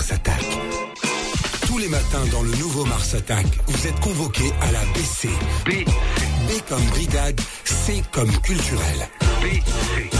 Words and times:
Mars 0.00 0.12
Attack. 0.12 0.42
Tous 1.66 1.76
les 1.76 1.88
matins 1.88 2.24
dans 2.32 2.42
le 2.42 2.52
nouveau 2.52 2.86
Mars 2.86 3.12
Attack, 3.12 3.44
vous 3.66 3.86
êtes 3.86 4.00
convoqué 4.00 4.50
à 4.62 4.72
la 4.72 4.80
BC. 4.94 5.28
B. 5.66 5.84
B 6.48 6.68
comme 6.70 6.84
brigade, 6.86 7.38
C 7.66 8.02
comme 8.10 8.32
culturel. 8.40 9.08
BC. 9.42 10.19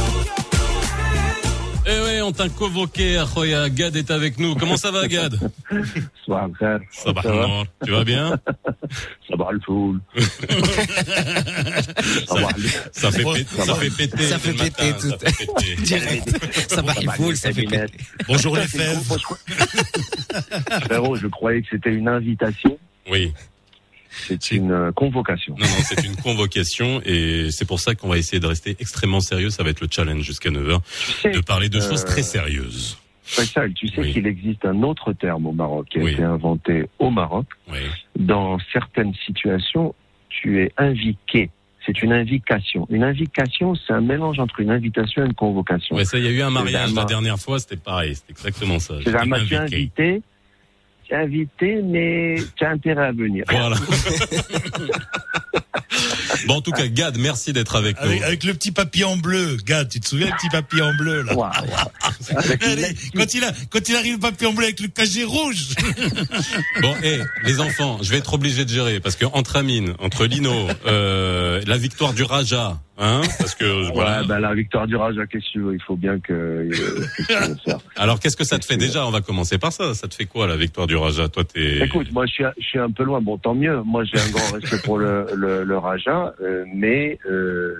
T'a 2.32 2.48
convoqué, 2.48 3.18
Akhoya. 3.18 3.68
Gad 3.68 3.96
est 3.96 4.10
avec 4.10 4.38
nous. 4.38 4.54
Comment 4.54 4.76
ça 4.76 4.90
va, 4.90 5.06
Gad 5.08 5.34
Ça 5.38 5.48
va, 6.28 6.48
Ça 6.90 7.12
va, 7.12 7.22
non. 7.24 7.64
Tu 7.84 7.90
vas 7.90 8.04
bien? 8.04 8.38
Ça 9.28 9.36
va, 9.36 9.52
le 9.52 9.60
foule. 9.60 10.00
ça, 12.92 13.12
fait 13.12 13.22
péter, 13.22 13.44
ça 13.44 13.74
fait 13.74 13.90
péter. 13.90 14.22
Ça 14.24 14.38
fait 14.38 14.52
péter 14.54 14.92
tout. 15.00 15.12
Direct. 15.84 16.28
Ça 16.68 16.82
va, 16.82 16.94
le 17.00 17.10
foule, 17.12 17.36
ça 17.36 17.52
fait 17.52 17.62
péter. 17.62 17.86
Bonjour 18.26 18.56
les 18.56 18.66
fèves. 18.66 18.98
Frérot, 20.82 21.14
je 21.16 21.28
croyais 21.28 21.62
que 21.62 21.68
c'était 21.70 21.92
une 21.92 22.08
invitation. 22.08 22.76
Oui. 23.08 23.32
C'est 24.10 24.50
une 24.50 24.72
euh, 24.72 24.92
convocation. 24.92 25.54
Non, 25.58 25.66
non, 25.66 25.82
c'est 25.84 26.04
une 26.04 26.16
convocation 26.16 27.00
et 27.04 27.50
c'est 27.50 27.64
pour 27.64 27.80
ça 27.80 27.94
qu'on 27.94 28.08
va 28.08 28.18
essayer 28.18 28.40
de 28.40 28.46
rester 28.46 28.76
extrêmement 28.80 29.20
sérieux. 29.20 29.50
Ça 29.50 29.62
va 29.62 29.70
être 29.70 29.80
le 29.80 29.88
challenge 29.90 30.22
jusqu'à 30.22 30.50
9h, 30.50 30.80
de 31.32 31.40
parler 31.40 31.68
de 31.68 31.80
choses 31.80 32.04
très 32.04 32.22
sérieuses. 32.22 32.98
Faisal, 33.22 33.72
tu 33.74 33.86
sais 33.88 34.10
qu'il 34.10 34.26
existe 34.26 34.64
un 34.64 34.82
autre 34.82 35.12
terme 35.12 35.46
au 35.46 35.52
Maroc 35.52 35.86
qui 35.90 36.00
a 36.00 36.10
été 36.10 36.22
inventé 36.22 36.86
au 36.98 37.10
Maroc. 37.10 37.46
Oui. 37.70 37.78
Dans 38.18 38.58
certaines 38.72 39.14
situations, 39.26 39.94
tu 40.28 40.62
es 40.62 40.72
inviqué. 40.76 41.50
C'est 41.86 42.02
une 42.02 42.12
invitation. 42.12 42.86
Une 42.90 43.04
invitation, 43.04 43.74
c'est 43.74 43.92
un 43.92 44.00
mélange 44.00 44.38
entre 44.40 44.60
une 44.60 44.70
invitation 44.70 45.22
et 45.22 45.26
une 45.26 45.34
convocation. 45.34 45.96
Ouais, 45.96 46.04
ça, 46.04 46.18
il 46.18 46.24
y 46.24 46.28
a 46.28 46.30
eu 46.30 46.42
un 46.42 46.50
mariage 46.50 46.92
la 46.92 47.04
dernière 47.04 47.38
fois, 47.38 47.58
c'était 47.58 47.76
pareil, 47.76 48.16
c'était 48.16 48.32
exactement 48.32 48.78
ça. 48.80 48.94
C'est 49.02 49.14
un 49.14 49.24
match 49.24 49.52
invité 49.52 50.22
invité, 51.16 51.80
mais 51.82 52.36
tu 52.56 52.64
as 52.64 52.70
intérêt 52.70 53.06
à 53.06 53.12
venir. 53.12 53.44
Voilà. 53.50 53.76
bon, 56.46 56.54
en 56.54 56.60
tout 56.60 56.72
cas, 56.72 56.86
Gad, 56.86 57.18
merci 57.18 57.52
d'être 57.52 57.76
avec, 57.76 57.96
avec, 57.98 58.20
nous. 58.20 58.26
Avec 58.26 58.44
le 58.44 58.54
petit 58.54 58.72
papier 58.72 59.04
en 59.04 59.16
bleu, 59.16 59.56
Gad, 59.64 59.88
tu 59.88 60.00
te 60.00 60.06
souviens 60.06 60.28
le 60.28 60.36
petit 60.36 60.50
papier 60.50 60.82
en 60.82 60.94
bleu 60.94 61.22
là? 61.22 61.34
Wow, 61.34 61.44
wow. 61.44 61.50
quand 63.16 63.34
il 63.34 63.44
a, 63.44 63.52
quand 63.70 63.88
il 63.88 63.96
arrive 63.96 64.14
le 64.14 64.20
papier 64.20 64.46
en 64.46 64.52
bleu 64.52 64.64
avec 64.64 64.80
le 64.80 64.88
casier 64.88 65.24
rouge. 65.24 65.74
bon, 66.82 66.94
et 67.02 67.14
hey, 67.14 67.22
les 67.44 67.60
enfants, 67.60 67.98
je 68.02 68.10
vais 68.10 68.18
être 68.18 68.34
obligé 68.34 68.64
de 68.64 68.70
gérer 68.70 69.00
parce 69.00 69.16
que 69.16 69.26
entre 69.26 69.56
Amine, 69.56 69.94
entre 69.98 70.26
Lino, 70.26 70.68
euh, 70.86 71.62
la 71.66 71.76
victoire 71.76 72.12
du 72.12 72.22
Raja, 72.22 72.80
Hein 73.02 73.22
Parce 73.38 73.54
que 73.54 73.64
ouais, 73.86 73.90
voilà. 73.94 74.22
bah, 74.24 74.38
la 74.40 74.52
victoire 74.54 74.86
du 74.86 74.94
Raja, 74.94 75.26
qu'est-ce 75.26 75.54
que 75.58 75.72
Il 75.72 75.80
faut 75.82 75.96
bien 75.96 76.20
que. 76.20 76.32
Euh, 76.34 77.48
Alors, 77.96 78.20
qu'est-ce 78.20 78.36
que 78.36 78.44
ça 78.44 78.58
te 78.58 78.66
fait 78.66 78.76
déjà? 78.76 79.06
On 79.06 79.10
va 79.10 79.22
commencer 79.22 79.56
par 79.56 79.72
ça. 79.72 79.94
Ça 79.94 80.06
te 80.06 80.14
fait 80.14 80.26
quoi 80.26 80.46
la 80.46 80.56
victoire 80.56 80.86
du 80.86 80.96
Raja? 80.96 81.28
Toi, 81.30 81.44
t'es. 81.44 81.78
Écoute, 81.82 82.12
moi, 82.12 82.26
je 82.26 82.32
suis, 82.32 82.44
je 82.58 82.64
suis 82.66 82.78
un 82.78 82.90
peu 82.90 83.04
loin. 83.04 83.22
Bon, 83.22 83.38
tant 83.38 83.54
mieux. 83.54 83.80
Moi, 83.84 84.04
j'ai 84.04 84.18
un 84.18 84.30
grand 84.30 84.52
respect 84.54 84.82
pour 84.84 84.98
le, 84.98 85.26
le, 85.34 85.64
le 85.64 85.78
Raja, 85.78 86.34
euh, 86.42 86.66
mais 86.74 87.18
euh, 87.24 87.74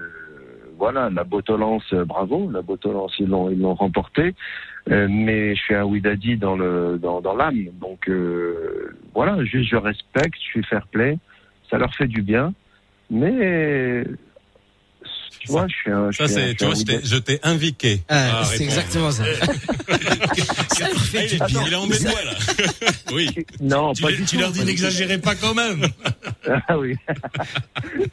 voilà, 0.79 1.11
la 1.11 1.25
Botolance, 1.25 1.93
bravo, 1.93 2.51
la 2.51 2.63
Botolance, 2.63 3.13
ils 3.19 3.29
l'ont, 3.29 3.51
ils 3.51 3.61
l'ont 3.61 3.75
remporté. 3.75 4.35
Mais 4.89 5.55
je 5.55 5.61
suis 5.61 5.75
un 5.75 5.85
Widadi 5.85 6.39
dans 6.39 6.57
le 6.57 6.99
dans, 7.01 7.21
dans 7.21 7.37
l'âme, 7.37 7.67
donc 7.83 8.11
voilà, 9.15 9.45
juste 9.45 9.69
je 9.71 9.77
respecte, 9.77 10.35
je 10.37 10.49
suis 10.49 10.65
fair 10.65 10.87
play, 10.87 11.19
ça 11.71 11.77
leur 11.77 11.95
fait 11.95 12.07
du 12.07 12.23
bien, 12.23 12.55
mais 13.11 14.05
tu 15.39 15.49
vois, 15.49 15.67
je 15.69 15.75
suis 15.75 15.91
un. 15.91 16.13
Ça, 16.13 16.29
c'est, 16.29 16.55
tu 16.55 16.65
vois, 16.65 16.75
je 16.75 17.17
t'ai 17.17 17.39
invité. 17.43 18.03
Ah, 18.09 18.43
c'est 18.45 18.65
exactement 18.65 19.11
ça. 19.11 19.25
ça 20.69 20.89
leur 20.89 21.01
fait 21.01 21.29
du 21.29 21.37
bien. 21.37 21.63
Il 21.67 21.73
est 21.73 21.77
en 21.77 21.87
mémoire, 21.87 22.25
là. 22.25 22.33
oui. 23.15 23.29
Non, 23.61 23.93
tu, 23.93 24.03
pas 24.03 24.11
les, 24.11 24.17
du 24.17 24.25
tu 24.25 24.37
tout, 24.37 24.43
leur 24.43 24.53
dis 24.53 24.65
n'exagérez 24.65 25.19
pas 25.19 25.35
quand 25.35 25.55
même. 25.55 25.87
ah 26.69 26.79
oui. 26.79 26.97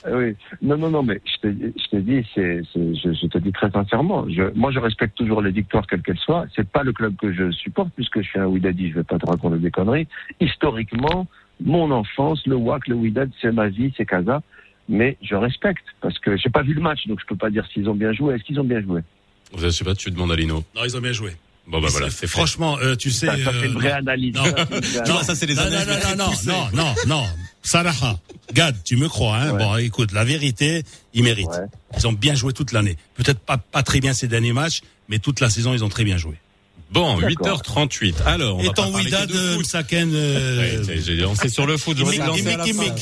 oui. 0.09 0.35
Non, 0.61 0.77
non, 0.77 0.89
non, 0.89 1.03
mais 1.03 1.19
je 1.25 1.47
te, 1.47 1.53
je 1.53 1.89
te 1.89 1.97
dis, 1.97 2.25
c'est, 2.33 2.61
c'est 2.73 2.95
je, 2.95 3.13
je, 3.13 3.27
te 3.27 3.37
dis 3.39 3.51
très 3.51 3.71
sincèrement, 3.71 4.25
je, 4.29 4.43
moi, 4.55 4.71
je 4.71 4.79
respecte 4.79 5.17
toujours 5.17 5.41
les 5.41 5.51
victoires, 5.51 5.85
quelles 5.87 6.01
qu'elles 6.01 6.19
soient. 6.19 6.45
C'est 6.55 6.69
pas 6.69 6.83
le 6.83 6.93
club 6.93 7.15
que 7.15 7.33
je 7.33 7.51
supporte, 7.51 7.89
puisque 7.95 8.21
je 8.21 8.27
suis 8.27 8.39
un 8.39 8.45
Ouidadi, 8.45 8.89
je 8.89 8.95
vais 8.95 9.03
pas 9.03 9.17
te 9.17 9.25
raconter 9.25 9.57
des 9.57 9.71
conneries. 9.71 10.07
Historiquement, 10.39 11.27
mon 11.63 11.91
enfance, 11.91 12.45
le 12.45 12.55
WAC, 12.55 12.87
le 12.87 12.95
Ouidad, 12.95 13.29
c'est 13.41 13.51
ma 13.51 13.67
vie, 13.67 13.93
c'est 13.97 14.05
Casa 14.05 14.41
mais 14.89 15.17
je 15.21 15.35
respecte 15.35 15.85
parce 16.01 16.17
que 16.19 16.37
j'ai 16.37 16.49
pas 16.49 16.63
vu 16.63 16.73
le 16.73 16.81
match, 16.81 17.07
donc 17.07 17.19
je 17.19 17.25
peux 17.25 17.35
pas 17.35 17.49
dire 17.49 17.65
s'ils 17.73 17.89
ont 17.89 17.95
bien 17.95 18.13
joué. 18.13 18.35
Est-ce 18.35 18.43
qu'ils 18.43 18.59
ont 18.59 18.63
bien 18.63 18.81
joué 18.81 19.01
Je 19.57 19.69
sais 19.69 19.83
pas, 19.83 19.95
tu 19.95 20.11
demandes 20.11 20.31
à 20.31 20.35
Lino. 20.35 20.63
Non, 20.75 20.81
ils 20.85 20.95
ont 20.95 21.01
bien 21.01 21.13
joué. 21.13 21.33
Bon 21.67 21.81
bah 21.81 21.89
voilà, 21.91 22.09
c'est 22.09 22.27
franchement, 22.27 22.77
euh, 22.79 22.95
tu 22.95 23.11
sais. 23.11 23.25
Ça, 23.25 23.37
ça 23.43 23.51
fait 23.51 23.65
une 23.65 23.73
vraie 23.73 23.91
euh, 23.91 23.97
analyse. 23.97 24.33
Non, 24.33 24.43
non, 25.05 25.21
ça 25.21 25.35
c'est 25.35 25.45
les 25.45 25.55
non, 25.55 25.63
analyses. 25.63 26.15
Non, 26.15 26.15
non, 26.15 26.31
non, 26.45 26.69
non, 26.73 26.95
non, 27.07 27.21
non, 27.21 27.23
Salaha, 27.61 28.17
Gad, 28.53 28.77
tu 28.85 28.95
me 28.95 29.09
crois, 29.09 29.35
hein. 29.35 29.51
Ouais. 29.51 29.57
Bon, 29.57 29.75
écoute, 29.75 30.13
la 30.13 30.23
vérité, 30.23 30.83
ils 31.13 31.23
méritent. 31.23 31.47
Ouais. 31.47 31.67
Ils 31.97 32.07
ont 32.07 32.13
bien 32.13 32.35
joué 32.35 32.53
toute 32.53 32.71
l'année. 32.71 32.95
Peut-être 33.15 33.39
pas, 33.39 33.57
pas 33.57 33.83
très 33.83 33.99
bien 33.99 34.13
ces 34.13 34.29
derniers 34.29 34.53
matchs, 34.53 34.79
mais 35.09 35.19
toute 35.19 35.41
la 35.41 35.49
saison, 35.49 35.73
ils 35.73 35.83
ont 35.83 35.89
très 35.89 36.05
bien 36.05 36.15
joué. 36.15 36.35
Bon, 36.91 37.17
D'accord. 37.19 37.61
8h38. 37.61 38.15
Alors, 38.25 38.57
on 38.57 38.61
Et 38.61 38.67
va 38.67 38.73
pas 38.73 38.83
ton 38.83 38.95
Widad, 38.95 39.27
de 39.29 39.33
foot. 39.33 39.59
Msaken, 39.61 40.11
euh, 40.13 40.83
Ouais, 40.85 40.99
j'ai 41.05 41.15
lancé 41.17 41.49
sur 41.49 41.65
le 41.65 41.77
foot. 41.77 41.97
Dû 41.97 42.03
Imic, 42.03 42.19
lancer 42.19 42.47
à 42.47 42.57
la 42.57 42.65
fin. 42.65 42.87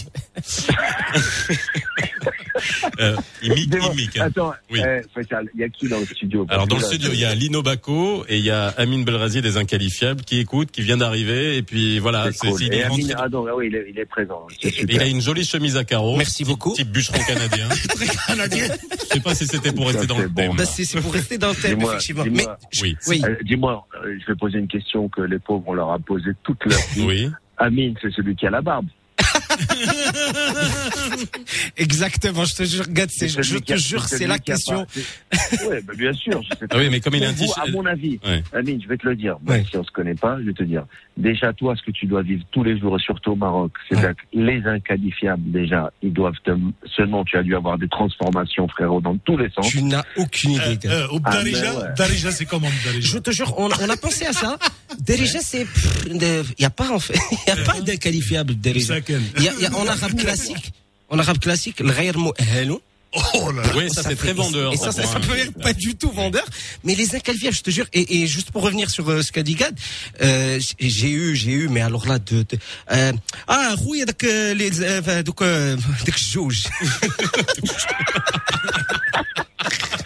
Euh, 2.99 3.15
imic, 3.43 3.73
hein. 4.17 4.25
Attends, 4.27 4.53
Oui. 4.71 4.79
Faisal, 5.13 5.47
il 5.53 5.61
y 5.61 5.63
a 5.63 5.69
qui 5.69 5.87
dans 5.87 5.99
le 5.99 6.05
studio 6.05 6.45
Alors 6.49 6.67
dans 6.67 6.77
le 6.77 6.81
studio, 6.81 7.09
il 7.13 7.19
y 7.19 7.25
a 7.25 7.35
Lino 7.35 7.61
Baco 7.61 8.25
et 8.29 8.37
il 8.37 8.43
y 8.45 8.51
a 8.51 8.67
Amine 8.77 9.03
Belrazi 9.03 9.41
des 9.41 9.57
Inqualifiables 9.57 10.21
qui 10.21 10.39
écoute, 10.39 10.71
qui 10.71 10.81
vient 10.81 10.97
d'arriver 10.97 11.57
et 11.57 11.61
puis 11.63 11.99
voilà, 11.99 12.31
C'est 12.31 12.47
cool. 12.49 12.63
Et 12.63 12.77
est 12.77 12.83
Amine, 12.83 13.13
ah 13.17 13.27
non, 13.29 13.45
ah 13.49 13.55
oui, 13.55 13.67
il 13.67 13.75
est, 13.75 13.85
il 13.89 13.99
est 13.99 14.05
présent. 14.05 14.47
Super. 14.59 14.85
il 14.89 15.01
a 15.01 15.05
une 15.07 15.21
jolie 15.21 15.43
chemise 15.45 15.75
à 15.77 15.83
carreaux. 15.83 16.15
Merci 16.17 16.37
type- 16.37 16.47
beaucoup. 16.47 16.73
Type 16.73 16.89
bûcheron 16.91 17.19
canadien. 17.27 17.67
canadien. 18.27 18.67
Je 18.91 19.05
sais 19.15 19.19
pas 19.19 19.35
si 19.35 19.45
c'était 19.45 19.71
pour 19.71 19.85
Ça, 19.91 19.97
rester 19.99 20.07
dans 20.07 20.17
le 20.19 20.27
bon. 20.29 20.35
thème. 20.41 20.55
Bah, 20.57 20.65
c'est 20.65 21.01
pour 21.01 21.13
rester 21.13 21.37
dans 21.37 21.49
le 21.49 21.55
thème, 21.55 21.77
Dis-moi, 21.77 21.91
effectivement. 21.93 22.23
Mais, 22.25 22.29
dis-moi. 22.31 22.57
Oui. 22.81 22.95
oui. 23.07 23.21
Euh, 23.25 23.35
Dis-moi, 23.43 23.87
euh, 24.03 24.17
je 24.21 24.27
vais 24.31 24.35
poser 24.37 24.59
une 24.59 24.67
question 24.67 25.09
que 25.09 25.21
les 25.21 25.39
pauvres 25.39 25.63
on 25.67 25.73
leur 25.73 25.91
a 25.91 25.99
posée 25.99 26.31
toute 26.43 26.63
leur 26.65 26.79
vie. 26.93 27.03
Oui. 27.05 27.29
Amine, 27.57 27.95
c'est 28.01 28.11
celui 28.13 28.35
qui 28.35 28.45
a 28.47 28.49
la 28.49 28.61
barbe. 28.61 28.85
Exactement, 31.77 32.45
je 32.45 32.55
te 32.55 32.63
jure, 32.63 32.85
Gad, 32.89 33.09
c'est, 33.11 33.27
je, 33.29 33.57
te 33.59 33.75
jure, 33.77 34.03
c'est 34.05 34.27
la 34.27 34.39
question. 34.39 34.85
Ouais, 35.67 35.81
bah, 35.81 35.93
bien 35.97 36.13
sûr. 36.13 36.41
je 36.43 36.49
sais 36.49 36.65
Ah 36.69 36.77
oui, 36.77 36.89
mais 36.89 36.99
comme 36.99 37.15
il 37.15 37.23
a 37.23 37.33
t-shirt. 37.33 37.57
à 37.67 37.71
mon 37.71 37.85
avis, 37.85 38.19
Ouais. 38.25 38.43
Amine, 38.53 38.81
je 38.81 38.87
vais 38.87 38.97
te 38.97 39.07
le 39.07 39.15
dire. 39.15 39.37
Ouais. 39.45 39.63
si 39.69 39.77
on 39.77 39.83
se 39.83 39.91
connaît 39.91 40.15
pas, 40.15 40.37
je 40.39 40.45
vais 40.47 40.53
te 40.53 40.63
dire. 40.63 40.85
Déjà, 41.17 41.53
toi, 41.53 41.75
ce 41.77 41.83
que 41.83 41.91
tu 41.91 42.05
dois 42.07 42.21
vivre 42.23 42.43
tous 42.51 42.63
les 42.63 42.77
jours, 42.79 42.97
et 42.97 43.01
surtout 43.01 43.31
au 43.31 43.35
Maroc, 43.35 43.71
c'est 43.89 43.97
Ouais. 43.97 44.13
que 44.13 44.37
les 44.39 44.61
inqualifiables, 44.65 45.51
déjà, 45.51 45.91
ils 46.01 46.13
doivent 46.13 46.33
te, 46.43 46.51
seulement 46.95 47.23
tu 47.23 47.37
as 47.37 47.43
dû 47.43 47.55
avoir 47.55 47.77
des 47.77 47.87
transformations, 47.87 48.67
frérot, 48.67 49.01
dans 49.01 49.17
tous 49.17 49.37
les 49.37 49.49
sens. 49.51 49.67
Tu 49.69 49.83
n'as 49.83 50.03
aucune 50.17 50.51
idée, 50.51 50.61
Euh, 50.65 50.75
Gad. 50.75 50.91
euh, 50.91 51.07
au 51.11 51.19
Ah, 51.23 51.31
Darija. 51.31 51.93
Darija, 51.97 52.31
c'est 52.31 52.45
comment, 52.45 52.69
Darija? 52.85 53.07
Je 53.13 53.17
te 53.19 53.31
jure, 53.31 53.53
on, 53.57 53.69
on 53.69 53.89
a 53.89 53.97
pensé 53.97 54.25
à 54.25 54.33
ça. 54.33 54.57
Derija, 54.99 55.39
c'est, 55.41 55.65
il 56.07 56.21
y 56.59 56.65
a 56.65 56.69
pas 56.69 56.89
en 56.91 56.99
fait, 56.99 57.17
il 57.31 57.37
y 57.47 57.51
a 57.59 57.63
pas 57.63 57.81
d'inqualifiable 57.81 58.55
Derija. 58.55 58.95
Il 59.09 59.43
y 59.43 59.47
a, 59.49 59.53
il 59.53 59.61
y 59.61 59.65
a 59.65 59.75
en 59.75 59.87
arabe 59.87 60.15
classique, 60.15 60.73
en 61.09 61.19
Oh 63.33 63.51
là 63.51 63.63
là. 63.63 63.69
Oui, 63.75 63.89
ça, 63.89 64.03
c'est 64.03 64.15
très 64.15 64.33
vendeur. 64.33 64.73
Et 64.73 64.77
ça, 64.77 64.91
ça, 64.91 65.19
peut 65.19 65.37
être 65.37 65.57
pas 65.61 65.73
du 65.73 65.95
tout 65.95 66.11
vendeur. 66.11 66.45
Mais 66.83 66.95
les 66.95 67.15
incalviables, 67.15 67.55
je 67.55 67.61
te 67.61 67.69
jure. 67.71 67.85
Et, 67.93 68.21
et 68.21 68.27
juste 68.27 68.51
pour 68.51 68.63
revenir 68.63 68.89
sur 68.89 69.09
euh, 69.09 69.21
ce 69.21 69.31
qu'a 69.31 69.43
dit 69.43 69.55
Gad, 69.55 69.77
euh, 70.21 70.59
j'ai 70.79 71.11
eu, 71.11 71.35
j'ai 71.35 71.51
eu, 71.51 71.67
mais 71.69 71.81
alors 71.81 72.07
là, 72.07 72.19
de, 72.19 72.43
de 72.43 72.57
euh, 72.91 73.11
ah, 73.47 73.73
rouille 73.77 74.01
avec 74.01 74.23
euh, 74.23 74.53
les, 74.53 74.81
euh, 74.81 75.23
donc, 75.23 75.41
euh, 75.41 75.75
donc 76.05 76.17
jauge. 76.17 76.63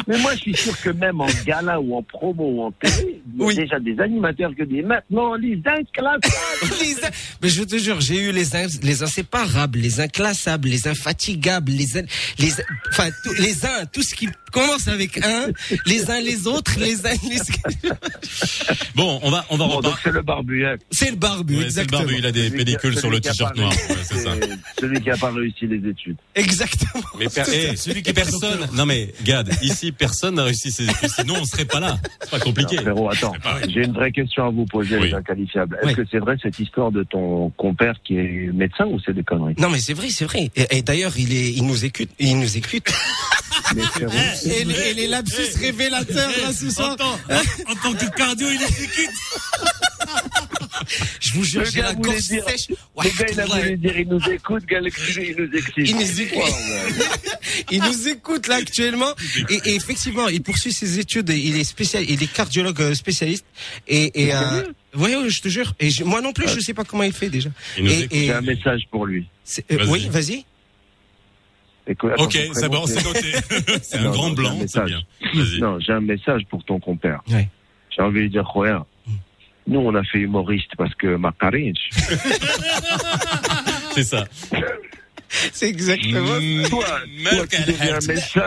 Mais 0.09 0.17
moi, 0.17 0.33
je 0.33 0.39
suis 0.39 0.55
sûr 0.55 0.81
que 0.81 0.89
même 0.89 1.21
en 1.21 1.27
gala 1.45 1.79
ou 1.79 1.95
en 1.95 2.01
promo 2.01 2.43
ou 2.43 2.63
en 2.63 2.71
télé, 2.71 3.21
il 3.37 3.45
y 3.45 3.51
a 3.51 3.53
déjà 3.53 3.79
des 3.79 3.99
animateurs 3.99 4.55
qui 4.55 4.65
disent 4.65 4.83
maintenant 4.83 5.35
les 5.35 5.61
inclassables. 5.63 6.21
Mais 7.43 7.49
je 7.49 7.61
te 7.61 7.77
jure, 7.77 8.01
j'ai 8.01 8.19
eu 8.19 8.31
les, 8.31 8.55
in... 8.55 8.65
les 8.81 9.03
inséparables, 9.03 9.77
les 9.77 9.99
inclassables, 9.99 10.67
les 10.67 10.87
infatigables, 10.87 11.71
les, 11.71 11.85
les 12.39 12.51
enfin 12.99 13.09
les 13.39 13.65
uns, 13.65 13.85
tout 13.91 14.03
ce 14.03 14.13
qui 14.15 14.27
commence 14.51 14.87
avec 14.87 15.23
un, 15.23 15.47
les 15.85 16.09
uns 16.09 16.19
les 16.21 16.47
autres, 16.47 16.73
les 16.79 17.05
uns 17.05 17.11
les 17.29 17.39
Bon, 18.95 19.19
on 19.23 19.29
va, 19.31 19.45
on 19.49 19.57
va 19.57 19.67
Bon, 19.67 19.81
c'est 20.03 20.11
le 20.11 20.21
barbu. 20.21 20.65
hein. 20.65 20.75
c'est 20.91 21.11
le 21.11 21.15
barbu 21.15 21.53
Ouais, 21.57 21.59
c'est 21.59 21.63
le 21.63 21.67
exactement. 21.67 21.99
barbu, 22.01 22.15
il 22.17 22.25
a 22.25 22.31
des 22.31 22.39
Celui 22.49 22.51
qui 22.51 22.55
a- 22.61 22.65
pellicules 22.79 22.99
sur 22.99 23.09
le 23.09 23.19
t-shirt 23.21 23.55
noir. 23.55 23.71
réussi- 23.71 23.89
Ouais, 23.91 23.97
c'est 24.03 24.19
ça. 24.19 24.31
Celui 24.79 25.01
qui 25.01 25.09
a 25.11 25.17
pas 25.17 25.31
réussi 25.31 25.67
les 25.67 25.89
études. 25.89 26.17
Exactement. 26.35 27.03
Mais 27.19 27.25
eh, 27.25 27.75
celui 27.75 28.01
qui 28.01 28.13
personne, 28.13 28.67
non 28.73 28.85
mais 28.85 29.13
Gad, 29.23 29.49
ici 29.61 29.91
personne 29.91 30.35
n'a 30.35 30.43
réussi 30.43 30.71
ses 30.71 30.83
études, 30.85 31.09
sinon 31.09 31.35
on 31.41 31.45
serait 31.45 31.65
pas 31.65 31.79
là. 31.79 31.97
C'est 32.21 32.31
pas 32.31 32.39
compliqué. 32.39 32.77
Alors, 32.79 33.13
frérot, 33.13 33.31
attends, 33.33 33.33
j'ai 33.67 33.85
une 33.85 33.93
vraie 33.93 34.11
question 34.11 34.45
à 34.45 34.49
vous 34.49 34.65
poser, 34.65 34.97
Oui. 34.97 35.07
les 35.09 35.13
inqualifiables. 35.13 35.77
Est-ce 35.81 35.87
Oui. 35.87 35.95
que 35.95 36.01
c'est 36.11 36.19
vrai 36.19 36.35
cette 36.41 36.59
histoire 36.59 36.91
de 36.91 37.03
ton 37.03 37.49
compère 37.51 37.95
qui 38.03 38.17
est 38.17 38.51
médecin 38.53 38.85
ou 38.85 38.99
c'est 39.05 39.13
des 39.13 39.23
conneries? 39.23 39.55
Non 39.57 39.69
mais 39.69 39.79
c'est 39.79 39.93
vrai, 39.93 40.09
c'est 40.09 40.25
vrai. 40.25 40.49
Et, 40.55 40.77
et 40.77 40.81
d'ailleurs, 40.81 41.13
il 41.17 41.33
est, 41.33 41.51
il 41.51 41.65
nous 41.65 41.85
écoute, 41.85 42.09
il 42.19 42.39
nous 42.39 42.57
écoute. 42.57 42.88
Frérot, 43.91 44.11
et, 44.45 44.63
les, 44.63 44.73
et 44.89 44.93
les 44.95 45.07
lapsus 45.07 45.41
révélateurs 45.59 46.31
là 46.41 46.51
ce 46.53 46.69
soir. 46.71 46.91
En 46.93 46.95
tant, 46.95 47.19
en, 47.67 47.71
en 47.71 47.75
tant 47.75 47.93
que 47.93 48.15
cardio, 48.15 48.47
il 48.49 48.61
exécute. 48.63 49.09
Je 51.19 51.33
vous 51.33 51.43
jure, 51.43 51.65
j'ai 51.65 51.81
la 51.81 51.93
gorge 51.93 52.17
dire- 52.27 52.43
sèche. 52.49 52.67
Le 52.69 53.17
gars, 53.17 53.25
il 53.31 53.39
a 53.39 53.45
voulu 53.45 53.77
dire, 53.77 53.99
il 53.99 54.07
nous 54.07 54.29
écoute, 54.31 54.65
gars, 54.65 54.79
il 54.81 55.35
nous 55.37 55.57
excite. 55.57 55.73
Il 55.89 55.95
nous 55.97 56.21
écoute. 56.21 56.53
Il 57.71 57.81
nous 57.83 58.07
écoute 58.07 58.47
là 58.51 58.55
actuellement 58.55 59.13
et, 59.49 59.59
et 59.65 59.75
effectivement, 59.75 60.27
il 60.29 60.41
poursuit 60.41 60.73
ses 60.73 60.97
études. 60.99 61.29
Il 61.29 61.57
est 61.57 61.63
spécial, 61.63 62.03
il 62.09 62.21
est 62.23 62.31
cardiologue 62.31 62.81
euh, 62.81 62.95
spécialiste 62.95 63.45
et, 63.87 64.23
et 64.23 64.33
euh, 64.33 64.63
ouais, 64.95 65.15
je 65.29 65.41
te 65.41 65.47
jure. 65.49 65.73
Et 65.79 65.89
je- 65.91 66.03
moi 66.03 66.21
non 66.21 66.33
plus, 66.33 66.47
je 66.49 66.59
sais 66.59 66.73
pas 66.73 66.83
comment 66.85 67.03
il 67.03 67.13
fait 67.13 67.29
déjà. 67.29 67.49
Il 67.77 67.83
nous 67.83 67.91
Et- 67.91 67.99
écoute. 67.99 68.13
et- 68.13 68.25
J'ai 68.25 68.33
un 68.33 68.41
message 68.41 68.81
pour 68.89 69.05
lui. 69.05 69.27
euh, 69.71 69.85
oui, 69.87 70.07
vas-y. 70.09 70.45
Attends, 71.91 72.23
Ok, 72.23 72.37
c'est 72.53 72.69
bon, 72.69 72.85
c'est 72.85 73.03
noté. 73.03 73.33
c'est 73.81 73.97
un 73.97 74.03
Non, 74.03 74.11
grand 74.11 74.29
non, 74.29 74.35
blanc, 74.35 74.53
j'ai 74.57 74.63
un 74.63 74.67
c'est 74.67 74.79
message. 74.81 75.05
bien. 75.33 75.59
Non, 75.59 75.79
j'ai 75.79 75.93
un 75.93 76.01
message 76.01 76.41
pour 76.49 76.63
ton 76.63 76.79
compère. 76.79 77.21
Ouais. 77.29 77.47
J'ai 77.95 78.01
envie 78.01 78.21
de 78.23 78.27
dire, 78.27 78.43
Khoya, 78.51 78.85
nous, 79.67 79.79
on 79.79 79.93
a 79.95 80.03
fait 80.03 80.19
humoriste 80.19 80.71
parce 80.77 80.93
que 80.95 81.15
Makarinch, 81.15 81.89
C'est 83.93 84.03
ça. 84.03 84.25
C'est 85.29 85.69
exactement. 85.69 86.39
Mm, 86.39 86.63
Toi, 86.69 86.85
toi, 86.85 87.47
tu 87.47 88.07
médecin. 88.07 88.41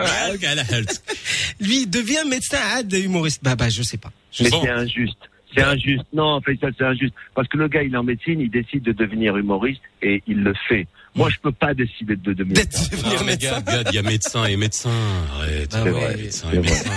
Lui 1.61 1.81
il 1.83 1.89
devient 1.89 2.23
médecin 2.29 2.57
ad 2.75 2.91
humoriste. 2.91 3.41
Bah 3.43 3.55
bah 3.55 3.69
je 3.69 3.81
sais 3.83 3.97
pas. 3.97 4.11
Je 4.31 4.43
mais 4.43 4.49
Bon. 4.49 4.61
c'est 4.63 4.69
injuste. 4.69 5.17
C'est 5.55 5.61
injuste. 5.63 6.03
Non, 6.13 6.41
Faisal, 6.41 6.73
c'est 6.77 6.83
injuste. 6.83 7.13
Parce 7.35 7.47
que 7.47 7.57
le 7.57 7.67
gars, 7.67 7.83
il 7.83 7.93
est 7.93 7.97
en 7.97 8.03
médecine, 8.03 8.41
il 8.41 8.49
décide 8.49 8.83
de 8.83 8.91
devenir 8.91 9.37
humoriste 9.37 9.81
et 10.01 10.23
il 10.27 10.41
le 10.43 10.53
fait. 10.67 10.87
Moi, 11.15 11.29
je 11.29 11.37
peux 11.41 11.51
pas 11.51 11.73
décider 11.73 12.15
de 12.15 12.33
devenir 12.33 12.63
Non, 13.05 13.11
mais 13.19 13.33
médecin. 13.33 13.61
gars, 13.61 13.83
il 13.89 13.95
y 13.95 13.97
a 13.99 14.01
médecin 14.01 14.45
et 14.45 14.55
médecin. 14.57 14.89
Arrête. 15.39 15.69
Ah 15.73 15.81
Il 15.81 15.85
y 15.85 15.89
a 15.89 15.93
ouais, 15.93 16.15
médecin 16.17 16.51
et 16.51 16.57
médecin. 16.57 16.91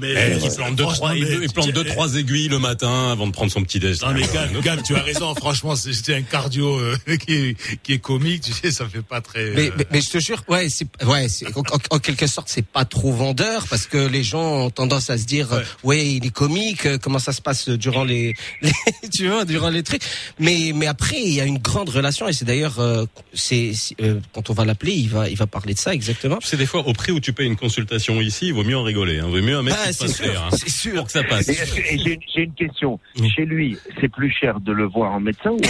Mais, 0.00 0.14
Eh, 0.16 0.44
il 0.44 0.54
plante 0.54 0.74
deux, 0.76 0.82
franchement, 0.84 1.06
trois, 1.08 1.16
il, 1.16 1.24
mais- 1.24 1.44
il 1.44 1.52
plante 1.52 1.70
deux, 1.72 1.84
trois 1.84 2.14
aiguilles 2.16 2.48
le 2.48 2.58
matin 2.58 3.10
avant 3.10 3.26
de 3.26 3.32
prendre 3.32 3.50
son 3.52 3.62
petit 3.62 3.78
déj. 3.78 4.00
Non 4.02 4.12
mais 4.12 4.22
Gad, 4.32 4.50
Gad, 4.62 4.82
tu 4.82 4.94
as 4.94 5.02
raison. 5.02 5.34
Franchement, 5.36 5.76
c'est 5.76 5.92
c'est 5.92 6.14
un 6.14 6.22
cardio 6.22 6.78
euh, 6.78 6.96
qui, 7.26 7.32
est, 7.34 7.56
qui 7.82 7.92
est 7.94 7.98
comique. 7.98 8.42
Tu 8.42 8.52
sais, 8.52 8.70
ça 8.70 8.86
fait 8.88 9.02
pas 9.02 9.20
très. 9.20 9.50
Mais, 9.50 9.68
euh, 9.68 9.72
mais, 9.76 9.86
mais 9.90 10.00
je 10.00 10.10
te 10.10 10.18
jure, 10.18 10.42
ouais, 10.48 10.68
c'est, 10.68 10.86
ouais, 11.04 11.28
c'est, 11.28 11.46
en, 11.56 11.60
en- 11.60 11.96
en 11.96 11.98
quelque 11.98 12.26
sorte, 12.26 12.48
c'est 12.48 12.64
pas 12.66 12.84
trop 12.84 13.12
vendeur 13.12 13.66
parce 13.68 13.86
que 13.86 13.98
les 14.06 14.22
gens 14.22 14.64
ont 14.66 14.70
tendance 14.70 15.10
à 15.10 15.18
se 15.18 15.24
dire, 15.24 15.50
Ouais. 15.52 15.58
euh, 15.58 15.64
ouais, 15.84 16.06
il 16.06 16.24
est 16.26 16.30
comique. 16.30 16.86
Comment 17.00 17.18
ça 17.18 17.32
se 17.32 17.40
passe 17.42 17.68
durant 17.68 18.04
les, 18.04 18.34
les- 18.62 18.72
tu 19.12 19.28
vois, 19.28 19.44
durant 19.44 19.68
les 19.70 19.82
trucs. 19.82 20.02
Mais, 20.38 20.72
mais 20.74 20.86
après, 20.86 21.20
il 21.20 21.32
y 21.34 21.40
a 21.40 21.44
une 21.44 21.58
grande 21.58 21.88
relation 21.90 22.28
et 22.28 22.32
c'est 22.32 22.44
d'ailleurs, 22.44 22.78
euh, 22.80 23.04
c'est, 23.34 23.72
c'est, 23.74 23.94
euh, 24.00 24.20
quand 24.32 24.48
on 24.50 24.54
va 24.54 24.64
l'appeler, 24.64 24.92
il 24.92 25.08
va, 25.08 25.28
il 25.28 25.36
va 25.36 25.46
parler 25.46 25.74
de 25.74 25.78
ça 25.78 25.92
exactement. 25.94 26.38
C'est 26.42 26.56
des 26.56 26.66
fois 26.66 26.86
au 26.86 26.92
prix 26.92 27.12
où 27.12 27.20
tu 27.20 27.32
payes 27.32 27.46
une 27.46 27.56
consultation 27.56 28.20
ici, 28.20 28.46
il 28.48 28.54
vaut 28.54 28.64
mieux 28.64 28.76
en 28.76 28.82
rigoler. 28.84 29.18
Hein. 29.18 29.26
Il 29.28 29.40
vaut 29.40 29.46
mieux 29.46 29.56
un 29.56 29.62
mec 29.62 29.74
Ah, 29.86 29.92
c'est 29.92 30.08
sûr, 30.08 30.42
hein, 30.42 30.48
c'est 30.56 30.68
sûr. 30.70 30.94
pour 30.94 31.06
que 31.06 31.12
ça 31.12 31.24
passe. 31.24 31.48
Et 31.48 31.54
j'ai 31.54 31.94
une- 31.94 32.20
j'ai 32.34 32.42
une 32.42 32.54
question. 32.54 32.98
Chez 33.34 33.44
lui, 33.44 33.76
c'est 34.00 34.08
plus 34.10 34.30
cher 34.30 34.60
de 34.60 34.72
le 34.72 34.84
voir 34.86 35.12
en 35.12 35.20
médecin 35.20 35.50
ou 35.50 35.60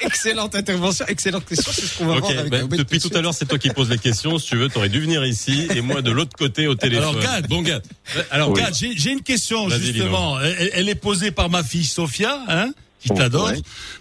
Excellente 0.00 0.54
intervention, 0.54 1.04
excellente 1.08 1.44
question. 1.46 1.72
C'est 1.72 1.82
ce 1.86 1.98
qu'on 1.98 2.06
va 2.06 2.14
Ok, 2.14 2.20
voir 2.20 2.38
avec 2.38 2.50
bah, 2.50 2.58
Ahmed 2.58 2.74
depuis 2.78 2.98
tout 3.00 3.10
à 3.14 3.20
l'heure, 3.20 3.34
c'est 3.34 3.46
toi 3.46 3.58
qui 3.58 3.70
poses 3.70 3.90
les 3.90 3.98
questions. 3.98 4.38
Si 4.38 4.48
tu 4.48 4.56
veux, 4.56 4.68
t'aurais 4.68 4.88
dû 4.88 5.00
venir 5.00 5.24
ici 5.24 5.68
et 5.74 5.80
moi 5.80 6.02
de 6.02 6.10
l'autre 6.10 6.36
côté 6.36 6.66
au 6.66 6.74
téléphone. 6.74 7.08
Alors, 7.08 7.20
Gad. 7.22 7.48
bon 7.48 7.62
Gad. 7.62 7.82
Alors, 8.30 8.50
Oui. 8.50 8.60
Gad, 8.60 8.74
j'ai 8.74 8.96
j'ai 8.96 9.10
une 9.12 9.22
question 9.22 9.68
Vas-y, 9.68 9.80
justement. 9.92 10.40
Elle, 10.40 10.70
elle 10.74 10.88
est 10.88 10.94
posée 10.94 11.30
par 11.30 11.50
ma 11.50 11.62
fille 11.62 11.84
Sophia, 11.84 12.40
hein, 12.48 12.72
qui 13.02 13.08
t'adore, 13.10 13.48
ouais. 13.48 13.58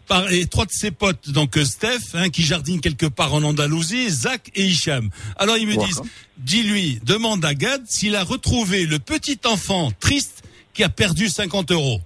par 0.08 0.32
et 0.32 0.46
trois 0.46 0.66
de 0.66 0.72
ses 0.72 0.92
potes, 0.92 1.30
donc 1.32 1.58
euh, 1.58 1.66
Steph, 1.66 2.14
hein, 2.14 2.30
qui 2.30 2.44
jardine 2.44 2.80
quelque 2.82 3.08
part 3.08 3.34
en 3.34 3.44
Andalousie, 3.44 4.10
Zach 4.10 4.50
et 4.56 4.64
Hicham. 4.66 5.10
Alors 5.38 5.58
ils 5.58 5.68
me 5.68 5.76
disent, 5.76 6.02
dis-lui, 6.38 7.00
demande 7.06 7.44
à 7.44 7.54
Gad 7.54 7.82
s'il 7.86 8.16
a 8.16 8.24
retrouvé 8.24 8.86
le 8.86 9.00
petit 9.00 9.40
enfant 9.46 9.92
triste 10.00 10.44
qui 10.74 10.84
a 10.84 10.90
perdu 10.90 11.28
50 11.28 11.72
euros. 11.72 12.00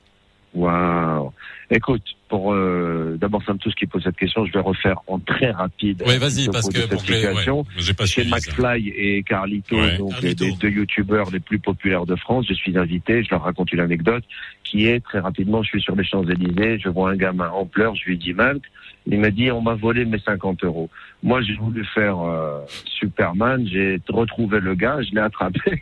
Waouh. 0.54 1.32
Écoute, 1.72 2.04
pour 2.30 2.54
euh, 2.54 3.18
d'abord 3.20 3.42
Sam 3.44 3.58
tous 3.58 3.74
qui 3.74 3.88
pose 3.88 4.04
cette 4.04 4.16
question, 4.18 4.46
je 4.46 4.52
vais 4.54 4.60
refaire 4.60 5.00
en 5.08 5.18
très 5.20 5.50
rapide. 5.52 6.04
Oui, 6.06 6.18
vas-y, 6.18 6.46
petit 6.46 6.50
parce 6.50 6.70
que 6.70 6.82
pour 6.82 7.02
ouais, 7.02 7.14
situation. 7.16 7.66
j'ai 7.78 7.94
pas 7.96 8.06
Chez 8.06 8.24
ça. 8.24 8.36
McFly 8.36 8.90
et 8.90 9.24
Carlito, 9.24 9.76
Ouais. 9.76 9.98
donc 9.98 10.12
Carlito. 10.12 10.46
les 10.46 10.52
deux 10.54 10.70
youtubeurs 10.70 11.32
les 11.32 11.40
plus 11.40 11.58
populaires 11.60 12.06
de 12.06 12.16
France, 12.16 12.46
je 12.48 12.54
suis 12.54 12.78
invité, 12.78 13.24
je 13.24 13.32
leur 13.32 13.44
raconte 13.44 13.72
une 13.74 13.80
anecdote 13.80 14.24
qui 14.66 14.88
est 14.88 15.02
très 15.02 15.20
rapidement, 15.20 15.64
je 15.64 15.70
suis 15.70 15.82
sur 15.82 15.96
les 15.96 16.04
Champs-Élysées, 16.04 16.80
je 16.80 16.90
vois 16.90 17.12
un 17.12 17.16
gamin 17.16 17.48
en 17.50 17.66
pleurs, 17.66 17.96
je 17.96 18.04
lui 18.06 18.18
dis 18.18 18.34
Malk, 18.34 18.64
il 19.08 19.20
m'a 19.20 19.30
dit 19.30 19.52
on 19.52 19.62
m'a 19.62 19.76
volé 19.76 20.04
mes 20.04 20.20
50 20.20 20.64
euros. 20.64 20.90
Moi 21.24 21.42
j'ai 21.44 21.56
voulu 21.56 21.86
faire 21.86 22.20
euh, 22.20 22.60
Superman, 22.86 23.66
j'ai 23.68 24.02
retrouvé 24.10 24.60
le 24.60 24.76
gars, 24.76 24.98
je 25.02 25.12
l'ai 25.12 25.22
attrapé 25.22 25.82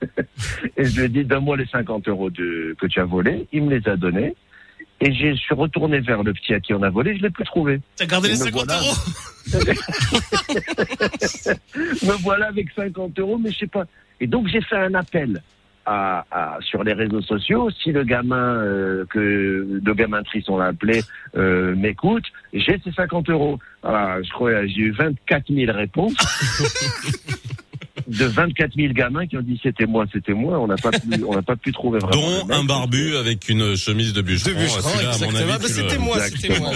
et 0.76 0.84
je 0.84 0.98
lui 0.98 1.06
ai 1.06 1.08
dit 1.08 1.24
donne-moi 1.24 1.56
les 1.56 1.66
50 1.66 2.06
euros 2.08 2.30
de, 2.30 2.76
que 2.78 2.86
tu 2.86 3.00
as 3.00 3.04
volés, 3.04 3.48
il 3.52 3.64
me 3.64 3.76
les 3.76 3.88
a 3.88 3.96
donnés. 3.96 4.36
Et 5.02 5.14
je 5.14 5.34
suis 5.34 5.54
retourné 5.54 6.00
vers 6.00 6.22
le 6.22 6.34
petit 6.34 6.52
à 6.52 6.60
qui 6.60 6.74
on 6.74 6.82
a 6.82 6.90
volé, 6.90 7.16
je 7.16 7.22
l'ai 7.22 7.30
plus 7.30 7.44
trouvé. 7.44 7.80
T'as 7.96 8.04
gardé 8.04 8.28
Et 8.28 8.32
les 8.32 8.38
me 8.38 8.44
50 8.44 8.66
voilà. 8.66 8.80
euros 8.80 8.94
me 12.02 12.22
voilà 12.22 12.48
avec 12.48 12.68
50 12.76 13.18
euros, 13.18 13.38
mais 13.38 13.50
je 13.50 13.60
sais 13.60 13.66
pas. 13.66 13.86
Et 14.20 14.26
donc 14.26 14.46
j'ai 14.48 14.60
fait 14.60 14.76
un 14.76 14.92
appel 14.92 15.40
sur 16.60 16.84
les 16.84 16.92
réseaux 16.92 17.22
sociaux. 17.22 17.70
Si 17.82 17.92
le 17.92 18.04
gamin 18.04 18.56
euh, 18.56 19.04
que 19.06 19.80
le 19.82 19.94
gamin 19.94 20.22
triste 20.22 20.48
on 20.48 20.58
l'a 20.58 20.66
appelé 20.66 21.02
euh, 21.36 21.74
m'écoute, 21.74 22.24
j'ai 22.52 22.80
ces 22.84 22.92
50 22.92 23.30
euros. 23.30 23.58
Je 23.84 24.32
crois 24.32 24.66
j'ai 24.66 24.80
eu 24.80 24.90
24 24.92 25.52
000 25.52 25.72
réponses. 25.72 26.14
de 28.10 28.24
24 28.24 28.74
000 28.74 28.92
gamins 28.92 29.26
qui 29.26 29.36
ont 29.36 29.42
dit 29.42 29.58
c'était 29.62 29.86
moi, 29.86 30.04
c'était 30.12 30.32
moi. 30.32 30.58
On 30.58 30.66
n'a 30.66 30.76
pas 30.76 30.90
pu, 30.90 31.08
on 31.26 31.34
n'a 31.34 31.42
pas 31.42 31.56
pu 31.56 31.72
trouver 31.72 32.00
vraiment. 32.00 32.20
Dont 32.20 32.52
un 32.52 32.64
barbu 32.64 33.16
avec 33.16 33.48
une 33.48 33.76
chemise 33.76 34.12
de 34.12 34.22
bûcheron. 34.22 34.50
De 34.50 35.06
ah, 35.06 35.12
C'était 35.68 35.98
moi, 35.98 36.18
c'était 36.20 36.58
moi. 36.58 36.72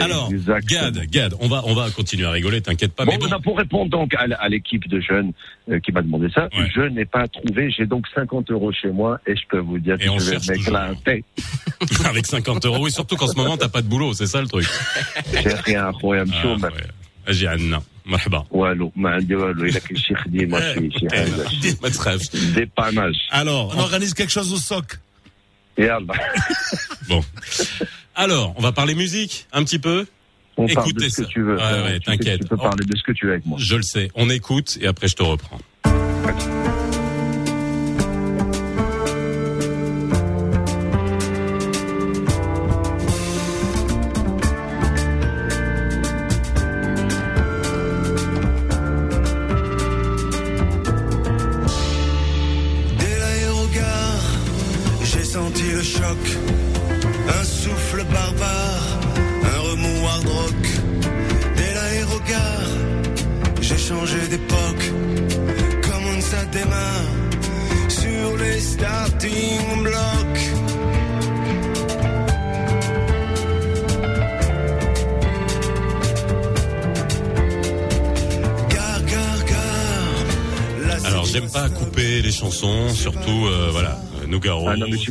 Alors, 0.00 0.30
Gad, 0.66 0.98
Gad, 1.10 1.34
on 1.40 1.48
va, 1.48 1.62
on 1.64 1.74
va 1.74 1.90
continuer 1.90 2.26
à 2.26 2.30
rigoler, 2.30 2.60
t'inquiète 2.60 2.92
pas. 2.92 3.04
Bon, 3.04 3.12
mais 3.12 3.28
ben, 3.28 3.40
pour 3.42 3.56
répondre 3.56 3.90
donc 3.90 4.14
à 4.14 4.48
l'équipe 4.48 4.86
de 4.88 5.00
jeunes 5.00 5.32
euh, 5.70 5.80
qui 5.80 5.92
m'a 5.92 6.02
demandé 6.02 6.28
ça, 6.34 6.48
je 6.74 6.82
n'ai 6.82 7.06
pas 7.06 7.26
trouvé. 7.28 7.70
J'ai 7.70 7.86
donc 7.86 8.06
50 8.14 8.50
euros 8.50 8.72
chez 8.72 8.90
moi 8.90 9.20
et 9.26 9.34
je 9.34 9.42
peux 9.48 9.58
vous 9.58 9.78
dire 9.78 9.94
et 9.94 10.06
que 10.06 10.18
je 10.18 10.30
vais 10.30 10.56
m'éclater. 10.56 11.24
avec 12.04 12.26
50 12.26 12.66
euros, 12.66 12.84
oui, 12.84 12.90
surtout 12.90 13.16
qu'en 13.16 13.26
ce 13.26 13.36
moment 13.36 13.56
t'as 13.56 13.68
pas 13.68 13.82
de 13.82 13.88
boulot, 13.88 14.12
c'est 14.12 14.26
ça 14.26 14.40
le 14.42 14.48
truc. 14.48 14.66
J'ai 15.32 15.54
rien, 15.54 15.92
pour 16.00 16.14
un 16.14 16.24
ah, 16.30 16.46
ouais. 16.46 16.70
J'ai 17.28 17.48
un 17.48 17.80
مرحبا 18.05 18.45
والو 18.51 18.91
ما 18.95 19.09
عندي 19.09 19.35
والو 19.35 19.65
الا 19.65 19.79
كاين 19.79 19.97
شي 19.97 20.15
خديمه 20.15 20.73
شي 20.73 20.89
شي 20.99 21.07
حاجه 21.09 21.77
ما 21.83 21.89
تخافش 21.89 22.29
ديباناج 22.35 23.13
alors 23.31 23.75
On 23.75 23.79
organise 23.79 24.13
quelque 24.13 24.31
chose 24.31 24.53
au 24.53 24.57
soc. 24.73 24.97
يلا 25.77 26.13
bon 27.09 27.21
alors 28.15 28.53
on 28.57 28.61
va 28.61 28.71
parler 28.71 28.95
musique 28.95 29.47
un 29.53 29.63
petit 29.63 29.79
peu 29.79 30.05
on 30.57 30.67
parle 30.67 30.89
Écoutez 30.89 31.05
de 31.05 31.09
ce 31.09 31.15
ça. 31.15 31.23
que 31.23 31.29
tu 31.35 31.41
veux. 31.47 31.55
Ouais, 31.55 31.69
frère. 31.69 31.83
ouais, 31.85 31.99
Tu 31.99 32.11
sais 32.11 32.17
que 32.17 32.23
t'inquiète. 32.23 32.41
Tu 32.41 32.47
peux 32.47 32.55
Oh. 32.59 32.69
parler 32.69 32.85
de 32.91 32.95
ce 32.99 33.03
que 33.07 33.13
tu 33.17 33.23
veux 33.25 33.31
avec 33.35 33.45
moi. 33.45 33.57
je 33.69 33.75
le 33.81 33.85
sais 33.93 34.07
on 34.21 34.27
écoute 34.39 34.69
et 34.81 34.87
après 34.93 35.07
je 35.11 35.15
te 35.15 35.23
reprends 35.33 35.61
Dès 35.85 36.62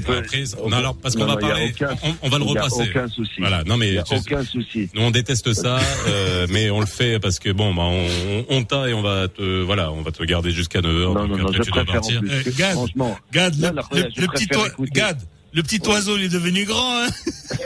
Peux- 0.03 0.17
après 0.17 0.43
non 0.69 0.71
alors 0.77 0.95
parce 0.95 1.15
qu'on 1.15 1.21
Non, 1.25 1.35
va 1.35 1.35
non, 1.35 1.39
il 1.41 1.43
y 1.43 1.45
a 1.45 1.53
parler 1.53 1.73
aucun- 1.75 1.95
on, 2.03 2.15
on 2.21 2.29
va 2.29 2.37
le 2.37 2.43
repasser 2.43 2.89
aucun 2.89 3.07
souci. 3.07 3.31
voilà 3.39 3.63
non 3.63 3.77
mais 3.77 3.87
Il 3.87 3.93
n'y 3.93 3.97
a 3.99 4.03
tu- 4.03 4.15
aucun 4.15 4.43
souci. 4.43 4.89
Nous 4.93 5.01
on 5.01 5.11
déteste 5.11 5.53
ça, 5.53 5.79
euh, 6.07 6.47
mais 6.49 6.69
on 6.69 6.79
le 6.79 6.85
fait 6.85 7.19
parce 7.19 7.39
que 7.39 7.49
bon, 7.51 7.73
bah, 7.73 7.83
on, 7.83 8.45
on 8.49 8.63
t'a 8.63 8.87
et 8.89 8.93
on 8.93 9.01
va 9.01 9.27
te, 9.27 9.61
voilà, 9.63 9.91
on 9.91 10.01
va 10.01 10.11
te 10.11 10.23
garder 10.23 10.51
jusqu'à 10.51 10.79
9h. 10.81 10.85
Non, 11.03 11.13
donc 11.13 11.29
non, 11.29 11.37
non, 11.37 11.43
après 11.49 11.57
je 11.57 11.63
tu 11.63 11.71
dois 11.71 11.85
partir. 11.85 12.21
Euh, 12.23 12.43
Gad. 12.57 12.73
Franchement, 12.73 13.17
Gad, 13.31 13.55
le, 13.59 13.69
le- 13.69 14.09
le 14.21 14.27
petit. 14.27 14.47
Gad, 14.93 15.17
le 15.53 15.63
petit 15.63 15.81
oiseau, 15.87 16.17
il 16.17 16.23
est 16.25 16.29
devenu 16.29 16.65
grand. 16.65 17.03
Hein 17.03 17.07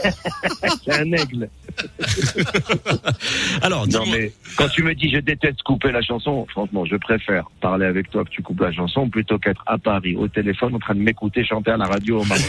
c'est 0.85 0.93
un 0.93 1.11
aigle. 1.13 1.49
Alors, 3.61 3.87
Non, 3.87 4.03
mais 4.11 4.31
quand 4.55 4.69
tu 4.69 4.83
me 4.83 4.93
dis 4.95 5.09
je 5.11 5.19
déteste 5.19 5.61
couper 5.63 5.91
la 5.91 6.01
chanson, 6.01 6.45
franchement, 6.49 6.85
je 6.85 6.95
préfère 6.95 7.45
parler 7.61 7.85
avec 7.85 8.09
toi 8.11 8.23
que 8.23 8.29
tu 8.29 8.41
coupes 8.41 8.59
la 8.61 8.71
chanson 8.71 9.09
plutôt 9.09 9.37
qu'être 9.39 9.63
à 9.65 9.77
Paris, 9.77 10.15
au 10.15 10.27
téléphone, 10.27 10.75
en 10.75 10.79
train 10.79 10.95
de 10.95 10.99
m'écouter 10.99 11.45
chanter 11.45 11.71
à 11.71 11.77
la 11.77 11.85
radio 11.85 12.21
au 12.21 12.25
Maroc. 12.25 12.43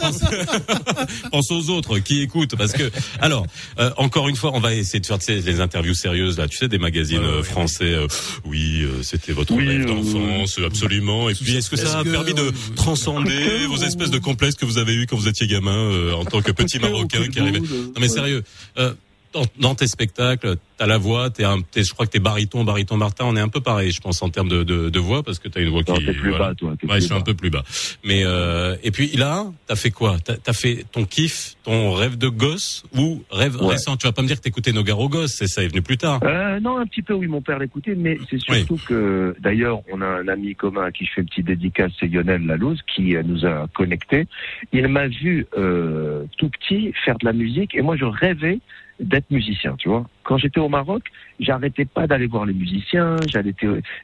Pense, 0.00 0.20
pense 1.30 1.50
aux 1.50 1.70
autres 1.70 1.98
qui 1.98 2.22
écoutent 2.22 2.56
parce 2.56 2.72
que 2.72 2.90
alors 3.20 3.46
euh, 3.78 3.90
encore 3.96 4.28
une 4.28 4.36
fois 4.36 4.50
on 4.54 4.60
va 4.60 4.74
essayer 4.74 5.00
de 5.00 5.06
faire 5.06 5.18
tu 5.18 5.26
sais, 5.26 5.34
les 5.40 5.60
interviews 5.60 5.94
sérieuses 5.94 6.38
là 6.38 6.48
tu 6.48 6.56
sais 6.56 6.68
des 6.68 6.78
magazines 6.78 7.22
euh, 7.22 7.42
français 7.42 7.92
euh, 7.92 8.06
oui 8.44 8.82
euh, 8.82 9.02
c'était 9.02 9.32
votre 9.32 9.52
Oui, 9.54 9.66
rêve 9.66 9.82
euh, 9.82 9.86
d'enfance 9.86 10.58
absolument 10.64 11.28
et 11.28 11.34
puis 11.34 11.56
est-ce 11.56 11.70
que 11.70 11.76
ça 11.76 11.98
a 12.00 12.04
que- 12.04 12.10
permis 12.10 12.34
de 12.34 12.50
transcender 12.76 13.66
vos 13.68 13.76
espèces 13.76 14.10
de 14.10 14.18
complexes 14.18 14.56
que 14.56 14.64
vous 14.64 14.78
avez 14.78 14.94
eu 14.94 15.06
quand 15.06 15.16
vous 15.16 15.28
étiez 15.28 15.46
gamin 15.46 15.76
euh, 15.76 16.12
en 16.14 16.24
tant 16.24 16.40
que 16.42 16.52
petit 16.52 16.78
marocain 16.78 17.26
qui 17.28 17.40
arrivait 17.40 17.60
non 17.60 18.00
mais 18.00 18.08
sérieux 18.08 18.33
euh, 18.78 18.94
dans, 19.34 19.44
dans 19.58 19.74
tes 19.74 19.86
spectacles, 19.86 20.56
t'as 20.78 20.86
la 20.86 20.98
voix, 20.98 21.30
t'es 21.30 21.44
un, 21.44 21.60
t'es, 21.60 21.82
je 21.84 21.92
crois 21.92 22.06
que 22.06 22.12
t'es 22.12 22.18
baryton, 22.18 22.64
baryton 22.64 22.96
Martin, 22.96 23.24
on 23.26 23.36
est 23.36 23.40
un 23.40 23.48
peu 23.48 23.60
pareil, 23.60 23.90
je 23.92 24.00
pense 24.00 24.22
en 24.22 24.28
termes 24.30 24.48
de, 24.48 24.62
de, 24.62 24.88
de 24.90 24.98
voix, 24.98 25.22
parce 25.22 25.38
que 25.38 25.48
t'as 25.48 25.60
une 25.60 25.68
voix 25.70 25.82
Non, 25.86 25.94
qui. 25.94 26.06
t'es 26.06 26.12
plus 26.12 26.30
voilà. 26.30 26.48
bas, 26.48 26.54
toi. 26.54 26.74
t'es 26.80 26.86
Ouais, 26.86 26.94
plus 26.94 27.00
je 27.02 27.06
suis 27.06 27.14
un 27.14 27.20
peu 27.20 27.34
plus 27.34 27.50
bas. 27.50 27.64
Mais 28.04 28.22
euh, 28.24 28.76
et 28.82 28.90
puis 28.90 29.08
là, 29.16 29.44
t'as 29.66 29.76
fait 29.76 29.90
quoi? 29.90 30.16
T'as 30.24 30.34
as 30.46 30.52
fait 30.52 30.84
ton 30.92 31.04
kiff, 31.04 31.56
ton 31.64 31.92
rêve 31.92 32.16
de 32.16 32.28
gosse 32.28 32.84
ou 32.96 33.22
rêve 33.30 33.56
Ouais. 33.60 33.72
récent? 33.72 33.96
Tu 33.96 34.06
vas 34.06 34.12
pas 34.12 34.22
me 34.22 34.26
dire 34.28 34.36
que 34.38 34.42
t'écoutais 34.42 34.72
Nogaro 34.72 35.08
Gosse, 35.08 35.32
c'est 35.36 35.46
ça 35.48 35.62
est 35.62 35.68
venu 35.68 35.82
plus 35.82 35.96
tard. 35.98 36.20
Euh, 36.24 36.60
non, 36.60 36.78
un 36.78 36.86
petit 36.86 37.02
peu, 37.02 37.14
oui, 37.14 37.26
mon 37.26 37.40
père 37.42 37.58
l'écoutait, 37.58 37.94
mais 37.94 38.18
c'est 38.30 38.40
surtout 38.40 38.78
que, 38.86 39.34
d'ailleurs, 39.40 39.80
on 39.92 40.00
a 40.00 40.06
un 40.06 40.28
ami 40.28 40.54
commun 40.54 40.84
à 40.84 40.92
qui 40.92 41.04
je 41.06 41.12
fais 41.14 41.20
une 41.22 41.28
petite 41.28 41.46
dédicace, 41.46 41.92
c'est 41.98 42.06
Lionel 42.06 42.46
Lalouse, 42.46 42.80
qui 42.94 43.16
euh, 43.16 43.22
nous 43.24 43.44
a 43.46 43.66
connectés. 43.74 44.26
Il 44.72 44.86
m'a 44.88 45.06
vu 45.08 45.46
euh, 45.56 46.24
tout 46.38 46.48
petit 46.48 46.92
faire 47.04 47.16
de 47.18 47.26
la 47.26 47.32
musique, 47.32 47.74
et 47.74 47.82
moi, 47.82 47.96
je 47.96 48.04
rêvais 48.04 48.58
d'être 49.00 49.30
musicien, 49.30 49.74
tu 49.76 49.88
vois. 49.88 50.06
Quand 50.22 50.38
j'étais 50.38 50.60
au 50.60 50.68
Maroc, 50.68 51.02
j'arrêtais 51.40 51.84
pas 51.84 52.06
d'aller 52.06 52.26
voir 52.26 52.46
les 52.46 52.54
musiciens, 52.54 53.16
j'allais, 53.28 53.54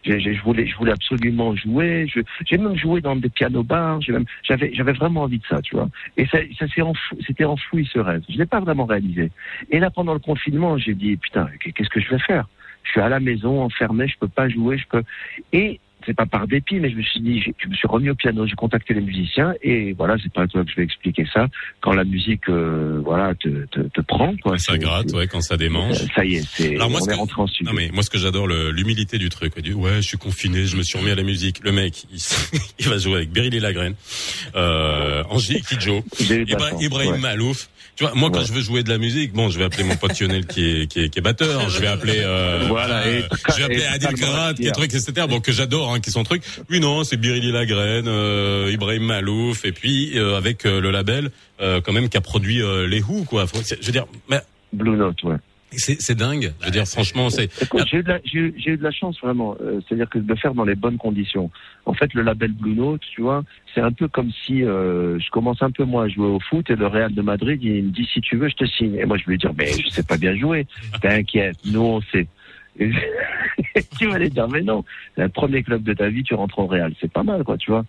j'ai- 0.04 0.34
je 0.34 0.42
voulais, 0.42 0.66
je 0.66 0.76
voulais 0.76 0.92
absolument 0.92 1.54
jouer. 1.54 2.06
Je, 2.12 2.20
j'ai 2.44 2.58
même 2.58 2.76
joué 2.76 3.00
dans 3.00 3.16
des 3.16 3.28
pianos 3.28 3.62
bars. 3.62 4.00
J'ai 4.02 4.12
même, 4.12 4.24
j'avais, 4.42 4.72
j'avais 4.74 4.92
vraiment 4.92 5.22
envie 5.22 5.38
de 5.38 5.46
ça, 5.46 5.62
tu 5.62 5.76
vois. 5.76 5.88
Et 6.16 6.26
ça, 6.26 6.38
ça 6.58 6.66
s'est 6.68 6.82
enfou, 6.82 7.16
c'était 7.26 7.44
enfoui 7.44 7.88
ce 7.92 7.98
rêve. 7.98 8.22
Je 8.28 8.36
l'ai 8.36 8.46
pas 8.46 8.60
vraiment 8.60 8.84
réalisé. 8.84 9.30
Et 9.70 9.78
là, 9.78 9.90
pendant 9.90 10.12
le 10.12 10.18
confinement, 10.20 10.76
j'ai 10.78 10.94
dit 10.94 11.16
putain, 11.16 11.48
qu'est-ce 11.60 11.90
que 11.90 12.00
je 12.00 12.10
vais 12.10 12.18
faire? 12.18 12.48
Je 12.82 12.90
suis 12.92 13.00
à 13.00 13.08
la 13.08 13.20
maison, 13.20 13.62
enfermé, 13.62 14.08
je 14.08 14.18
peux 14.18 14.28
pas 14.28 14.48
jouer, 14.48 14.78
je 14.78 14.86
peux. 14.88 15.02
Et 15.52 15.80
c'est 16.06 16.14
pas 16.14 16.26
par 16.26 16.46
dépit, 16.48 16.80
mais 16.80 16.90
je 16.90 16.96
me 16.96 17.02
suis 17.02 17.20
dit, 17.20 17.40
je 17.42 17.68
me 17.68 17.74
suis 17.74 17.88
remis 17.88 18.10
au 18.10 18.14
piano, 18.14 18.46
j'ai 18.46 18.54
contacté 18.56 18.94
les 18.94 19.00
musiciens, 19.00 19.54
et 19.62 19.92
voilà, 19.92 20.16
c'est 20.22 20.32
pas 20.32 20.42
à 20.42 20.46
toi 20.46 20.64
que 20.64 20.70
je 20.70 20.76
vais 20.76 20.82
expliquer 20.84 21.26
ça. 21.32 21.46
Quand 21.80 21.92
la 21.92 22.04
musique, 22.04 22.48
euh, 22.48 23.00
voilà, 23.04 23.34
te, 23.34 23.48
te, 23.66 23.80
te 23.80 24.00
prend, 24.00 24.34
quoi. 24.42 24.58
ça 24.58 24.78
gratte, 24.78 25.12
ouais, 25.12 25.26
quand 25.26 25.40
ça 25.40 25.56
démange. 25.56 25.96
c'est- 25.96 26.12
Ça 26.14 26.24
y 26.24 26.34
est, 26.36 26.44
c'est, 26.54 26.74
Alors 26.76 26.90
moi, 26.90 27.00
on 27.00 27.04
ce 27.04 27.10
est 27.10 27.14
que- 27.14 27.18
rentré 27.18 27.42
en 27.42 27.46
studio. 27.46 27.70
Non 27.72 27.76
mais 27.78 27.90
moi 27.92 28.02
ce 28.02 28.10
que 28.10 28.18
j'adore 28.18 28.48
l'humilité 28.48 29.18
du 29.18 29.28
truc. 29.28 29.54
Ouais, 29.56 29.96
je 29.96 30.00
suis 30.08 30.18
confiné, 30.18 30.64
je 30.66 30.76
me 30.76 30.82
suis 30.82 30.98
remis 30.98 31.10
à 31.10 31.14
la 31.14 31.22
musique. 31.22 31.60
Le 31.62 31.72
mec, 31.72 32.04
il, 32.78 32.86
va 32.88 32.98
jouer 32.98 33.16
avec 33.16 33.30
Beryl 33.30 33.54
et 33.54 33.60
Lagraine, 33.60 33.94
euh, 34.56 35.22
Angélique 35.30 35.66
Kidjo, 35.66 36.02
Ibra- 36.20 36.82
Ibrahim 36.82 37.12
ouais. 37.12 37.18
Malouf. 37.18 37.68
Tu 37.96 38.04
vois, 38.04 38.14
moi 38.14 38.30
quand 38.30 38.38
Ouais. 38.38 38.46
je 38.46 38.52
veux 38.54 38.60
jouer 38.62 38.82
de 38.82 38.88
la 38.88 38.96
musique, 38.96 39.32
bon, 39.34 39.50
je 39.50 39.58
vais 39.58 39.64
appeler 39.64 39.84
mon 39.84 39.94
pote 39.96 40.18
Lionel 40.18 40.46
qui 40.46 40.64
est, 40.64 40.86
qui 40.90 41.00
est, 41.00 41.08
qui 41.10 41.18
est 41.18 41.22
batteur, 41.22 41.68
je 41.68 41.80
vais 41.80 41.86
appeler, 41.88 42.20
euh, 42.24 42.64
Voilà, 42.68 43.00
euh, 43.02 43.18
et- 43.20 43.24
je 43.52 43.56
vais 43.58 43.64
appeler 43.64 43.84
Adil 43.84 44.08
Karat, 44.14 44.54
qui 44.54 44.62
est 44.62 44.64
fier. 44.66 44.72
truc, 44.72 44.94
etc. 44.94 45.26
Bon, 45.28 45.40
que 45.40 45.52
j'adore, 45.52 45.89
hein, 45.94 46.00
qui 46.00 46.10
est 46.10 46.12
son 46.12 46.24
truc. 46.24 46.42
Lui 46.68 46.80
non, 46.80 47.04
c'est 47.04 47.16
et 47.24 47.52
Lagraine, 47.52 48.06
euh, 48.08 48.70
Ibrahim 48.72 49.04
Malouf, 49.04 49.64
et 49.64 49.72
puis 49.72 50.12
euh, 50.18 50.36
avec 50.36 50.66
euh, 50.66 50.80
le 50.80 50.90
label 50.90 51.30
euh, 51.60 51.80
quand 51.80 51.92
même 51.92 52.08
qui 52.08 52.16
a 52.16 52.20
produit 52.20 52.62
euh, 52.62 52.86
les 52.88 53.02
Who, 53.02 53.24
quoi. 53.24 53.46
Faut- 53.46 53.58
Je 53.62 53.86
veux 53.86 53.92
dire, 53.92 54.06
mais 54.28 54.40
Blue 54.72 54.96
Note, 54.96 55.22
ouais. 55.24 55.36
c'est 55.72 56.00
c'est 56.00 56.14
dingue. 56.16 56.52
Je 56.60 56.64
veux 56.66 56.70
dire, 56.70 56.86
franchement, 56.86 57.28
c'est 57.30 57.48
j'ai 57.90 57.98
eu, 57.98 58.02
de 58.02 58.08
la- 58.08 58.20
j'ai 58.24 58.38
eu- 58.72 58.76
de 58.76 58.82
la 58.82 58.90
chance 58.90 59.16
vraiment, 59.20 59.56
Euh, 59.60 59.80
c'est-à-dire 59.86 60.08
que 60.08 60.18
de 60.18 60.28
le 60.28 60.36
faire 60.36 60.54
dans 60.54 60.64
les 60.64 60.74
bonnes 60.76 60.96
conditions. 60.98 61.50
En 61.86 61.94
fait, 61.94 62.12
le 62.14 62.22
label 62.22 62.52
Blue 62.52 62.74
Note, 62.74 63.00
tu 63.14 63.22
vois, 63.22 63.42
c'est 63.74 63.80
un 63.80 63.92
peu 63.92 64.06
comme 64.08 64.30
si 64.46 64.62
euh, 64.64 65.18
je 65.18 65.30
commence 65.30 65.60
un 65.62 65.70
peu 65.70 65.84
moi 65.84 66.04
à 66.04 66.08
jouer 66.08 66.26
au 66.26 66.40
foot 66.40 66.68
et 66.70 66.76
le 66.76 66.86
Real 66.86 67.12
de 67.14 67.22
Madrid, 67.22 67.60
il 67.62 67.84
me 67.84 67.90
dit 67.90 68.08
si 68.12 68.20
tu 68.20 68.36
veux, 68.36 68.48
je 68.48 68.54
te 68.56 68.64
signe. 68.66 68.94
Et 68.96 69.04
moi, 69.04 69.16
je 69.18 69.24
lui 69.26 69.38
dire 69.38 69.52
mais 69.56 69.70
je 69.72 69.88
sais 69.88 70.02
pas 70.02 70.16
bien 70.16 70.34
jouer. 70.36 70.66
T'inquiète, 71.02 71.56
nous 71.64 71.80
on 71.80 72.00
sait. 72.12 72.26
Et 72.78 72.90
tu 73.98 74.06
vas 74.06 74.14
aller 74.14 74.30
dire 74.30 74.48
mais 74.48 74.62
non, 74.62 74.84
c'est 75.16 75.22
le 75.22 75.28
premier 75.28 75.62
club 75.62 75.82
de 75.82 75.92
ta 75.92 76.08
vie, 76.08 76.22
tu 76.22 76.34
rentres 76.34 76.58
au 76.58 76.66
Real, 76.66 76.94
c'est 77.00 77.12
pas 77.12 77.22
mal 77.22 77.44
quoi, 77.44 77.56
tu 77.56 77.70
vois. 77.70 77.84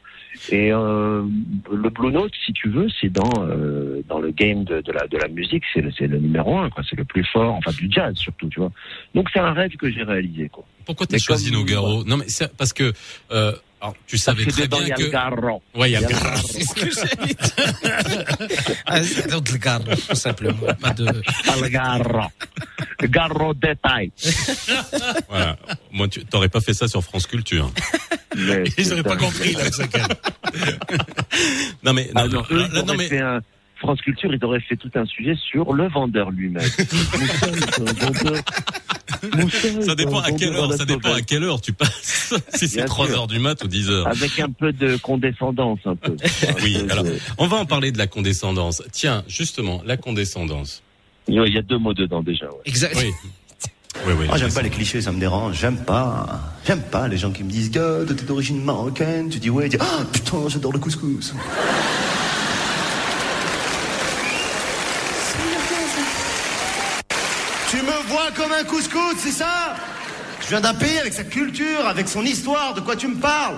Et 0.49 0.71
euh, 0.71 1.23
le 1.71 1.89
Blue 1.89 2.11
Note, 2.11 2.31
si 2.45 2.53
tu 2.53 2.69
veux, 2.69 2.87
c'est 2.99 3.09
dans 3.11 3.29
euh, 3.45 4.01
dans 4.07 4.19
le 4.19 4.31
game 4.31 4.63
de, 4.63 4.81
de 4.81 4.91
la 4.91 5.07
de 5.07 5.17
la 5.17 5.27
musique, 5.27 5.63
c'est 5.73 5.81
le, 5.81 5.91
c'est 5.91 6.07
le 6.07 6.17
numéro 6.19 6.57
un 6.57 6.69
quoi, 6.69 6.83
c'est 6.89 6.97
le 6.97 7.05
plus 7.05 7.23
fort, 7.25 7.53
enfin 7.55 7.71
du 7.71 7.87
jazz 7.91 8.15
surtout, 8.15 8.47
tu 8.49 8.59
vois. 8.59 8.71
Donc 9.15 9.29
c'est 9.33 9.39
un 9.39 9.53
rêve 9.53 9.75
que 9.77 9.89
j'ai 9.91 10.03
réalisé 10.03 10.49
quoi. 10.49 10.65
Pourquoi 10.85 11.05
t'as 11.05 11.17
choisi 11.19 11.51
comme- 11.51 11.59
Nogaro 11.59 12.03
Non 12.05 12.17
mais 12.17 12.25
c'est 12.27 12.55
parce 12.57 12.73
que 12.73 12.91
euh, 13.31 13.53
alors, 13.81 13.95
tu 14.05 14.17
savais 14.19 14.45
très 14.45 14.63
dedans, 14.63 14.77
bien 14.77 14.95
il 14.95 15.01
y 15.01 15.15
a 15.15 15.29
que 15.31 15.79
ouais 15.79 15.89
il 15.89 15.93
y 15.93 15.95
a 15.95 16.01
le 16.01 16.07
garron. 16.07 16.41
C'est 16.47 16.63
ce 16.63 16.73
que 16.75 17.25
dire. 17.25 18.75
Ah, 18.85 19.03
c'est 19.03 19.27
donc 19.29 19.49
le 19.49 19.57
garde, 19.57 19.95
tout 20.07 20.15
simplement. 20.15 20.73
Pas 20.79 20.91
de. 20.91 21.07
Ah, 21.47 21.55
le 21.59 21.67
garron. 21.67 22.27
Le 22.99 23.07
garron 23.07 23.53
détail. 23.53 24.11
voilà. 25.29 25.57
Moi 25.91 26.07
tu 26.07 26.23
t'aurais 26.25 26.49
pas 26.49 26.61
fait 26.61 26.75
ça 26.75 26.87
sur 26.87 27.03
France 27.03 27.25
Culture. 27.25 27.71
Mais 28.35 28.63
Ils 28.77 28.85
c'est 28.85 28.91
auraient 28.93 29.03
pas 29.03 29.17
compris, 29.17 29.53
là, 29.53 29.71
ça. 29.71 29.83
Non 31.83 31.93
mais 31.93 32.09
Ah, 32.13 32.27
non, 32.27 32.43
non, 32.85 32.93
mais 32.95 33.09
France 33.81 33.99
Culture, 34.01 34.31
ils 34.33 34.45
auraient 34.45 34.59
fait 34.61 34.75
tout 34.77 34.91
un 34.95 35.05
sujet 35.05 35.35
sur 35.35 35.73
le 35.73 35.89
vendeur 35.89 36.29
lui-même. 36.31 36.61
Moussel, 36.63 37.59
c'est 37.73 37.81
un 37.81 37.93
vendeur. 37.93 38.43
Moussel, 39.35 39.73
ça 39.73 39.81
c'est 39.89 39.95
dépend 39.95 40.19
un 40.19 40.23
à 40.23 40.31
quelle 40.31 40.49
vendeur 40.49 40.71
heure, 40.71 40.77
ça 40.77 40.85
dépend 40.85 41.13
à 41.13 41.21
quelle 41.21 41.43
heure 41.43 41.59
tu 41.61 41.73
passes. 41.73 42.33
si 42.53 42.67
c'est 42.67 42.77
Bien 42.77 42.85
3 42.85 43.07
sûr. 43.07 43.15
heures 43.17 43.27
du 43.27 43.39
mat 43.39 43.61
ou 43.63 43.67
10 43.67 43.89
heures. 43.89 44.07
Avec 44.07 44.39
un 44.39 44.49
peu 44.51 44.71
de 44.71 44.97
condescendance, 44.97 45.79
un 45.85 45.95
peu. 45.95 46.15
Oui, 46.63 46.77
alors 46.89 47.05
on 47.39 47.47
va 47.47 47.57
en 47.57 47.65
parler 47.65 47.91
de 47.91 47.97
la 47.97 48.07
condescendance. 48.07 48.83
Tiens, 48.91 49.23
justement, 49.27 49.81
la 49.85 49.97
condescendance. 49.97 50.81
Il 51.27 51.35
y 51.35 51.57
a 51.57 51.61
deux 51.61 51.77
mots 51.77 51.93
dedans 51.93 52.21
déjà. 52.21 52.45
Ouais. 52.45 52.61
Exact. 52.65 52.95
Oui. 52.97 53.11
Oui, 54.07 54.13
oui. 54.17 54.25
Moi, 54.25 54.33
Ah, 54.35 54.37
j'aime 54.37 54.53
pas 54.53 54.61
les 54.61 54.69
clichés, 54.69 55.01
ça 55.01 55.11
me 55.11 55.19
dérange. 55.19 55.57
J'aime 55.59 55.75
pas. 55.83 56.39
J'aime 56.65 56.81
pas 56.81 57.09
les 57.09 57.17
gens 57.17 57.31
qui 57.31 57.43
me 57.43 57.51
disent, 57.51 57.69
gars, 57.71 57.97
t'es 58.07 58.23
d'origine 58.23 58.63
marocaine. 58.63 59.29
Tu 59.29 59.37
dis, 59.37 59.49
ouais, 59.49 59.67
tu 59.67 59.75
dis, 59.77 59.83
ah, 59.85 60.05
putain, 60.13 60.47
j'adore 60.47 60.71
le 60.71 60.79
couscous. 60.79 61.33
Tu 67.69 67.77
me 68.03 68.07
vois 68.09 68.31
comme 68.35 68.51
un 68.51 68.63
couscous, 68.63 69.15
c'est 69.17 69.31
ça 69.31 69.75
Je 70.41 70.47
viens 70.49 70.61
d'un 70.61 70.73
pays 70.73 70.97
avec 70.99 71.13
sa 71.13 71.23
culture, 71.23 71.85
avec 71.87 72.07
son 72.07 72.23
histoire, 72.23 72.73
de 72.73 72.81
quoi 72.81 72.95
tu 72.95 73.07
me 73.07 73.15
parles 73.15 73.57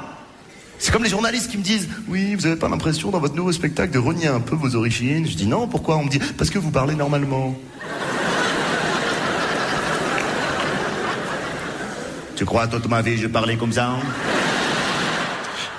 C'est 0.79 0.91
comme 0.91 1.03
les 1.03 1.09
journalistes 1.09 1.49
qui 1.51 1.57
me 1.57 1.63
disent 1.63 1.87
Oui, 2.07 2.35
vous 2.35 2.45
avez 2.45 2.55
pas 2.55 2.69
l'impression 2.69 3.09
dans 3.11 3.19
votre 3.19 3.35
nouveau 3.35 3.51
spectacle 3.51 3.91
de 3.93 3.99
renier 3.99 4.27
un 4.27 4.39
peu 4.41 4.55
vos 4.55 4.75
origines 4.75 5.27
Je 5.27 5.35
dis 5.35 5.47
non, 5.47 5.67
pourquoi 5.67 5.97
On 5.97 6.03
me 6.05 6.09
dit 6.09 6.19
Parce 6.37 6.49
que 6.49 6.59
vous 6.59 6.71
parlez 6.71 6.95
normalement. 6.95 7.55
Tu 12.35 12.45
crois 12.45 12.67
toute 12.67 12.87
ma 12.87 13.01
vie 13.01 13.17
je 13.17 13.27
parlais 13.27 13.55
comme 13.57 13.71
ça 13.71 13.89
hein 13.89 13.99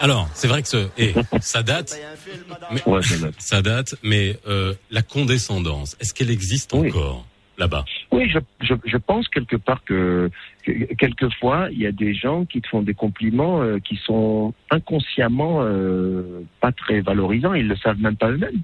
Alors, 0.00 0.28
c'est 0.35 0.47
vrai 0.47 0.62
que 0.62 0.68
ce, 0.68 0.87
et 0.97 1.14
ça 1.40 1.62
date, 1.62 1.99
Ouais, 2.87 3.02
ça 3.02 3.16
date. 3.16 3.35
ça 3.38 3.62
date, 3.62 3.94
mais 4.02 4.38
euh, 4.47 4.73
la 4.90 5.02
condescendance, 5.02 5.97
est-ce 6.00 6.14
qu'elle 6.14 6.30
existe 6.30 6.73
Oui. 6.73 6.90
encore 6.90 7.26
là-bas? 7.59 7.85
Oui, 8.14 8.28
je, 8.28 8.38
je, 8.61 8.75
je 8.85 8.97
pense 8.97 9.26
quelque 9.26 9.56
part 9.56 9.83
que, 9.83 10.30
que 10.62 10.94
quelquefois 10.94 11.66
il 11.73 11.80
y 11.80 11.87
a 11.87 11.90
des 11.90 12.14
gens 12.14 12.44
qui 12.44 12.61
te 12.61 12.68
font 12.68 12.83
des 12.83 12.94
compliments 12.94 13.61
euh, 13.61 13.80
qui 13.80 13.97
sont 13.97 14.54
inconsciemment 14.71 15.62
euh, 15.62 16.42
pas 16.61 16.71
très 16.71 17.00
valorisants. 17.00 17.54
Ils 17.54 17.66
le 17.66 17.75
savent 17.75 18.00
même 18.00 18.16
pas 18.16 18.30
eux-mêmes. 18.30 18.62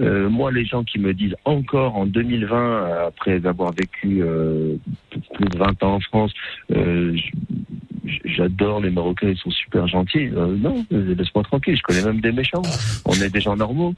Euh, 0.00 0.30
moi, 0.30 0.50
les 0.50 0.64
gens 0.64 0.82
qui 0.82 0.98
me 0.98 1.12
disent 1.12 1.36
encore 1.44 1.96
en 1.96 2.06
2020, 2.06 2.56
euh, 2.56 3.08
après 3.08 3.44
avoir 3.44 3.72
vécu 3.72 4.22
plus 5.34 5.48
de 5.48 5.58
20 5.58 5.82
ans 5.82 5.96
en 5.96 6.00
France, 6.00 6.32
j'adore 8.24 8.80
les 8.80 8.90
Marocains, 8.90 9.28
ils 9.28 9.36
sont 9.36 9.50
super 9.50 9.86
gentils. 9.86 10.30
Euh, 10.34 10.56
non, 10.56 10.84
euh, 10.92 11.14
laisse-moi 11.14 11.44
tranquille. 11.44 11.76
Je 11.76 11.82
connais 11.82 12.02
même 12.02 12.20
des 12.20 12.32
méchants. 12.32 12.62
On 13.04 13.12
est 13.12 13.30
des 13.30 13.40
gens 13.40 13.56
normaux. 13.56 13.94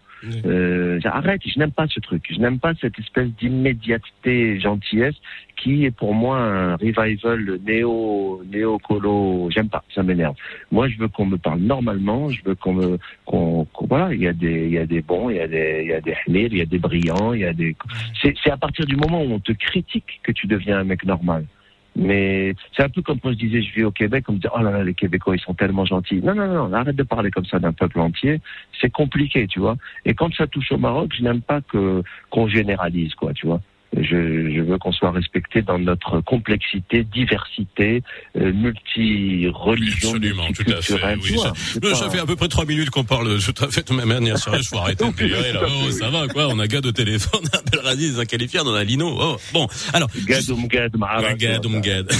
Euh, 0.46 1.00
arrête, 1.04 1.40
je 1.44 1.58
n'aime 1.58 1.72
pas 1.72 1.86
ce 1.88 2.00
truc. 2.00 2.24
Je 2.30 2.38
n'aime 2.38 2.58
pas 2.58 2.72
cette 2.80 2.98
espèce 2.98 3.28
d'immédiateté 3.38 4.60
gentillesse 4.60 5.16
qui 5.56 5.84
est 5.84 5.90
pour 5.90 6.14
moi 6.14 6.38
un 6.38 6.76
revival 6.76 7.58
néo 7.64 8.42
néo 8.50 8.78
colo. 8.78 9.48
J'aime 9.50 9.68
pas, 9.68 9.84
ça 9.94 10.02
m'énerve. 10.02 10.34
Moi, 10.70 10.88
je 10.88 10.98
veux 10.98 11.08
qu'on 11.08 11.26
me 11.26 11.36
parle 11.36 11.60
normalement. 11.60 12.28
Je 12.30 12.40
veux 12.44 12.54
qu'on 12.54 12.74
me 12.74 12.98
qu'on 13.24 13.66
voilà. 13.88 14.12
Il 14.12 14.20
y 14.20 14.28
a 14.28 14.32
des 14.32 14.66
il 14.66 14.72
y 14.72 14.78
a 14.78 14.86
des 14.86 15.02
bons, 15.02 15.30
il 15.30 15.36
y 15.36 15.40
a 15.40 15.48
des 15.48 15.82
il 15.84 15.90
y 15.90 15.94
a 15.94 16.00
des 16.00 16.16
il 16.26 16.58
y 16.58 16.62
a 16.62 16.66
des 16.66 16.78
brillants, 16.78 17.32
il 17.32 17.40
y 17.40 17.44
a 17.44 17.52
des. 17.52 17.76
C'est 18.20 18.50
à 18.50 18.56
partir 18.56 18.86
du 18.86 18.96
moment 18.96 19.22
où 19.22 19.32
on 19.32 19.40
te 19.40 19.52
critique 19.52 20.20
que 20.22 20.32
tu 20.32 20.46
deviens 20.46 20.78
un 20.78 20.84
mec 20.84 21.04
normal. 21.04 21.44
Mais 21.94 22.54
c'est 22.74 22.82
un 22.82 22.88
peu 22.88 23.02
comme 23.02 23.20
quand 23.20 23.30
je 23.30 23.36
disais 23.36 23.62
je 23.62 23.72
vis 23.74 23.84
au 23.84 23.90
Québec, 23.90 24.24
on 24.28 24.32
me 24.32 24.38
dit 24.38 24.46
oh 24.54 24.62
là 24.62 24.70
là 24.70 24.82
les 24.82 24.94
Québécois 24.94 25.36
ils 25.36 25.40
sont 25.40 25.54
tellement 25.54 25.84
gentils. 25.84 26.20
Non 26.22 26.34
non 26.34 26.46
non, 26.46 26.72
arrête 26.72 26.96
de 26.96 27.02
parler 27.02 27.30
comme 27.30 27.44
ça 27.44 27.58
d'un 27.58 27.72
peuple 27.72 28.00
entier. 28.00 28.40
C'est 28.80 28.90
compliqué, 28.90 29.46
tu 29.46 29.60
vois. 29.60 29.76
Et 30.04 30.14
quand 30.14 30.32
ça 30.34 30.46
touche 30.46 30.72
au 30.72 30.78
Maroc, 30.78 31.12
je 31.16 31.22
n'aime 31.22 31.42
pas 31.42 31.60
que 31.60 32.02
qu'on 32.30 32.48
généralise 32.48 33.14
quoi, 33.14 33.32
tu 33.34 33.46
vois. 33.46 33.60
Je, 33.94 34.50
je 34.54 34.60
veux 34.62 34.78
qu'on 34.78 34.92
soit 34.92 35.10
respecté 35.10 35.60
dans 35.60 35.78
notre 35.78 36.20
complexité, 36.22 37.04
diversité, 37.04 38.02
euh, 38.36 38.50
multi-religion, 38.52 40.08
Absolument, 40.14 40.46
tout 40.54 40.64
à 40.70 40.80
fait. 40.80 41.16
Oui, 41.22 41.38
ça, 41.38 41.52
pas- 41.80 42.10
fait 42.10 42.18
à 42.18 42.26
peu 42.26 42.36
près 42.36 42.48
trois 42.48 42.64
minutes 42.64 42.88
qu'on 42.90 43.04
parle 43.04 43.38
tout 43.38 43.54
à 43.62 43.68
fait 43.68 43.86
de 43.86 43.92
ma 43.92 44.06
manière 44.06 44.38
sérieuse. 44.38 44.68
Faut 44.68 44.78
arrêter 44.78 45.04
de 45.04 45.12
délirer, 45.16 45.52
là. 45.52 45.60
Oh, 45.66 45.90
ça 45.90 46.08
va, 46.08 46.26
quoi. 46.28 46.48
On 46.48 46.58
a 46.58 46.66
gars 46.66 46.80
de 46.80 46.90
téléphone, 46.90 47.40
on 47.54 47.58
appelle 47.58 47.80
Radi, 47.80 48.12
des 48.12 48.18
inqualifiés, 48.18 48.60
on 48.64 48.74
a 48.74 48.82
Lino. 48.82 49.14
Oh, 49.20 49.36
bon. 49.52 49.68
Alors. 49.92 50.08
Gad 50.26 50.48
ou 50.50 50.56
Mgad, 50.56 50.92
tu 50.92 51.66
ou 51.66 51.70
Mgad. 51.70 52.10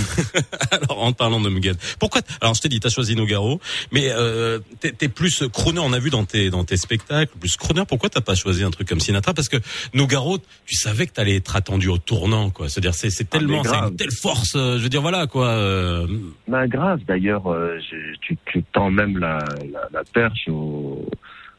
Alors, 0.70 1.02
en 1.02 1.12
parlant 1.12 1.40
de 1.40 1.48
Mgad. 1.48 1.78
Pourquoi, 1.98 2.20
alors, 2.40 2.54
je 2.54 2.60
t'ai 2.60 2.68
dit, 2.68 2.80
t'as 2.80 2.90
choisi 2.90 3.16
Nogaro, 3.16 3.60
mais, 3.92 4.10
euh, 4.10 4.58
t'es, 4.80 4.92
t'es 4.92 5.08
plus 5.08 5.42
crooner, 5.52 5.80
on 5.80 5.92
a 5.92 5.98
vu 5.98 6.10
dans 6.10 6.24
tes, 6.24 6.50
dans 6.50 6.64
tes 6.64 6.76
spectacles, 6.76 7.32
plus 7.38 7.56
crooner. 7.56 7.84
Pourquoi 7.88 8.10
t'as 8.10 8.20
pas 8.20 8.34
choisi 8.34 8.62
un 8.62 8.70
truc 8.70 8.88
comme 8.88 9.00
Sinatra? 9.00 9.32
Parce 9.32 9.48
que 9.48 9.56
Nogaro, 9.94 10.38
tu 10.66 10.76
savais 10.76 11.06
que 11.06 11.12
t'allais 11.12 11.36
être 11.36 11.56
attendu 11.62 11.88
au 11.88 11.98
tournant, 11.98 12.50
quoi. 12.50 12.68
C'est-à-dire, 12.68 12.94
c'est, 12.94 13.10
c'est 13.10 13.26
Ah, 13.32 13.38
tellement, 13.38 13.62
c'est 13.62 13.70
grave. 13.70 13.90
une 13.90 13.96
telle 13.96 14.10
force, 14.10 14.54
euh, 14.56 14.76
je 14.78 14.82
veux 14.82 14.88
dire, 14.88 15.00
voilà, 15.02 15.26
quoi. 15.26 15.46
euh, 15.48 16.06
Ben, 16.48 16.66
grave, 16.66 17.00
d'ailleurs, 17.06 17.46
euh, 17.52 17.78
tu, 18.20 18.36
tu 18.46 18.62
tends 18.72 18.90
même 18.90 19.18
la, 19.18 19.38
la, 19.72 19.88
la 19.92 20.02
perche 20.12 20.48
aux, 20.48 21.06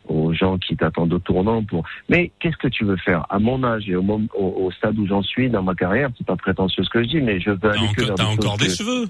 aux 0.07 0.33
gens 0.33 0.57
qui 0.57 0.75
t'attendent 0.75 1.13
au 1.13 1.19
tournant 1.19 1.63
pour. 1.63 1.83
Mais 2.10 2.31
qu'est-ce 2.39 2.57
que 2.57 2.67
tu 2.67 2.83
veux 2.83 2.98
faire? 2.98 3.25
À 3.29 3.39
mon 3.39 3.63
âge 3.63 3.83
et 3.88 3.95
au, 3.95 4.01
moment, 4.01 4.27
au, 4.38 4.65
au 4.65 4.72
stade 4.72 5.00
où 5.00 5.07
j'en 5.07 5.22
suis 5.24 5.50
dans 5.50 5.63
ma 5.63 5.75
carrière, 5.75 6.10
c'est 6.17 6.27
pas 6.27 6.36
prétentieux 6.36 6.83
ce 6.83 6.89
que 6.89 7.01
je 7.03 7.07
dis, 7.07 7.22
mais 7.22 7.39
je 7.39 7.51
veux 7.51 7.69
aller 7.72 7.88
que 7.95 8.03
t'as 8.13 8.25
encore 8.25 8.57
des 8.57 8.67
que- 8.67 8.74
cheveux. 8.75 9.07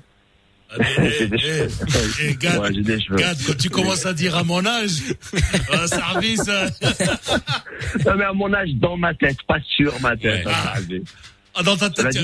Cheveux. 0.80 1.68
Eh, 2.20 2.30
eh, 2.30 2.36
Gad, 2.36 2.60
Ouais, 2.60 2.74
cheveux. 2.74 3.16
Gad, 3.18 3.38
quand 3.46 3.58
tu 3.58 3.70
commences 3.70 4.06
à 4.06 4.14
dire 4.14 4.36
à 4.36 4.44
mon 4.44 4.66
âge, 4.66 4.92
un 5.72 5.88
service. 5.88 6.42
euh, 6.48 6.68
Non, 8.06 8.16
mais 8.18 8.24
à 8.26 8.34
mon 8.34 8.52
âge, 8.54 8.70
dans 8.76 8.98
ma 8.98 9.14
tête, 9.14 9.38
pas 9.48 9.60
sur 9.76 10.00
ma 10.02 10.16
tête. 10.18 10.48
J'ai- 10.90 11.04
ah, 11.56 11.64
dans 11.64 11.78
ta 11.78 11.90
tête. 11.90 12.18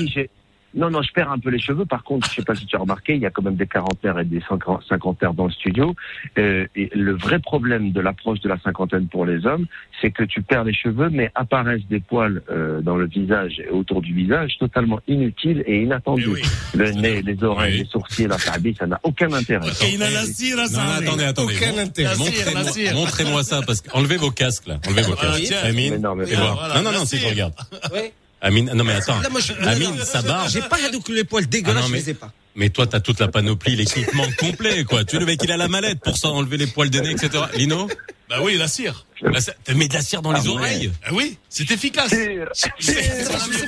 Non, 0.74 0.88
non, 0.88 1.02
je 1.02 1.12
perds 1.12 1.32
un 1.32 1.38
peu 1.38 1.50
les 1.50 1.58
cheveux. 1.58 1.84
Par 1.84 2.04
contre, 2.04 2.28
je 2.30 2.36
sais 2.36 2.42
pas 2.44 2.54
si 2.54 2.64
tu 2.64 2.76
as 2.76 2.78
remarqué, 2.78 3.14
il 3.16 3.20
y 3.20 3.26
a 3.26 3.30
quand 3.30 3.42
même 3.42 3.56
des 3.56 3.66
quarantaires 3.66 4.18
et 4.20 4.24
des 4.24 4.38
cinquan- 4.40 4.80
cinquantaires 4.88 5.34
dans 5.34 5.46
le 5.46 5.50
studio. 5.52 5.94
Euh, 6.38 6.66
et 6.76 6.90
le 6.94 7.12
vrai 7.16 7.38
problème 7.40 7.90
de 7.92 8.00
l'approche 8.00 8.40
de 8.40 8.48
la 8.48 8.58
cinquantaine 8.60 9.08
pour 9.08 9.26
les 9.26 9.44
hommes, 9.46 9.66
c'est 10.00 10.10
que 10.12 10.22
tu 10.22 10.42
perds 10.42 10.64
les 10.64 10.72
cheveux, 10.74 11.08
mais 11.10 11.30
apparaissent 11.34 11.86
des 11.90 11.98
poils 12.00 12.42
euh, 12.50 12.80
dans 12.82 12.96
le 12.96 13.06
visage 13.06 13.58
et 13.58 13.68
autour 13.70 14.00
du 14.00 14.14
visage, 14.14 14.56
totalement 14.58 15.00
inutiles 15.08 15.64
et 15.66 15.82
inattendus. 15.82 16.28
Oui. 16.28 16.42
Le 16.74 16.90
nez, 16.92 17.20
les 17.22 17.42
oreilles, 17.42 17.72
Oui. 17.72 17.78
les 17.80 17.84
sourcils, 17.86 18.26
la 18.28 18.36
tabi, 18.36 18.74
ça 18.78 18.86
n'a 18.86 19.00
aucun 19.02 19.32
intérêt. 19.32 19.68
Ok, 19.68 19.92
il 19.92 20.02
a 20.02 20.10
la 20.10 20.22
cire, 20.24 20.56
là, 20.56 20.62
Non, 20.64 20.68
ça. 20.68 20.82
non, 20.84 20.90
arrive. 20.92 21.08
attendez, 21.08 21.24
attendez. 21.24 21.54
Aucun 21.56 21.78
intérêt. 21.78 22.94
Montrez-moi, 22.94 23.42
ça 23.42 23.60
parce 23.66 23.80
que 23.80 23.90
enlevez 23.92 24.16
vos 24.16 24.30
casques 24.30 24.66
là, 24.68 24.78
enlevez 24.86 25.02
vos 25.02 25.14
Voilà, 25.14 25.36
casques. 25.38 25.52
Amine, 25.64 25.94
Mais 25.94 25.98
non, 25.98 26.14
mais 26.14 26.24
et 26.24 26.34
voilà. 26.34 26.40
voir. 26.52 26.56
Voilà, 26.68 26.74
non 26.82 26.92
non 26.92 26.98
non, 27.00 27.04
si 27.04 27.16
je 27.18 27.26
regarde. 27.26 27.54
Ouais. 27.92 28.12
Amine, 28.42 28.72
non 28.74 28.84
mais 28.84 28.94
attends. 28.94 29.20
Là, 29.20 29.28
moi, 29.28 29.40
je- 29.40 29.52
Amine, 29.66 29.90
non, 29.90 29.96
non, 29.96 30.04
sa 30.04 30.22
barbe. 30.22 30.48
J'ai 30.50 30.62
pas 30.62 30.76
donc 30.90 31.08
les 31.08 31.24
poils 31.24 31.46
dégueulasses, 31.46 31.82
Ah 31.84 31.88
non, 31.88 31.88
mais- 31.92 32.00
je 32.00 32.04
les 32.06 32.10
ai 32.10 32.14
pas. 32.14 32.32
Mais 32.56 32.70
toi, 32.70 32.86
t'as 32.86 33.00
toute 33.00 33.20
la 33.20 33.28
panoplie, 33.28 33.76
l'équipement 33.76 34.24
complet, 34.38 34.84
quoi. 34.84 35.04
Tu 35.04 35.18
le 35.18 35.26
mec, 35.26 35.40
il 35.44 35.52
a 35.52 35.56
la 35.56 35.68
mallette 35.68 36.00
pour 36.00 36.16
ça, 36.16 36.28
enlever 36.28 36.56
les 36.56 36.66
poils 36.66 36.90
de 36.90 36.98
nez, 37.00 37.10
etc. 37.10 37.44
Lino, 37.54 37.88
Bah 38.30 38.36
oui, 38.42 38.56
la 38.56 38.68
cire. 38.68 39.04
ça- 39.40 39.52
t'as 39.64 39.74
mis 39.74 39.88
de 39.88 39.92
la 39.94 40.00
cire 40.02 40.22
dans 40.22 40.30
les 40.32 40.38
Ah 40.38 40.44
ouais. 40.44 40.48
oreilles. 40.50 40.92
Ah 41.04 41.10
oui, 41.12 41.36
c'est 41.48 41.68
efficace. 41.70 42.10
C'est- 42.10 42.38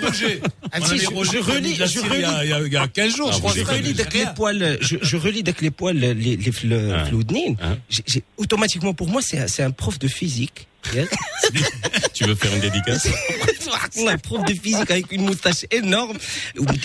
Roger. 0.02 0.40
Ah, 0.70 0.80
si, 0.80 0.90
ami 0.92 1.00
je- 1.00 1.06
Roger 1.08 1.38
je 1.44 1.50
relis- 1.50 1.76
la 1.76 1.86
je 1.86 1.90
cire 1.98 2.14
il 2.14 2.20
y 2.20 2.24
a- 2.24 2.44
il 2.44 2.50
y 2.50 2.52
a- 2.52 2.60
il 2.60 2.72
y 2.72 2.76
a 2.76 2.86
15 2.88 3.16
jours, 3.16 3.28
Ah, 3.30 3.34
je 3.34 3.38
crois. 3.38 3.50
vous 3.50 3.56
Je 3.58 3.62
déconnez. 3.64 3.78
relis 3.88 4.00
avec 4.00 4.14
les 4.14 4.26
poils, 4.36 4.78
je, 4.80 4.96
je 5.02 5.16
relis 5.16 5.40
avec 5.40 5.60
les 5.60 5.70
poils, 5.72 5.96
les, 5.96 6.14
les, 6.14 6.36
Ah. 6.94 7.04
Ah. 7.60 7.74
Automatiquement, 8.36 8.94
pour 8.94 9.08
moi, 9.08 9.20
c'est 9.20 9.38
un, 9.40 9.46
c'est 9.48 9.62
un 9.64 9.72
prof 9.72 9.98
de 9.98 10.08
physique. 10.08 10.68
Yes. 10.94 11.08
Tu 12.14 12.24
veux 12.24 12.34
faire 12.34 12.52
une 12.54 12.60
dédicace? 12.60 13.06
Un 14.06 14.18
prof 14.18 14.44
de 14.44 14.52
physique 14.54 14.90
avec 14.90 15.10
une 15.12 15.22
moustache 15.24 15.64
énorme. 15.70 16.16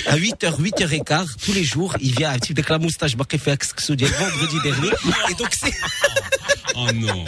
À 0.08 0.18
8h, 0.18 0.60
8h15, 0.62 1.36
tous 1.44 1.54
les 1.54 1.64
jours, 1.64 1.96
il 2.00 2.12
vient 2.16 2.32
un 2.32 2.38
type 2.40 2.58
avec 2.60 2.70
la 2.70 2.78
moustache, 2.80 3.16
vendredi 4.06 4.58
dernier. 4.64 4.90
Et 5.32 5.34
donc, 5.36 5.50
c'est, 5.60 5.72
Oh 6.80 6.88
non. 6.94 7.26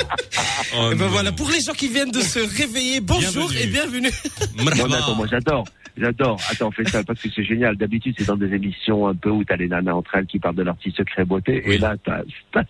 Oh 0.77 0.91
et 0.91 0.95
ben 0.95 1.05
non. 1.05 1.07
voilà, 1.09 1.31
pour 1.31 1.49
les 1.49 1.59
gens 1.61 1.73
qui 1.73 1.87
viennent 1.87 2.11
de 2.11 2.21
se 2.21 2.39
réveiller, 2.39 2.99
bonjour 3.01 3.49
Bienvenue. 3.49 3.59
et 3.59 3.67
bienvenue. 3.67 4.11
Bon, 4.57 4.65
d'accord, 4.87 5.15
moi 5.15 5.27
j'adore. 5.29 5.63
J'adore. 5.97 6.39
Attends, 6.49 6.71
fais 6.71 6.85
ça 6.85 7.03
parce 7.03 7.19
que 7.19 7.27
c'est 7.35 7.43
génial. 7.43 7.75
D'habitude, 7.75 8.15
c'est 8.17 8.27
dans 8.27 8.37
des 8.37 8.53
émissions 8.53 9.07
un 9.07 9.15
peu 9.15 9.29
où 9.31 9.43
t'as 9.43 9.57
les 9.57 9.67
nanas 9.67 9.93
entre 9.93 10.15
elles 10.15 10.27
qui 10.27 10.39
parlent 10.39 10.55
de 10.55 10.63
leur 10.63 10.77
petit 10.77 10.93
secret 10.95 11.25
beauté. 11.25 11.61
Oui. 11.65 11.75
Et 11.75 11.77
là, 11.77 11.95
t'as, 12.05 12.21
t'as 12.53 12.61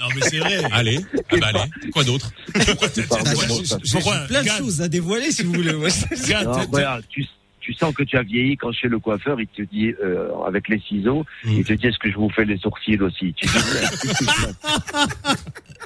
Non, 0.00 0.06
mais 0.14 0.20
c'est 0.22 0.38
vrai. 0.38 0.62
Allez, 0.72 0.98
ah 1.30 1.36
bah 1.40 1.46
allez. 1.54 1.90
Quoi 1.92 2.02
d'autre? 2.04 2.32
Pourquoi 2.52 2.88
ça- 2.88 4.26
plein 4.26 4.42
de 4.42 4.48
choses 4.48 4.80
à 4.80 4.88
dévoiler, 4.88 5.30
si 5.30 5.42
vous 5.44 5.52
voulez. 5.52 5.72
Non, 6.44 6.52
regarde, 6.72 7.04
tu 7.10 7.26
sens 7.74 7.94
que 7.94 8.02
tu 8.02 8.16
as 8.16 8.22
vieilli 8.22 8.56
quand 8.56 8.72
chez 8.72 8.88
le 8.88 8.98
coiffeur, 8.98 9.40
il 9.40 9.46
te 9.46 9.62
dit, 9.62 9.94
euh, 10.02 10.28
avec 10.44 10.66
les 10.68 10.80
ciseaux, 10.80 11.24
Mm. 11.44 11.52
il 11.52 11.64
te 11.64 11.72
dit, 11.74 11.86
est-ce 11.86 11.98
que 11.98 12.10
je 12.10 12.16
vous 12.16 12.28
fais 12.30 12.44
les 12.44 12.58
sourcils 12.58 13.00
aussi? 13.00 13.32
Tu 13.34 13.46
dis, 13.46 13.52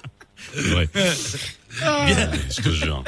ouais. 0.57 0.75
Ouais. 0.75 0.89
Bien. 2.07 2.31
Je 2.57 2.63
te 2.63 2.69
jure. 2.71 3.03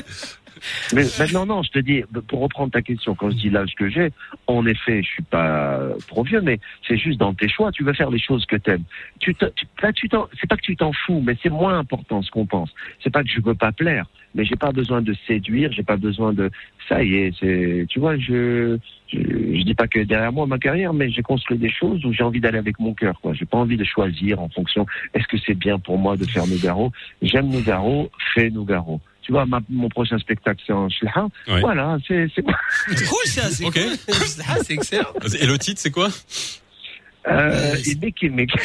Mais 0.94 1.04
maintenant, 1.18 1.46
non, 1.46 1.62
je 1.62 1.70
te 1.70 1.78
dis, 1.78 2.02
pour 2.28 2.40
reprendre 2.40 2.72
ta 2.72 2.82
question, 2.82 3.14
quand 3.14 3.30
je 3.30 3.36
dis 3.36 3.50
l'âge 3.50 3.74
que 3.74 3.88
j'ai, 3.88 4.10
en 4.46 4.66
effet, 4.66 5.02
je 5.02 5.08
suis 5.08 5.22
pas 5.22 5.80
trop 6.08 6.22
vieux, 6.22 6.40
mais 6.40 6.58
c'est 6.86 6.96
juste 6.96 7.18
dans 7.18 7.34
tes 7.34 7.48
choix, 7.48 7.72
tu 7.72 7.84
veux 7.84 7.92
faire 7.92 8.10
les 8.10 8.18
choses 8.18 8.46
que 8.46 8.56
t'aimes. 8.56 8.84
Tu 9.20 9.34
te, 9.34 9.46
tu, 9.46 9.66
là, 9.82 9.92
tu 9.92 10.08
t'en, 10.08 10.28
c'est 10.40 10.48
pas 10.48 10.56
que 10.56 10.62
tu 10.62 10.76
t'en 10.76 10.92
fous, 10.92 11.22
mais 11.24 11.36
c'est 11.42 11.50
moins 11.50 11.78
important 11.78 12.22
ce 12.22 12.30
qu'on 12.30 12.46
pense. 12.46 12.70
C'est 13.02 13.10
pas 13.10 13.22
que 13.22 13.30
je 13.30 13.40
veux 13.40 13.54
pas 13.54 13.72
plaire, 13.72 14.06
mais 14.34 14.44
j'ai 14.44 14.56
pas 14.56 14.72
besoin 14.72 15.02
de 15.02 15.14
séduire, 15.26 15.72
j'ai 15.72 15.82
pas 15.82 15.96
besoin 15.96 16.32
de, 16.32 16.50
ça 16.88 17.02
y 17.02 17.14
est, 17.14 17.32
c'est, 17.38 17.86
tu 17.88 17.98
vois, 17.98 18.16
je, 18.18 18.78
je, 19.08 19.18
je 19.18 19.62
dis 19.62 19.74
pas 19.74 19.88
que 19.88 20.00
derrière 20.00 20.32
moi 20.32 20.46
ma 20.46 20.58
carrière, 20.58 20.92
mais 20.92 21.10
j'ai 21.10 21.22
construit 21.22 21.58
des 21.58 21.70
choses 21.70 22.04
où 22.04 22.12
j'ai 22.12 22.22
envie 22.22 22.40
d'aller 22.40 22.58
avec 22.58 22.78
mon 22.78 22.94
cœur, 22.94 23.20
quoi. 23.20 23.34
J'ai 23.34 23.46
pas 23.46 23.58
envie 23.58 23.76
de 23.76 23.84
choisir 23.84 24.40
en 24.40 24.48
fonction, 24.48 24.86
est-ce 25.14 25.26
que 25.26 25.38
c'est 25.38 25.54
bien 25.54 25.78
pour 25.78 25.98
moi 25.98 26.16
de 26.16 26.24
faire 26.24 26.46
Nougaro? 26.46 26.92
J'aime 27.22 27.48
Nougaro, 27.48 28.10
fais 28.34 28.50
Nougaro. 28.50 29.00
Tu 29.26 29.32
vois, 29.32 29.44
ma- 29.44 29.60
mon 29.68 29.88
prochain 29.88 30.18
spectacle, 30.18 30.62
c'est 30.64 30.72
en 30.72 30.88
Shlaha. 30.88 31.26
Ouais. 31.48 31.60
Voilà, 31.60 31.98
c'est, 32.06 32.28
c'est, 32.32 32.44
C'est 32.96 33.04
cool, 33.08 33.26
ça, 33.26 33.50
c'est 33.50 33.64
Ok. 33.66 33.74
cool. 33.74 34.14
Ah, 34.48 34.54
c'est 34.64 34.74
excellent. 34.74 35.12
Et 35.40 35.46
le 35.46 35.58
titre, 35.58 35.80
c'est 35.82 35.90
quoi? 35.90 36.08
Euh, 37.28 37.76
et 37.84 38.28
Mick. 38.30 38.50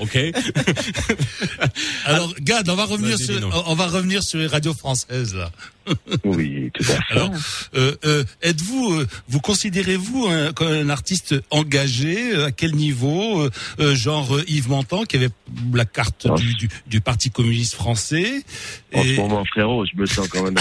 Ok. 0.00 0.18
Alors, 2.04 2.34
Gad, 2.40 2.68
on 2.68 2.74
va 2.74 2.84
revenir 2.84 3.16
sur, 3.18 3.64
on 3.68 3.74
va 3.74 3.86
revenir 3.86 4.22
sur 4.22 4.38
les 4.40 4.46
radios 4.46 4.74
françaises, 4.74 5.34
là. 5.34 5.50
Oui, 6.24 6.70
tout 6.72 6.82
à 6.90 6.94
fait. 6.96 7.02
Alors, 7.10 7.30
euh, 7.76 7.94
euh, 8.06 8.24
êtes-vous, 8.42 8.94
euh, 9.00 9.06
vous 9.28 9.40
considérez-vous 9.40 10.26
un, 10.26 10.52
comme 10.54 10.72
un 10.72 10.88
artiste 10.88 11.34
engagé? 11.50 12.32
Euh, 12.34 12.46
À 12.46 12.52
quel 12.52 12.74
niveau? 12.74 13.42
Euh, 13.42 13.50
euh, 13.80 13.94
Genre 13.94 14.40
Yves 14.48 14.68
Montand, 14.70 15.04
qui 15.04 15.16
avait 15.16 15.28
la 15.74 15.84
carte 15.84 16.26
du, 16.36 16.54
du, 16.54 16.68
du 16.86 17.00
Parti 17.02 17.30
communiste 17.30 17.74
français. 17.74 18.42
En 18.94 19.02
ce 19.02 19.16
moment, 19.16 19.44
frérot, 19.44 19.84
je 19.84 19.92
me 20.00 20.06
sens 20.06 20.26
quand 20.28 20.42
même 20.42 20.54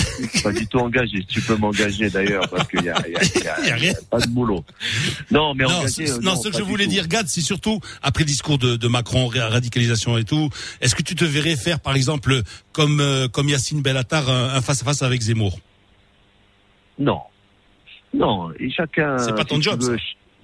pas 0.44 0.52
du 0.52 0.68
tout 0.68 0.80
engagé. 0.80 1.24
Tu 1.28 1.42
peux 1.42 1.56
m'engager 1.56 2.10
d'ailleurs, 2.10 2.48
parce 2.50 2.68
qu'il 2.68 2.84
y 2.84 2.90
a, 2.90 2.96
il 3.08 3.14
y 3.14 3.18
a- 3.18 3.44
y 3.44 3.48
a- 3.48 3.68
y 3.68 3.72
a 3.72 3.76
rien. 3.76 3.94
pas 4.12 4.20
de 4.20 4.28
boulot. 4.28 4.64
Non, 5.32 5.54
mais 5.56 5.64
Non, 5.64 5.73
euh, 5.82 6.20
non, 6.22 6.36
ce 6.36 6.50
que 6.50 6.58
je 6.58 6.64
voulais 6.64 6.86
tout. 6.86 6.92
dire, 6.92 7.08
Gad, 7.08 7.28
c'est 7.28 7.42
surtout 7.42 7.80
après 8.02 8.24
le 8.24 8.28
discours 8.28 8.58
de, 8.58 8.76
de 8.76 8.88
Macron, 8.88 9.28
ra- 9.28 9.50
radicalisation 9.50 10.18
et 10.18 10.24
tout. 10.24 10.50
Est-ce 10.82 10.96
que 10.96 11.04
tu 11.04 11.16
te 11.16 11.26
verrais 11.26 11.56
faire, 11.56 11.80
par 11.80 11.96
exemple, 11.96 12.42
comme 12.72 13.00
euh, 13.00 13.28
comme 13.28 13.50
Yacine 13.50 13.82
Bellatar, 13.82 14.30
un 14.30 14.50
un 14.56 14.62
face 14.62 14.82
à 14.82 14.86
face 14.86 15.02
avec 15.02 15.22
Zemmour? 15.22 15.60
Non. 17.00 17.22
Non, 18.14 18.52
et 18.60 18.70
chacun. 18.72 19.18
C'est 19.18 19.36
pas 19.36 19.44
ton 19.46 19.60
job, 19.60 19.82
veux, 19.82 19.98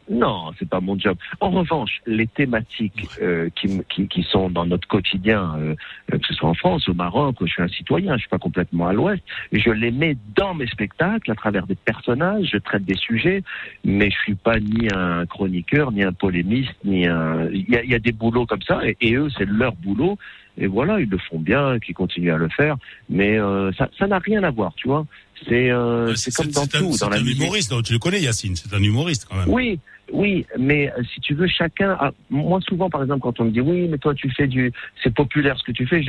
Non, 0.10 0.52
c'est 0.58 0.68
pas 0.68 0.80
mon 0.80 0.98
job. 0.98 1.18
En 1.40 1.52
revanche, 1.52 2.02
les 2.08 2.26
thématiques 2.26 3.08
euh, 3.22 3.50
qui, 3.56 3.80
qui, 3.90 4.08
qui 4.08 4.24
sont 4.24 4.50
dans 4.50 4.66
notre 4.66 4.88
quotidien, 4.88 5.56
euh, 5.58 5.76
euh, 6.12 6.18
que 6.18 6.26
ce 6.28 6.34
soit 6.34 6.50
en 6.50 6.56
France, 6.56 6.90
au 6.90 6.96
Maroc, 6.96 7.36
je 7.42 7.46
suis 7.46 7.62
un 7.62 7.68
citoyen, 7.68 8.16
je 8.16 8.22
suis 8.22 8.30
pas 8.30 8.40
complètement 8.40 8.88
à 8.88 8.94
l'ouest, 8.94 9.22
je 9.52 9.70
les 9.70 9.92
mets 9.92 10.18
dans 10.36 10.56
mes 10.56 10.66
spectacles 10.66 11.32
à 11.32 11.36
travers 11.36 11.68
des 11.68 11.76
personnages, 11.76 12.50
je 12.52 12.58
traite 12.58 12.86
des 12.86 12.96
sujets, 12.96 13.44
mais 13.86 14.10
je 14.10 14.18
suis 14.18 14.36
pas 14.36 14.60
ni 14.60 14.88
un 14.92 15.28
chroniqueur, 15.28 15.92
ni 15.92 16.04
un 16.04 16.14
polémiste, 16.14 16.74
ni 16.84 17.06
un. 17.06 17.48
Il 17.52 17.70
y 17.70 17.78
a, 17.78 17.84
il 17.84 17.90
y 17.92 17.96
a 17.96 18.00
des 18.00 18.12
boulots 18.12 18.48
comme 18.48 18.64
ça, 18.64 18.80
et, 18.84 18.98
et 19.02 19.14
eux, 19.14 19.30
c'est 19.38 19.46
leur 19.46 19.74
boulot. 19.74 20.18
Et 20.58 20.68
voilà, 20.68 21.00
ils 21.00 21.10
le 21.10 21.18
font 21.18 21.40
bien, 21.40 21.80
qu'ils 21.80 21.96
continuent 21.96 22.34
à 22.34 22.38
le 22.38 22.50
faire, 22.50 22.76
mais 23.10 23.40
euh, 23.40 23.72
ça 23.74 23.90
ça 23.98 24.08
n'a 24.08 24.20
rien 24.20 24.44
à 24.44 24.50
voir, 24.52 24.74
tu 24.76 24.88
vois. 24.88 25.06
C'est 25.48 25.72
euh, 25.72 26.14
comme 26.36 26.48
dans 26.48 26.68
tout, 26.68 26.92
c'est 26.92 27.06
dans 27.06 27.10
la 27.10 27.18
un 27.18 27.26
humoriste, 27.26 27.70
donc 27.70 27.84
tu 27.84 27.94
le 27.94 28.00
connais, 28.00 28.20
Yacine. 28.20 28.58
C'est 28.58 28.74
un 28.74 28.84
humoriste 28.84 29.26
quand 29.30 29.38
même. 29.38 29.48
Oui, 29.48 29.80
oui, 30.14 30.46
mais 30.58 30.92
euh, 30.92 31.04
si 31.14 31.20
tu 31.22 31.34
veux, 31.34 31.48
chacun. 31.48 31.92
a- 32.00 32.12
moi, 32.30 32.60
souvent, 32.62 32.90
par 32.90 33.02
exemple, 33.04 33.22
quand 33.22 33.40
on 33.40 33.46
me 33.46 33.52
dit 33.52 33.62
oui, 33.62 33.88
mais 33.88 33.98
toi, 33.98 34.14
tu 34.14 34.30
fais 34.32 34.48
du, 34.48 34.72
c'est 35.04 35.14
populaire 35.14 35.58
ce 35.58 35.64
que 35.64 35.72
tu 35.72 35.86
fais. 35.88 36.02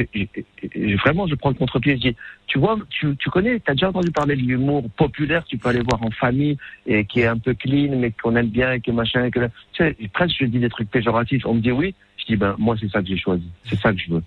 vraiment, 1.04 1.26
je 1.26 1.34
prends 1.34 1.50
le 1.50 1.54
contre-pied. 1.56 1.96
Je 1.96 2.10
dis, 2.10 2.16
tu 2.46 2.58
vois, 2.58 2.78
tu, 2.90 3.16
tu 3.16 3.30
connais, 3.30 3.60
t'as 3.60 3.72
déjà 3.74 3.88
entendu 3.88 4.10
parler 4.10 4.36
de 4.36 4.42
l'humour 4.42 4.84
populaire. 4.96 5.44
Tu 5.44 5.58
peux 5.58 5.68
aller 5.68 5.82
voir 5.88 6.02
en 6.02 6.10
famille 6.10 6.56
et 6.86 7.04
qui 7.04 7.20
est 7.20 7.26
un 7.26 7.38
peu 7.38 7.54
clean, 7.54 7.96
mais 7.96 8.12
qu'on 8.22 8.36
aime 8.36 8.48
bien 8.48 8.72
et 8.72 8.80
que 8.80 8.90
machin. 8.90 9.24
Et 9.24 9.30
que, 9.30 9.40
tu 9.72 9.84
sais, 9.84 9.96
presque 10.12 10.36
je 10.40 10.46
dis 10.46 10.58
des 10.58 10.68
trucs 10.70 10.90
péjoratifs. 10.90 11.44
On 11.46 11.54
me 11.54 11.60
dit 11.60 11.72
oui. 11.72 11.94
Je 12.18 12.24
dis 12.26 12.36
ben 12.36 12.54
moi, 12.58 12.76
c'est 12.78 12.90
ça 12.90 13.00
que 13.00 13.08
j'ai 13.08 13.18
choisi. 13.18 13.48
C'est 13.68 13.78
ça 13.80 13.92
que 13.92 13.98
je 13.98 14.10
veux. 14.12 14.22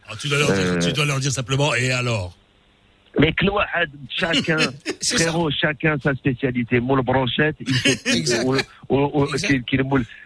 Euh. 0.59 0.79
tu 0.79 0.93
dois 0.93 1.05
leur 1.05 1.19
dire 1.19 1.31
simplement, 1.31 1.73
et 1.75 1.91
alors? 1.91 2.35
Mais 3.19 3.31
Cloahad, 3.33 3.89
chacun, 4.09 4.57
frérot, 5.03 5.51
chacun 5.51 5.97
sa 6.01 6.15
spécialité. 6.15 6.79
Moi, 6.79 6.97
le 6.97 7.03
brochette, 7.03 7.55
il 7.59 7.73
fait, 7.73 7.99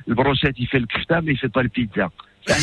le 0.07 0.15
brochette, 0.15 0.55
il 0.57 0.67
fait 0.67 0.79
le 0.79 1.21
mais 1.21 1.33
il 1.33 1.37
fait 1.37 1.49
pas 1.49 1.63
le 1.63 1.69
pizza. 1.69 2.09
Ah, 2.49 2.53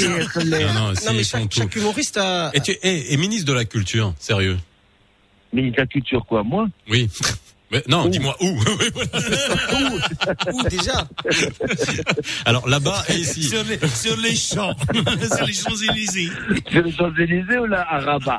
non, 0.46 0.92
non, 1.04 1.12
mais 1.12 1.24
chaque, 1.24 1.52
chaque 1.52 1.76
humoriste 1.76 2.16
a... 2.16 2.50
Et, 2.54 2.60
tu, 2.60 2.72
et 2.82 3.16
ministre 3.18 3.46
de 3.46 3.52
la 3.52 3.66
Culture, 3.66 4.14
sérieux. 4.18 4.56
Ministre 5.52 5.76
de 5.76 5.82
la 5.82 5.86
Culture, 5.86 6.24
quoi, 6.24 6.42
moi? 6.42 6.68
Oui. 6.88 7.10
Mais 7.70 7.82
non, 7.88 8.04
Où 8.06 8.08
dis-moi 8.08 8.36
où. 8.40 8.56
Voilà. 8.94 10.52
Où 10.52 10.62
déjà 10.68 11.08
Alors 12.44 12.68
là-bas 12.68 13.02
et 13.08 13.14
ici. 13.14 13.42
Sur 13.44 13.64
les, 13.64 13.78
sur 13.88 14.16
les 14.18 14.36
champs, 14.36 14.74
sur 15.36 15.46
les 15.46 15.52
Champs-Élysées. 15.54 16.28
c'est 16.70 16.82
les 16.82 16.92
Champs-Élysées 16.92 17.58
ou 17.58 17.66
là 17.66 17.86
à 17.88 17.98
Rabat 18.00 18.38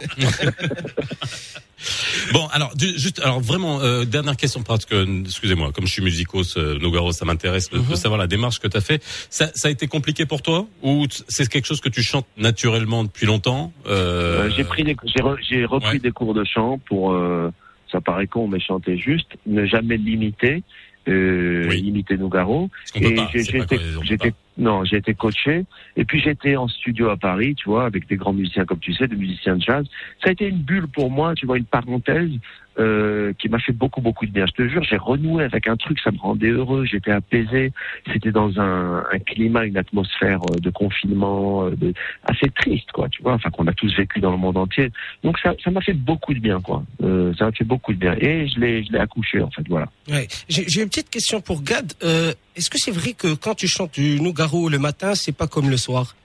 Bon, 2.33 2.47
alors 2.47 2.73
juste, 2.79 3.19
alors 3.19 3.39
vraiment 3.41 3.79
euh, 3.81 4.05
dernière 4.05 4.37
question 4.37 4.63
parce 4.63 4.85
que 4.85 5.21
excusez-moi, 5.21 5.71
comme 5.71 5.85
je 5.85 5.91
suis 5.91 6.01
musicos, 6.01 6.57
euh, 6.57 6.79
Nogaro, 6.79 7.11
ça 7.11 7.25
m'intéresse 7.25 7.69
de- 7.69 7.77
de 7.79 7.95
savoir 7.95 8.17
la 8.19 8.25
démarche 8.27 8.59
que 8.59 8.67
tu 8.67 8.75
as 8.77 8.81
fait. 8.81 9.03
Ça, 9.29 9.51
ça 9.53 9.67
a 9.67 9.71
été 9.71 9.87
compliqué 9.87 10.25
pour 10.25 10.41
toi 10.41 10.65
ou 10.81 11.05
c'est 11.27 11.47
quelque 11.47 11.65
chose 11.65 11.81
que 11.81 11.89
tu 11.89 12.01
chantes 12.01 12.25
naturellement 12.37 13.03
depuis 13.03 13.25
longtemps 13.27 13.71
Euh, 13.87 14.49
j'ai 14.55 14.63
pris 14.63 14.83
des, 14.83 14.95
j'ai, 15.05 15.21
re- 15.21 15.37
j'ai 15.47 15.65
repris 15.65 15.93
ouais. 15.93 15.99
des 15.99 16.11
cours 16.11 16.33
de 16.33 16.43
chant 16.43 16.79
pour 16.87 17.13
euh, 17.13 17.51
ça 17.95 18.01
paraît 18.01 18.27
con 18.27 18.47
mais 18.49 18.59
chanter 18.59 18.97
juste 18.97 19.37
ne 19.45 19.65
jamais 19.65 19.95
limiter 19.95 20.63
euh, 21.07 21.67
Oui. 21.69 21.79
imiter 21.79 22.17
Nougaro 22.17 22.69
et 22.95 23.15
j'étais. 23.33 24.33
Non 24.57 24.83
j'ai 24.83 24.97
été 24.97 25.13
coaché. 25.13 25.65
Et 25.97 26.05
puis 26.05 26.19
j'étais 26.19 26.55
en 26.55 26.67
studio 26.67 27.09
à 27.09 27.17
Paris 27.17 27.55
tu 27.55 27.69
vois 27.69 27.85
avec 27.85 28.07
des 28.07 28.15
grands 28.15 28.33
musiciens 28.33 28.65
comme 28.65 28.79
tu 28.79 28.93
sais 28.93 29.07
des 29.07 29.15
musiciens 29.15 29.57
de 29.57 29.61
jazz. 29.61 29.85
Ça 30.23 30.29
a 30.29 30.31
été 30.31 30.47
une 30.47 30.61
bulle 30.61 30.87
pour 30.87 31.09
moi 31.11 31.33
tu 31.35 31.45
vois 31.45 31.57
une 31.57 31.65
parenthèse 31.65 32.31
euh, 32.77 33.31
qui 33.39 33.47
m'a 33.47 33.59
fait 33.59 33.71
beaucoup 33.71 34.01
beaucoup 34.01 34.25
de 34.25 34.31
bien. 34.31 34.45
Je 34.47 34.51
te 34.51 34.67
jure 34.67 34.83
j'ai 34.83 34.97
renoué 34.97 35.45
avec 35.45 35.67
un 35.67 35.77
truc 35.77 35.99
ça 35.99 36.11
me 36.11 36.17
rendait 36.17 36.49
heureux. 36.49 36.85
J'étais 36.85 37.11
apaisé. 37.11 37.71
C'était 38.11 38.31
dans 38.31 38.59
un, 38.59 39.03
un 39.11 39.19
climat 39.19 39.65
une 39.65 39.77
atmosphère 39.77 40.41
euh, 40.51 40.59
de 40.59 40.69
confinement 40.69 41.65
euh, 41.67 41.93
assez 42.25 42.49
triste 42.49 42.91
quoi 42.91 43.07
tu 43.09 43.21
vois 43.21 43.33
enfin 43.33 43.49
qu'on 43.49 43.67
a 43.67 43.73
tous 43.73 43.95
vécu 43.95 44.19
dans 44.19 44.31
le 44.31 44.37
monde 44.37 44.57
entier. 44.57 44.91
Donc 45.23 45.39
ça 45.39 45.53
ça 45.63 45.71
m'a 45.71 45.81
fait 45.81 45.93
beaucoup 45.93 46.33
de 46.33 46.39
bien 46.39 46.59
quoi. 46.61 46.83
Euh, 47.03 47.33
ça 47.37 47.45
m'a 47.45 47.51
fait 47.51 47.63
beaucoup 47.63 47.93
de 47.93 47.97
bien. 47.99 48.13
Et 48.19 48.47
je 48.47 48.59
l'ai 48.59 48.99
accouché 48.99 49.41
en 49.41 49.51
fait 49.51 49.63
voilà. 49.69 49.87
Ouais. 50.09 50.27
J'ai 50.49 50.81
une 50.81 50.89
petite 50.89 51.09
question 51.09 51.41
pour 51.41 51.63
Gad. 51.63 51.93
Euh, 52.03 52.33
Est-ce 52.55 52.69
que 52.69 52.77
c'est 52.77 52.91
vrai 52.91 53.13
que 53.13 53.33
quand 53.35 53.55
tu 53.55 53.67
chantes 53.67 53.93
du 53.93 54.19
Le 54.53 54.77
matin, 54.79 55.15
c'est 55.15 55.31
pas 55.31 55.47
comme 55.47 55.69
le 55.69 55.77
soir 55.77 56.15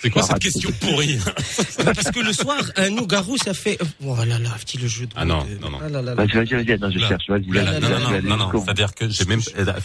C'est 0.00 0.10
quoi 0.10 0.22
cette 0.22 0.30
Arrête. 0.32 0.42
question 0.42 0.70
pourrie 0.80 1.18
Bah, 1.84 1.92
Parce 1.94 2.10
que 2.10 2.20
le 2.20 2.32
soir, 2.32 2.56
un 2.76 2.90
Nougaro, 2.90 3.36
ça 3.36 3.52
fait. 3.52 3.78
Oh 4.04 4.16
là 4.16 4.38
là, 4.38 4.50
petit 4.60 4.78
le 4.78 4.86
jeu 4.88 5.06
de. 5.06 5.12
Ah 5.16 5.24
non, 5.24 5.44
non, 5.60 5.70
non. 5.70 5.78
Ah 5.82 6.14
vas-y 6.14 6.28
vas-y 6.32 6.54
vas-y 6.64 6.78
non, 6.78 6.90
je 6.90 6.98
cherche 7.00 7.28
non, 7.28 7.38
non, 7.38 8.22
non, 8.22 8.36
non, 8.36 8.48
bout. 8.50 8.62
c'est-à-dire 8.64 8.94
que 8.94 9.08
j'ai 9.08 9.24
même 9.26 9.40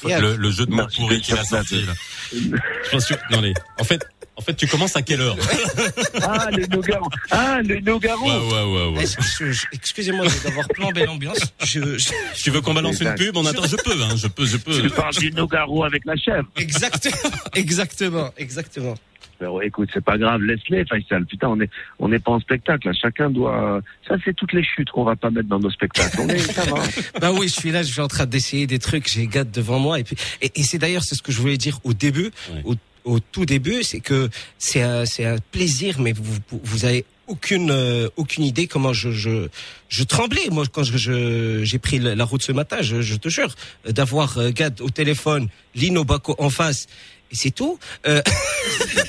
Yeah. 0.06 0.20
le, 0.20 0.36
le 0.36 0.52
jeu 0.52 0.66
de 0.66 0.72
mots 0.72 0.84
Non, 0.84 0.88
pourri 0.96 1.20
qu'il 1.22 1.38
a 1.38 1.44
sorti 1.44 1.82
là. 1.84 1.94
Je 2.34 2.90
pense 2.92 3.06
que 3.06 3.14
non 3.32 3.42
les. 3.42 3.54
En 3.80 3.84
fait, 3.84 4.06
en 4.42 4.44
fait, 4.44 4.56
tu 4.56 4.66
commences 4.68 4.96
à 4.96 5.04
quelle 5.04 5.22
heure 5.22 5.38
ah 6.24 6.50
le 6.52 6.66
Nogaro 6.66 7.08
ah 7.30 7.60
le 7.64 7.80
Nogaro 7.80 8.26
Ouais, 8.26 8.92
ouais, 8.94 8.98
ouais, 8.98 9.52
Excusez-moi 9.72 10.26
d'avoir 10.44 10.68
plambé 10.70 11.06
l'ambiance. 11.06 11.54
Je, 11.64 11.98
je- 11.98 12.10
Tu 12.42 12.50
veux 12.50 12.62
qu'on 12.62 12.74
balance 12.74 13.00
une 13.02 13.14
pub? 13.16 13.38
On 13.38 13.46
attend, 13.46 13.68
je 13.68 13.76
peux, 13.76 14.02
hein, 14.02 14.16
je 14.16 14.28
peux, 14.28 14.46
je 14.46 14.58
tu 14.58 14.64
peux. 14.64 14.90
parles 14.90 15.14
du 15.16 15.32
Nogaro 15.32 15.84
avec 15.84 16.06
la 16.06 16.16
chèvre 16.16 16.48
Exactement, 16.58 17.32
exactement, 17.54 18.30
exactement. 18.38 18.96
Alors, 19.40 19.64
écoute, 19.64 19.90
c'est 19.92 20.04
pas 20.06 20.20
grave, 20.20 20.42
laisse-les, 20.44 20.86
Faisal. 20.86 21.26
Putain, 21.26 21.48
on 21.48 21.60
est, 21.62 21.70
on 21.98 22.10
n'est 22.10 22.20
pas 22.20 22.32
en 22.32 22.40
spectacle. 22.40 22.88
là. 22.88 22.94
Chacun 22.94 23.32
doit. 23.32 23.82
Ça, 24.08 24.14
c'est 24.24 24.36
toutes 24.36 24.54
les 24.54 24.64
chutes 24.64 24.92
qu'on 24.92 25.04
va 25.04 25.16
pas 25.16 25.32
mettre 25.32 25.48
dans 25.48 25.58
nos 25.58 25.72
spectacles. 25.72 26.16
On 26.22 26.28
est, 26.30 26.38
ça 26.38 26.64
va. 26.66 26.76
Bah 27.20 27.32
oui, 27.32 27.48
je 27.48 27.54
suis 27.54 27.72
là, 27.72 27.82
je 27.82 27.92
suis 27.92 28.02
en 28.02 28.08
train 28.08 28.28
d'essayer 28.28 28.68
des 28.68 28.78
trucs, 28.78 29.12
j'ai 29.12 29.26
Gad 29.26 29.50
devant 29.50 29.80
moi 29.80 30.00
et 30.00 30.04
puis 30.04 30.16
et, 30.44 30.52
et 30.56 30.62
c'est 30.64 30.78
d'ailleurs 30.78 31.04
c'est 31.04 31.16
ce 31.16 31.24
que 31.24 31.32
je 31.32 31.40
voulais 31.42 31.58
dire 31.58 31.80
au 31.84 31.94
début, 31.94 32.30
Ouais. 32.54 32.62
au, 32.66 32.76
au 33.04 33.20
tout 33.20 33.46
début, 33.46 33.84
c'est 33.84 34.00
que 34.00 34.30
c'est 34.58 34.82
un 34.82 35.04
un 35.20 35.38
plaisir, 35.52 36.00
mais 36.00 36.14
vous 36.14 36.24
vous, 36.64 36.86
avez 36.86 37.06
aucune 37.28 37.72
euh, 37.72 38.10
aucune 38.18 38.44
idée 38.44 38.68
comment 38.68 38.94
je 38.94 39.12
je 39.12 39.48
je 39.90 40.04
tremblais 40.04 40.50
moi 40.52 40.66
quand 40.72 40.84
je 40.84 41.64
j'ai 41.64 41.80
pris 41.80 42.00
la 42.00 42.26
route 42.26 42.42
ce 42.42 42.52
matin, 42.52 42.78
je, 42.82 43.02
je 43.02 43.16
te 43.16 43.30
jure 43.30 43.56
d'avoir 43.86 44.38
euh, 44.38 44.52
Gad 44.52 44.82
au 44.82 44.90
téléphone, 44.90 45.48
Lino 45.76 46.04
Baco 46.04 46.36
en 46.40 46.50
face. 46.50 46.88
Et 47.32 47.36
c'est 47.36 47.52
tout. 47.52 47.80
Euh, 48.08 48.22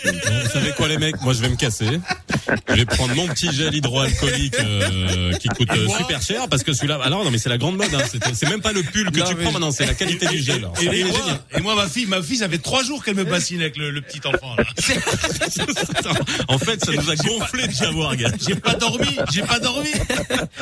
vous 0.05 0.51
savez 0.53 0.71
quoi 0.77 0.87
les 0.89 0.99
mecs? 0.99 1.21
Moi 1.23 1.33
je 1.33 1.41
vais 1.41 1.49
me 1.49 1.57
casser. 1.57 1.87
Je 2.69 2.75
vais 2.75 2.85
prendre 2.85 3.15
mon 3.15 3.27
petit 3.29 3.53
gel 3.53 3.75
hydroalcoolique 3.75 4.55
euh, 4.61 5.33
qui 5.35 5.49
coûte 5.49 5.71
euh, 5.73 5.89
super 5.89 6.23
cher 6.23 6.49
parce 6.49 6.63
que 6.63 6.73
celui-là. 6.73 7.01
Alors 7.03 7.25
non 7.25 7.31
mais 7.31 7.39
c'est 7.39 7.49
la 7.49 7.59
grande 7.59 7.77
mode. 7.77 7.93
Hein. 7.95 8.03
C'est- 8.35 8.49
même 8.49 8.61
pas 8.61 8.73
le 8.73 8.83
pull 8.83 9.11
que 9.11 9.19
Non, 9.19 9.25
tu 9.27 9.35
mais- 9.35 9.43
prends 9.43 9.53
maintenant, 9.53 9.71
c'est 9.71 9.87
la 9.87 9.95
qualité 9.95 10.27
du 10.27 10.39
gel. 10.39 10.69
Et, 10.81 10.85
moi, 10.85 10.95
génial. 10.95 11.41
et 11.57 11.61
moi, 11.61 11.75
ma 11.75 11.87
fille, 11.89 12.07
ma 12.07 12.23
fille, 12.23 12.37
ça 12.37 12.49
fait 12.49 12.59
trois 12.59 12.83
jours 12.85 13.03
qu'elle 13.05 13.15
me 13.17 13.25
bassine 13.25 13.61
avec 13.61 13.77
le, 13.77 13.91
le 13.91 14.01
petit 14.03 14.21
enfant. 14.27 14.55
Là. 14.57 14.65
en 16.49 16.59
fait, 16.59 16.85
ça 16.85 16.93
nous 16.93 17.11
a 17.11 17.17
gonflé 17.17 17.67
de 17.67 17.73
savoir, 17.73 18.15
gars. 18.17 18.31
J'ai 18.47 18.55
pas 18.57 18.75
dormi, 18.75 19.17
j'ai 19.33 19.43
pas 19.43 19.59
dormi. 19.59 19.91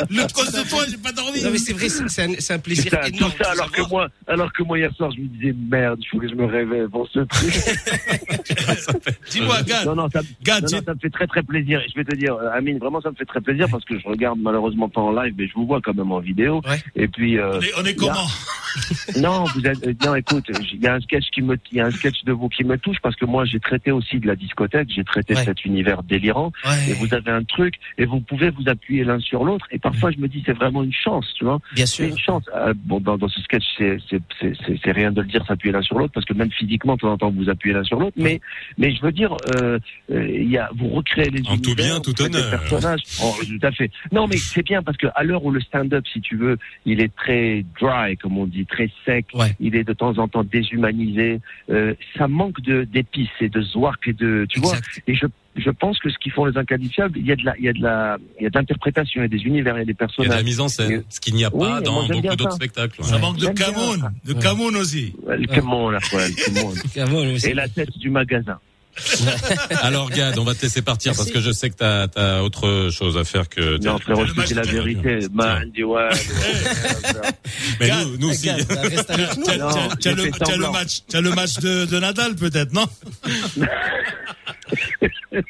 Le 0.08 0.32
cause 0.32 0.52
de 0.52 0.62
toi, 0.68 0.84
j'ai 0.88 0.96
pas 0.98 1.12
dormi. 1.12 1.42
non 1.42 1.50
mais 1.50 1.58
c'est 1.58 1.72
vrai, 1.72 1.88
c'est 1.88 2.52
un, 2.52 2.58
plaisir 2.58 2.92
tout 3.18 3.30
ça, 3.42 3.50
alors 3.50 3.70
que 3.72 3.82
moi, 3.88 4.08
alors 4.26 4.52
que 4.52 4.62
moi, 4.62 4.78
hier 4.78 4.90
soir, 4.96 5.10
je 5.16 5.20
me 5.20 5.26
disais, 5.28 5.54
merde, 5.70 5.98
il 6.00 6.06
faut 6.08 6.18
que 6.18 6.28
je 6.28 6.34
me 6.34 6.46
réveille 6.46 6.88
pour 6.90 7.08
ce 7.12 7.20
truc. 7.20 7.49
Dis-moi, 9.30 9.62
Gad, 9.66 9.86
non, 9.86 9.94
non, 9.96 10.08
ça, 10.10 10.20
Gad, 10.42 10.62
non, 10.62 10.68
j'ai- 10.68 10.76
non, 10.76 10.82
ça 10.86 10.94
me 10.94 10.98
fait 10.98 11.10
très, 11.10 11.26
très 11.26 11.42
plaisir. 11.42 11.80
Je 11.88 11.94
vais 11.98 12.04
te 12.04 12.14
dire, 12.16 12.34
euh, 12.34 12.50
Amine, 12.52 12.78
vraiment, 12.78 13.00
ça 13.00 13.10
me 13.10 13.14
fait 13.16 13.24
très 13.24 13.40
plaisir 13.40 13.66
parce 13.70 13.84
que 13.84 13.98
je 13.98 14.06
regarde 14.08 14.38
malheureusement 14.40 14.88
pas 14.88 15.00
en 15.00 15.12
live, 15.12 15.34
mais 15.36 15.46
je 15.48 15.54
vous 15.54 15.66
vois 15.66 15.80
quand 15.80 15.94
même 15.94 16.12
en 16.12 16.20
vidéo. 16.20 16.60
Ouais. 16.68 16.80
Et 16.96 17.08
puis, 17.08 17.38
euh, 17.38 17.58
on 17.58 17.60
est, 17.62 17.72
on 17.78 17.84
est 17.84 17.94
comment? 17.94 18.14
Non, 19.16 19.46
vous 19.52 19.66
êtes, 19.66 19.84
euh, 19.84 19.92
non, 20.06 20.14
écoute, 20.14 20.44
il 20.72 20.80
y 20.80 20.86
a 20.86 20.94
un 20.94 21.00
sketch 21.00 21.24
qui 21.32 21.42
me, 21.42 21.58
il 21.72 21.78
y 21.78 21.80
a 21.80 21.86
un 21.86 21.90
sketch 21.90 22.22
de 22.22 22.30
vous 22.32 22.48
qui 22.48 22.62
me 22.62 22.78
touche 22.78 22.98
parce 23.02 23.16
que 23.16 23.24
moi 23.24 23.44
j'ai 23.44 23.58
traité 23.58 23.90
aussi 23.90 24.20
de 24.20 24.28
la 24.28 24.36
discothèque, 24.36 24.88
j'ai 24.94 25.02
traité 25.02 25.34
Ouais. 25.34 25.44
cet 25.44 25.64
univers 25.64 26.04
délirant 26.04 26.52
Ouais, 26.64 26.90
et 26.90 26.92
vous 26.92 27.12
avez 27.12 27.32
un 27.32 27.42
truc 27.42 27.74
et 27.98 28.04
vous 28.04 28.20
pouvez 28.20 28.50
vous 28.50 28.62
appuyer 28.68 29.02
l'un 29.02 29.18
sur 29.18 29.42
l'autre 29.42 29.66
et 29.72 29.80
parfois 29.80 30.12
je 30.12 30.18
me 30.18 30.28
dis 30.28 30.44
c'est 30.46 30.52
vraiment 30.52 30.84
une 30.84 30.92
chance, 30.92 31.26
tu 31.36 31.44
vois, 31.44 31.58
bien 31.74 31.84
sûr. 31.84 32.06
une 32.06 32.16
chance. 32.18 32.44
Euh, 32.54 32.72
bon, 32.76 33.00
dans, 33.00 33.18
dans 33.18 33.28
ce 33.28 33.40
sketch 33.42 33.64
c'est 33.78 34.92
rien 34.92 35.10
de 35.10 35.20
le 35.22 35.26
dire 35.26 35.44
s'appuyer 35.46 35.72
l'un 35.72 35.82
sur 35.82 35.98
l'autre 35.98 36.12
parce 36.14 36.26
que 36.26 36.34
même 36.34 36.52
physiquement 36.52 36.94
de 36.94 37.00
temps 37.00 37.12
en 37.12 37.18
temps 37.18 37.30
vous 37.30 37.39
vous 37.40 37.50
appuyez 37.50 37.74
l'un 37.74 37.84
sur 37.84 37.98
l'autre, 37.98 38.16
mais 38.16 38.40
mais 38.78 38.94
je 38.94 39.02
veux 39.02 39.12
dire, 39.12 39.36
euh, 39.56 39.78
euh, 40.10 40.28
il 40.28 40.50
y 40.50 40.58
a 40.58 40.70
vous 40.76 40.88
recréez 40.88 41.30
les 41.30 41.42
En 41.48 41.56
tout 41.58 41.74
bien, 41.74 42.00
tout 42.00 42.20
honneur. 42.22 42.50
personnages. 42.50 43.00
Oh, 43.22 43.34
tout 43.40 43.66
à 43.66 43.72
fait. 43.72 43.90
Non, 44.12 44.26
mais 44.26 44.36
c'est 44.36 44.64
bien 44.64 44.82
parce 44.82 44.96
que 44.96 45.06
à 45.14 45.22
l'heure 45.24 45.44
où 45.44 45.50
le 45.50 45.60
stand-up, 45.60 46.04
si 46.12 46.20
tu 46.20 46.36
veux, 46.36 46.58
il 46.84 47.00
est 47.00 47.14
très 47.14 47.64
dry, 47.80 48.16
comme 48.16 48.38
on 48.38 48.46
dit, 48.46 48.66
très 48.66 48.90
sec. 49.04 49.26
Ouais. 49.34 49.54
Il 49.60 49.76
est 49.76 49.84
de 49.84 49.92
temps 49.92 50.18
en 50.18 50.28
temps 50.28 50.44
déshumanisé. 50.44 51.40
Euh, 51.70 51.94
ça 52.16 52.28
manque 52.28 52.60
de 52.60 52.84
d'épices 52.84 53.28
et 53.40 53.48
de 53.48 53.62
zwark 53.62 54.06
et 54.08 54.12
de, 54.12 54.46
tu 54.48 54.60
vois. 54.60 54.76
Et 55.06 55.14
je 55.14 55.26
je 55.56 55.70
pense 55.70 55.98
que 55.98 56.10
ce 56.10 56.16
qu'ils 56.18 56.32
font 56.32 56.44
les 56.44 56.56
inqualifiables, 56.56 57.18
il 57.18 57.26
y 57.26 57.32
a 57.32 57.36
de 57.36 57.44
la 57.44 57.56
il 57.58 57.64
y 57.64 57.68
a 57.68 57.72
de 57.72 57.82
la 57.82 58.16
il 58.38 58.44
y 58.44 58.46
a 58.46 58.50
de 58.50 58.58
l'interprétation, 58.58 59.20
il 59.20 59.24
y 59.24 59.26
a 59.26 59.28
des 59.28 59.44
univers, 59.44 59.74
il 59.76 59.80
y 59.80 59.82
a 59.82 59.84
des 59.84 59.92
Il 59.92 60.00
y 60.00 60.04
a 60.04 60.06
de 60.06 60.28
la 60.30 60.36
personnages. 60.36 60.44
mise 60.44 60.60
en 60.60 60.68
scène, 60.68 61.02
ce 61.08 61.20
qu'il 61.20 61.34
n'y 61.34 61.44
a 61.44 61.50
pas 61.50 61.80
dans 61.80 62.06
beaucoup 62.06 62.36
d'autres 62.36 62.50
ça. 62.50 62.56
spectacles. 62.56 63.02
Ça 63.04 63.18
manque 63.18 63.36
de 63.38 63.48
Camoun, 63.48 64.12
de 64.24 64.32
Camoun 64.34 64.76
aussi. 64.76 65.14
Le 65.26 65.46
Comment 65.46 65.90
là, 65.90 65.98
quoi, 66.10 66.20
le 66.26 67.34
aussi. 67.34 67.48
Et 67.48 67.54
la 67.54 67.68
tête 67.68 67.96
du 67.98 68.10
magasin. 68.10 68.58
Alors 69.82 70.10
Gad, 70.10 70.38
on 70.38 70.44
va 70.44 70.54
te 70.54 70.62
laisser 70.62 70.82
partir 70.82 71.14
parce 71.16 71.30
que 71.30 71.40
je 71.40 71.50
sais 71.52 71.70
que 71.70 71.76
t'as 71.76 72.06
as 72.16 72.42
autre 72.42 72.90
chose 72.90 73.16
à 73.16 73.24
faire 73.24 73.48
que. 73.48 73.78
Non, 73.84 73.98
frérot, 73.98 74.26
je 74.26 74.32
dis 74.44 74.54
la 74.54 74.62
vérité. 74.62 75.18
Man, 75.32 75.70
dis 75.74 75.84
ouais. 75.84 76.08
Mais 77.80 77.88
Gad, 77.88 78.06
nous, 78.06 78.16
nous 78.18 78.30
aussi. 78.30 78.48
Bah. 78.48 78.54
T'as 80.00 80.12
le, 80.14 80.30
t'as 80.38 80.56
le 80.56 80.70
match, 80.70 81.00
t'as 81.08 81.20
le 81.20 81.30
match 81.30 81.54
de, 81.58 81.86
de 81.86 81.98
Nadal 81.98 82.34
peut-être, 82.34 82.72
non 82.72 82.86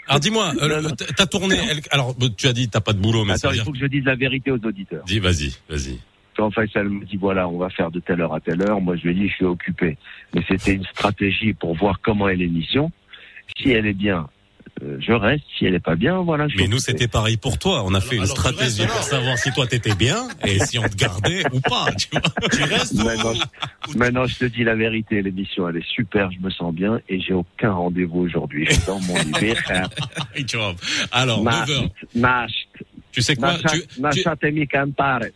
Alors 0.09 0.21
dis-moi, 0.21 0.53
euh, 0.63 0.91
ta- 1.17 1.27
tournée, 1.27 1.59
elle- 1.71 1.81
alors 1.91 2.15
tu 2.37 2.47
as 2.47 2.53
dit 2.53 2.69
t'as 2.69 2.81
pas 2.81 2.93
de 2.93 2.99
boulot, 2.99 3.25
mais 3.25 3.37
ça 3.37 3.49
Attends, 3.49 3.49
veut 3.49 3.55
il 3.55 3.57
dire. 3.57 3.65
faut 3.65 3.73
que 3.73 3.79
je 3.79 3.87
dise 3.87 4.05
la 4.05 4.15
vérité 4.15 4.51
aux 4.51 4.59
auditeurs. 4.65 5.05
Dis, 5.07 5.19
vas-y, 5.19 5.55
vas-y. 5.69 5.99
Quand 6.37 6.51
Faisal 6.51 6.89
me 6.89 7.05
dit 7.05 7.17
voilà, 7.17 7.49
on 7.49 7.59
va 7.59 7.69
faire 7.71 7.91
de 7.91 8.01
telle 8.01 8.21
heure 8.21 8.35
à 8.35 8.41
telle 8.41 8.63
heure, 8.63 8.81
moi 8.81 8.97
je 8.97 9.03
lui 9.03 9.11
ai 9.11 9.15
dit 9.15 9.29
je 9.29 9.35
suis 9.35 9.45
occupé. 9.45 9.99
Mais 10.35 10.43
c'était 10.49 10.73
une 10.75 10.85
stratégie 10.87 11.53
pour 11.55 11.75
voir 11.77 11.99
comment 12.03 12.29
est 12.29 12.37
l'émission. 12.37 12.91
Si 13.59 13.71
elle 13.71 13.87
est 13.87 13.93
bien, 13.93 14.29
euh, 14.83 14.97
je 15.01 15.13
reste. 15.13 15.45
Si 15.59 15.67
elle 15.67 15.75
est 15.75 15.81
pas 15.81 15.95
bien, 15.97 16.19
voilà. 16.23 16.49
je 16.49 16.57
Mais 16.57 16.67
nous, 16.69 16.79
c'était 16.79 17.09
pareil 17.09 17.37
pour 17.37 17.59
toi. 17.59 17.83
On 17.85 17.93
a 17.95 18.01
fait 18.01 18.17
une 18.17 18.23
alors, 18.23 18.37
stratégie 18.37 18.83
restes 18.83 18.95
pour 18.95 19.03
savoir 19.03 19.39
si 19.39 19.53
toi 19.53 19.67
t'étais 19.67 19.95
bien 19.95 20.29
et 20.47 20.59
si 20.61 20.79
on 20.79 20.85
te 20.89 20.97
gardait 20.97 21.43
ou 21.53 21.61
pas. 21.61 21.87
Tu 21.99 22.09
vois 22.13 22.49
Tu 22.51 22.63
restes 22.63 22.95
ou- 22.95 23.05
Maintenant, 23.05 23.35
je- 23.35 23.99
Maintenant, 23.99 24.27
je 24.27 24.37
te 24.37 24.45
dis 24.47 24.65
la 24.65 24.75
vérité, 24.75 25.21
l'émission 25.23 25.69
elle 25.69 25.77
est 25.79 25.87
super, 25.95 26.31
je 26.31 26.39
me 26.39 26.51
sens 26.51 26.73
bien 26.75 27.01
et 27.09 27.21
j'ai 27.21 27.33
aucun 27.35 27.73
rendez-vous 27.73 28.21
aujourd'hui. 28.21 28.67
Je 28.69 28.75
suis 28.75 28.87
dans 28.87 29.01
mon 29.01 29.15
lit. 29.17 29.55
Et 30.37 30.45
tu 30.45 30.57
vois. 30.57 30.75
Alors, 31.13 31.43
Ma- 31.43 31.61
9 31.67 31.71
heures. 31.71 31.89
Nash, 32.15 32.53
Tu 33.13 33.23
sais 33.23 33.35
quoi 33.37 33.55
tu, 33.73 33.83
tu-. 34.13 34.23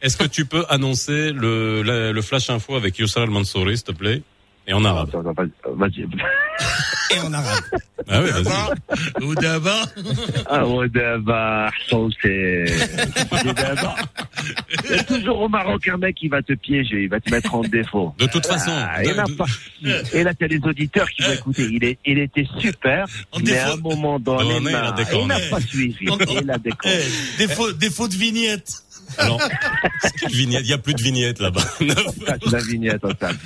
Est-ce 0.00 0.16
que 0.16 0.24
tu 0.24 0.46
peux 0.46 0.64
annoncer 0.70 1.33
le, 1.33 1.83
le, 1.83 2.12
le 2.12 2.22
flash 2.22 2.48
info 2.48 2.77
avec 2.77 2.98
Youssal 2.98 3.29
Mansouri, 3.29 3.77
s'il 3.77 3.85
te 3.87 3.92
plaît? 3.92 4.22
Et 4.66 4.72
en 4.72 4.85
arabe. 4.85 5.09
Attends, 5.09 5.29
attends, 5.31 5.44
vas-y. 5.77 6.07
Et 7.14 7.18
en 7.20 7.33
arabe. 7.33 7.62
Ah 8.09 8.22
ouais, 8.22 8.31
vas-y. 8.31 9.24
Ou 9.24 9.35
d'abord. 9.35 9.87
Ah 10.46 10.66
d'abord, 10.88 11.70
c'est... 12.22 12.64
Il 14.85 14.90
y 14.90 14.94
a 14.98 15.05
toujours 15.05 15.40
au 15.42 15.48
Maroc 15.48 15.87
un 15.88 15.96
mec 15.98 16.16
qui 16.16 16.29
va 16.29 16.42
te 16.42 16.55
piéger, 16.55 17.03
il 17.03 17.09
va 17.09 17.20
te 17.20 17.31
mettre 17.31 17.55
en 17.55 17.61
défaut. 17.62 18.14
De 18.18 18.27
toute 18.27 18.46
façon, 18.46 18.72
Ah, 18.74 19.03
il 19.05 19.11
y 19.11 19.12
en 19.12 19.18
a 19.18 19.24
de- 19.24 19.33
pas. 19.35 19.44
Et 20.12 20.22
là, 20.24 20.33
t'as 20.35 20.46
les 20.46 20.59
auditeurs 20.64 21.09
qui 21.11 21.22
vont 21.22 21.33
écouter. 21.33 21.68
Il, 21.70 21.85
est, 21.85 21.98
il 22.05 22.18
était 22.18 22.46
super, 22.59 23.07
En 23.33 23.40
mais 23.40 23.59
à 23.59 23.66
défaut- 23.66 23.72
un 23.74 23.77
moment 23.96 24.18
donné, 24.18 24.57
il 24.57 24.62
n'a- 25.27 25.38
pas 25.50 25.61
suivi. 25.61 25.96
Il 26.00 26.50
a 26.50 26.59
déconné. 26.59 26.94
Eh, 26.94 27.38
défaut, 27.38 27.72
défaut 27.72 28.09
de 28.09 28.14
vignette. 28.14 28.72
Quelle 30.21 30.31
vignette 30.33 30.62
Il 30.64 30.71
y 30.71 30.73
a 30.73 30.79
plus 30.79 30.95
de 30.95 31.03
vignette 31.03 31.40
là-bas. 31.40 31.62
9, 31.81 31.95
Ça, 32.27 32.37
c'est 32.43 32.53
la 32.53 32.59
vignette 32.62 33.05
en 33.05 33.11
salle. 33.19 33.37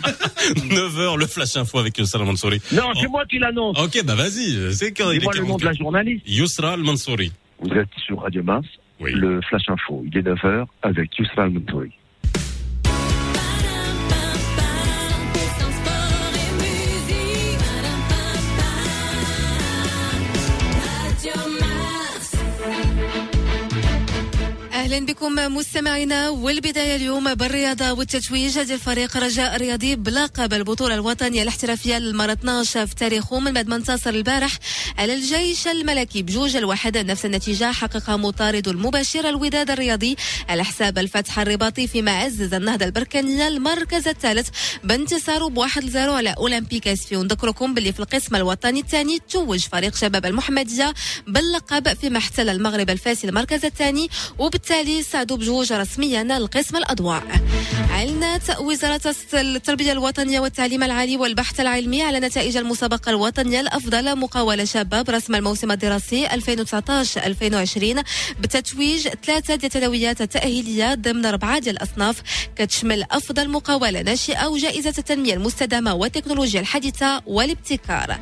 heures, 0.98 1.16
le 1.16 1.26
flash 1.26 1.56
info 1.56 1.78
avec 1.78 1.96
Yusra 1.98 2.20
Al-Mansouri. 2.20 2.60
Non, 2.72 2.92
c'est 3.00 3.08
moi 3.08 3.24
qui 3.26 3.38
l'annonce. 3.38 3.78
Ok, 3.80 4.02
bah 4.04 4.14
vas-y, 4.14 4.74
c'est 4.74 4.92
quand 4.92 5.10
il 5.10 5.16
est 5.16 5.18
Dis-moi 5.18 5.34
le 5.34 5.40
nom 5.40 5.56
de 5.56 5.64
la 5.64 5.70
44. 5.72 5.78
journaliste. 5.78 6.22
Yusra 6.26 6.72
Al-Mansouri. 6.72 7.32
Vous 7.60 7.70
êtes 7.74 7.88
sur 8.06 8.20
Radio 8.22 8.42
Mars, 8.42 8.66
Oui. 9.00 9.12
le 9.14 9.40
Flash 9.48 9.68
Info. 9.68 10.04
Il 10.06 10.16
est 10.18 10.22
9h 10.22 10.66
avec 10.82 11.16
Yusra 11.18 11.44
Al-Mentouri. 11.44 11.90
أهلا 24.88 25.06
بكم 25.06 25.34
مستمعينا. 25.34 26.28
والبداية 26.28 26.96
اليوم 26.96 27.34
بالرياضة 27.34 27.92
والتتويج 27.92 28.62
ديال 28.62 28.78
فريق 28.78 29.16
رجاء 29.16 29.56
الرياضي 29.56 29.96
بلقب 29.96 30.54
البطوله 30.54 30.94
الوطنيه 30.94 31.42
الاحترافية 31.42 31.98
للمره 31.98 32.32
12 32.32 32.86
في 32.86 32.94
تاريخه 32.94 33.40
من 33.40 33.52
بعد 33.52 33.68
ما 33.68 33.76
انتصر 33.76 34.10
البارح 34.10 34.58
على 34.98 35.14
الجيش 35.14 35.66
الملكي 35.66 36.22
بجوج 36.22 36.56
الواحد. 36.56 36.98
نفس 36.98 37.24
النتيجة 37.24 37.72
حققها 37.72 38.16
مطارد 38.16 38.68
المباشر 38.68 39.28
الوداد 39.28 39.70
الرياضي 39.70 40.16
على 40.48 40.64
حساب 40.64 40.98
الفتح 40.98 41.38
الرباطي 41.38 41.86
فيما 41.86 42.10
عزز 42.10 42.54
النهضة 42.54 42.84
البركانيه 42.84 43.48
المركز 43.48 44.08
الثالث 44.08 44.48
بانتصاره 44.84 45.48
بواحد 45.48 45.84
لزيرو 45.84 46.12
على 46.12 46.34
أولمبيك 46.38 46.88
اسفي 46.88 47.16
ونذكركم 47.16 47.74
باللي 47.74 47.92
في 47.92 48.00
القسم 48.00 48.36
الوطني 48.36 48.80
الثاني 48.80 49.18
توج 49.30 49.60
فريق 49.60 49.94
شباب 49.94 50.26
المحمدية 50.26 50.94
باللقب 51.26 51.94
فيما 51.94 52.18
احتل 52.18 52.48
المغرب 52.48 52.90
الفاسي 52.90 53.28
المركز 53.28 53.64
الثاني 53.64 54.08
وبالتالي 54.38 54.77
بالتالي 54.78 55.02
سادوا 55.02 55.36
بجوج 55.36 55.72
رسميا 55.72 56.22
القسم 56.22 56.76
الأضواء. 56.76 57.22
أعلنت 57.90 58.56
وزارة 58.60 59.14
التربية 59.34 59.92
الوطنية 59.92 60.40
والتعليم 60.40 60.82
العالي 60.82 61.16
والبحث 61.16 61.60
العلمي 61.60 62.02
على 62.02 62.20
نتائج 62.20 62.56
المسابقة 62.56 63.10
الوطنية 63.10 63.60
الأفضل 63.60 64.18
مقاولة 64.18 64.64
شابة 64.64 65.02
برسم 65.02 65.34
الموسم 65.34 65.70
الدراسي 65.70 66.28
2019-2020 66.28 68.02
بتتويج 68.40 69.08
ثلاثة 69.08 69.54
ديال 69.54 69.64
التنويات 69.64 70.20
التأهيلية 70.20 70.94
ضمن 70.94 71.26
أربعة 71.26 71.58
ديال 71.58 71.76
الأصناف 71.76 72.22
كتشمل 72.56 73.04
أفضل 73.10 73.50
مقاولة 73.50 74.02
ناشئة 74.02 74.46
وجائزة 74.46 74.94
التنمية 74.98 75.34
المستدامة 75.34 75.94
والتكنولوجيا 75.94 76.60
الحديثة 76.60 77.22
والابتكار. 77.26 78.18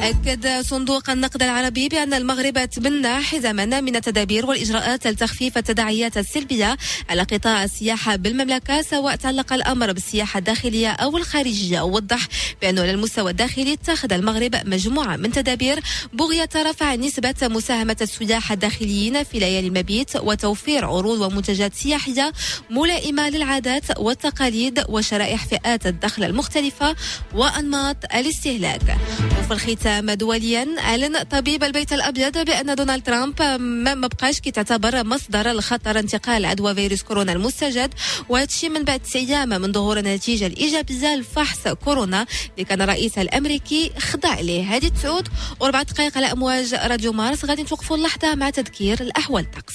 أكد 0.00 0.60
صندوق 0.60 1.10
النقد 1.10 1.42
العربي 1.42 1.88
بأن 1.88 2.14
المغرب 2.14 2.64
تبنى 2.64 3.16
حزما 3.22 3.80
من 3.80 3.96
التدابير 3.96 4.46
والإجراءات 4.46 5.06
لتخفيف 5.06 5.58
التداعيات 5.58 5.95
التبعيات 5.96 6.16
السلبية 6.16 6.76
على 7.10 7.22
قطاع 7.22 7.64
السياحة 7.64 8.16
بالمملكة 8.16 8.82
سواء 8.82 9.16
تعلق 9.16 9.52
الأمر 9.52 9.92
بالسياحة 9.92 10.38
الداخلية 10.38 10.88
أو 10.90 11.16
الخارجية. 11.16 11.80
ووضح 11.80 12.26
بأنه 12.62 12.82
على 12.82 12.90
المستوى 12.90 13.30
الداخلي 13.30 13.72
اتخذ 13.72 14.12
المغرب 14.12 14.56
مجموعة 14.64 15.16
من 15.16 15.32
تدابير 15.32 15.80
بغية 16.12 16.48
رفع 16.56 16.94
نسبة 16.94 17.34
مساهمة 17.42 17.96
السياح 18.00 18.52
الداخليين 18.52 19.24
في 19.24 19.38
ليالي 19.38 19.68
المبيت 19.68 20.16
وتوفير 20.16 20.84
عروض 20.84 21.20
ومنتجات 21.20 21.74
سياحية 21.74 22.32
ملائمة 22.70 23.28
للعادات 23.28 23.98
والتقاليد 23.98 24.84
وشرائح 24.88 25.46
فئات 25.46 25.86
الدخل 25.86 26.24
المختلفة 26.24 26.96
وأنماط 27.34 27.96
الاستهلاك. 28.14 28.96
وفي 29.40 29.52
الختام 29.52 30.10
دوليا 30.10 30.66
أعلن 30.78 31.22
طبيب 31.22 31.64
البيت 31.64 31.92
الأبيض 31.92 32.38
بأن 32.38 32.74
دونالد 32.74 33.02
ترامب 33.02 33.42
ما 33.60 33.94
بقاش 33.94 34.40
كي 34.40 34.50
تعتبر 34.50 35.04
مصدر 35.04 35.50
الخطر 35.50 35.85
لخطر 35.86 35.98
انتقال 35.98 36.44
عدوى 36.44 36.74
فيروس 36.74 37.02
كورونا 37.02 37.32
المستجد 37.32 37.94
وهادشي 38.28 38.68
من 38.68 38.84
بعد 38.84 39.00
أيام 39.14 39.48
من 39.48 39.72
ظهور 39.72 39.98
النتيجه 39.98 40.46
الايجابيه 40.46 41.16
لفحص 41.16 41.68
كورونا 41.68 42.26
اللي 42.54 42.64
كان 42.64 42.82
الرئيس 42.82 43.18
الأمريكي 43.18 43.90
خضع 43.98 44.40
ليه 44.40 44.62
هذه 44.62 44.88
تسعود 44.88 45.28
واربع 45.60 45.82
دقائق 45.82 46.16
على 46.16 46.32
أمواج 46.32 46.74
راديو 46.74 47.12
مارس 47.12 47.44
غادي 47.44 47.62
نتوقفوا 47.62 47.96
اللحظة 47.96 48.34
مع 48.34 48.50
تذكير 48.50 49.00
الأحوال. 49.00 49.44
الطقس 49.44 49.74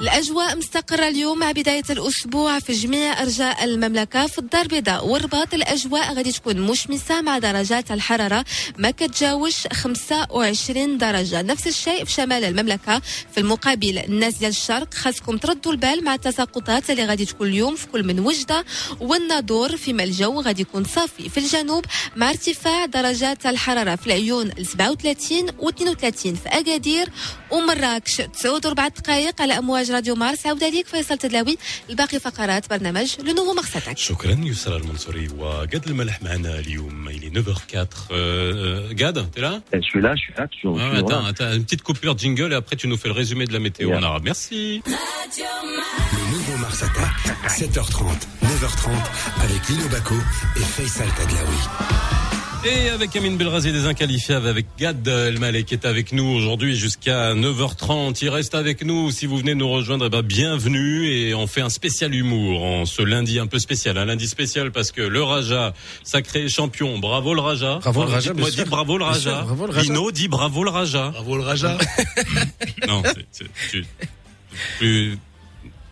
الأجواء 0.00 0.56
مستقرة 0.56 1.08
اليوم 1.08 1.38
مع 1.38 1.52
بداية 1.52 1.82
الأسبوع 1.90 2.58
في 2.58 2.72
جميع 2.72 3.22
أرجاء 3.22 3.64
المملكة 3.64 4.26
في 4.26 4.38
الدار 4.38 4.62
البيضاء 4.62 5.06
والرباط 5.06 5.54
الأجواء 5.54 6.14
غادي 6.14 6.32
تكون 6.32 6.60
مشمسة 6.60 7.20
مع 7.20 7.38
درجات 7.38 7.90
الحرارة. 7.90 8.44
ما 8.78 8.90
كتجاوش 8.90 9.66
25 9.72 10.98
درجة. 10.98 11.42
نفس 11.42 11.66
الشيء 11.66 12.04
في 12.04 12.12
شمال 12.12 12.44
المملكة. 12.44 13.02
في 13.32 13.40
المقابل 13.40 13.98
الناس 13.98 14.34
ديال 14.34 14.50
الشرق 14.50 14.94
خاصكم 14.94 15.36
تردوا 15.36 15.72
البال 15.72 16.04
مع 16.04 16.14
التساقطات 16.14 16.90
اللي 16.90 17.04
غادي 17.04 17.24
تكون 17.24 17.48
اليوم 17.48 17.76
في 17.76 17.86
كل 17.86 18.04
من 18.04 18.20
وجدة. 18.20 18.64
والناظور 19.00 19.76
فيما 19.76 20.02
الجو 20.04 20.40
غادي 20.40 20.62
يكون 20.62 20.84
صافي. 20.84 21.28
في 21.28 21.38
الجنوب 21.38 21.84
مع 22.16 22.30
ارتفاع 22.30 22.86
درجات 22.86 23.46
الحرارة 23.46 23.96
في 23.96 24.06
العيون 24.06 24.46
ل 24.58 24.66
37 24.66 25.46
و 25.58 25.68
32 25.68 26.34
في 26.34 26.48
أكادير. 26.48 27.08
ومراكش 27.50 28.16
تسعود 28.16 28.66
أربع 28.66 28.88
دقائق 28.88 29.42
على 29.42 29.58
امواج 29.89 29.91
راديو 29.91 30.15
مارس 30.15 30.45
عاود 30.47 30.63
عليك 30.63 30.87
فيصل 30.87 31.17
تدلاوي 31.17 31.57
الباقي 31.89 32.19
فقرات 32.19 32.69
برنامج 32.69 33.15
لو 33.19 33.33
نوفو 33.33 33.53
مغساتك 33.53 33.97
شكرا 33.97 34.31
يسرى 34.31 34.77
المنصوري 34.77 35.27
وقاد 35.37 35.87
الملح 35.87 36.21
معنا 36.23 36.59
اليوم 36.59 37.09
il 37.09 37.23
est 37.23 37.33
9h04 37.39 37.87
euh, 38.11 38.93
Gad 38.93 39.17
t'es 39.35 39.41
là 39.41 39.53
Je 39.73 39.79
suis 39.89 40.01
là, 40.05 40.11
je 40.15 40.21
suis 40.25 40.33
là, 40.37 40.43
toujours. 40.53 40.77
Ah, 40.79 40.83
toujours 40.83 40.97
attends, 41.09 41.23
là. 41.23 41.29
attends, 41.29 41.51
une 41.59 41.63
petite 41.67 41.83
coupure 41.89 42.13
de 42.15 42.19
jingle 42.25 42.51
et 42.53 42.55
après 42.61 42.75
tu 42.81 42.87
nous 42.91 42.97
fais 43.01 43.09
le 43.13 43.17
résumé 43.21 43.43
de 43.49 43.53
la 43.57 43.61
météo 43.67 43.85
Yeah. 43.89 43.99
en 43.99 44.03
arabe. 44.09 44.23
Merci. 44.31 44.59
Le 46.17 46.23
nouveau 46.33 46.55
Mars 46.63 46.79
Attack, 46.87 47.15
7h30, 47.59 48.21
9h30, 48.51 48.89
avec 49.45 49.61
Lino 49.69 49.85
Baco 49.93 50.15
et 50.59 50.65
Faisal 50.75 51.09
Tadlaoui. 51.17 51.61
Et 52.62 52.90
avec 52.90 53.16
Amine 53.16 53.38
Belrazi 53.38 53.72
des 53.72 53.86
Inqualifiables, 53.86 54.46
avec 54.46 54.66
Gad 54.78 55.06
Elmaleh 55.08 55.64
qui 55.64 55.72
est 55.72 55.86
avec 55.86 56.12
nous 56.12 56.24
aujourd'hui 56.26 56.76
jusqu'à 56.76 57.32
9h30. 57.34 58.18
Il 58.20 58.28
reste 58.28 58.54
avec 58.54 58.84
nous. 58.84 59.10
Si 59.10 59.24
vous 59.24 59.38
venez 59.38 59.54
nous 59.54 59.68
rejoindre, 59.70 60.04
eh 60.06 60.10
ben, 60.10 60.20
bienvenue. 60.20 61.08
Et 61.10 61.34
on 61.34 61.46
fait 61.46 61.62
un 61.62 61.70
spécial 61.70 62.14
humour 62.14 62.62
en 62.62 62.84
ce 62.84 63.00
lundi 63.00 63.38
un 63.38 63.46
peu 63.46 63.58
spécial. 63.58 63.96
Un 63.96 64.04
lundi 64.04 64.28
spécial 64.28 64.72
parce 64.72 64.92
que 64.92 65.00
le 65.00 65.22
Raja, 65.22 65.72
sacré 66.04 66.50
champion. 66.50 66.98
Bravo 66.98 67.32
le 67.32 67.40
Raja. 67.40 67.78
Bravo 67.78 68.04
le 68.04 68.10
Raja, 68.10 68.34
Moi, 68.34 68.50
dis 68.50 68.64
bravo 68.64 68.98
le 68.98 69.04
Raja. 69.04 69.20
sûr, 69.38 69.44
bravo 69.46 69.66
le 69.66 69.72
Raja. 69.72 69.82
Lino 69.82 70.10
dit 70.10 70.28
bravo 70.28 70.62
le 70.62 70.70
Raja. 70.70 71.08
Bravo 71.12 71.36
le 71.38 71.42
Raja. 71.42 71.78
Non, 72.88 73.02
c'est- 73.04 73.26
c'est 73.30 73.44
tu- 73.70 73.84
plus 74.78 75.18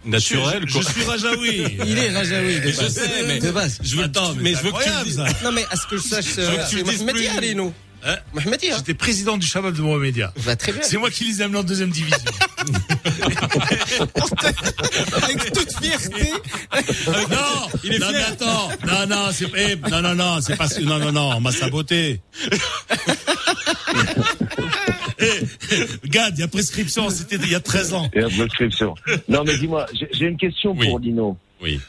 naturel. 0.04 0.62
je, 0.66 0.72
quoi. 0.72 0.82
je 0.82 0.88
suis 0.92 1.02
Rajaoui. 1.04 1.78
Il 1.86 1.98
est 1.98 2.10
Rajaoui 2.10 2.54
de 2.60 2.60
Mais 2.66 2.72
je 2.72 2.76
base. 2.80 2.94
sais, 2.94 3.22
mais 3.26 3.38
de 3.40 3.50
base. 3.50 3.78
je 3.82 3.96
veux, 3.96 4.04
Attends, 4.04 4.34
mais 4.34 4.42
mais 4.42 4.54
je 4.54 4.62
veux 4.62 4.72
que 4.72 4.82
tu 4.82 4.88
le 4.90 5.04
dises. 5.04 5.22
Non 5.44 5.52
mais 5.52 5.64
à 5.70 5.76
ce 5.76 5.86
que 5.86 5.96
je 5.96 6.02
sache, 6.02 6.26
veux 6.36 6.44
que 6.56 6.68
tu 6.70 6.76
le 6.76 6.84
c'est 6.84 6.90
dises 6.92 7.02
Mohamedia, 7.02 7.32
plus. 7.36 7.48
Lino. 7.48 7.74
Hein 8.04 8.16
Mohamedia. 8.32 8.76
J'étais 8.76 8.94
président 8.94 9.36
du 9.36 9.44
Shabab 9.46 9.74
de 9.76 9.82
Mohamedia. 9.82 10.32
Va 10.36 10.54
très 10.54 10.70
bien. 10.72 10.82
C'est 10.84 10.98
moi 10.98 11.10
qui 11.10 11.24
les 11.24 11.42
amenés 11.42 11.58
en 11.58 11.64
deuxième 11.64 11.90
division. 11.90 12.16
Avec 15.22 15.52
toute 15.52 15.72
fierté. 15.82 16.32
non, 16.32 17.68
Il 17.82 17.94
est 17.94 17.98
non, 17.98 18.08
fier. 18.08 18.12
mais 18.12 18.22
attends, 18.44 18.68
non, 18.86 19.06
non, 19.08 19.28
c'est, 19.32 19.46
eh, 19.56 19.76
non, 19.90 20.00
non, 20.00 20.14
non, 20.14 20.40
c'est 20.40 20.54
pas, 20.56 20.68
non, 20.82 20.98
non, 21.00 21.10
non, 21.10 21.32
on 21.36 21.40
m'a 21.40 21.50
saboté. 21.50 22.20
Eh, 25.20 26.08
Gad, 26.08 26.34
il 26.36 26.40
y 26.40 26.42
a 26.42 26.48
prescription, 26.48 27.10
c'était 27.10 27.36
il 27.36 27.50
y 27.50 27.54
a 27.54 27.60
13 27.60 27.94
ans. 27.94 28.08
Et 28.12 28.20
la 28.20 28.28
prescription. 28.28 28.94
Non, 29.28 29.42
mais 29.44 29.56
dis-moi, 29.58 29.86
j'ai 30.12 30.26
une 30.26 30.36
question 30.36 30.74
Oui. 30.76 30.88
pour 30.88 30.98
Lino. 30.98 31.36
Oui. 31.62 31.80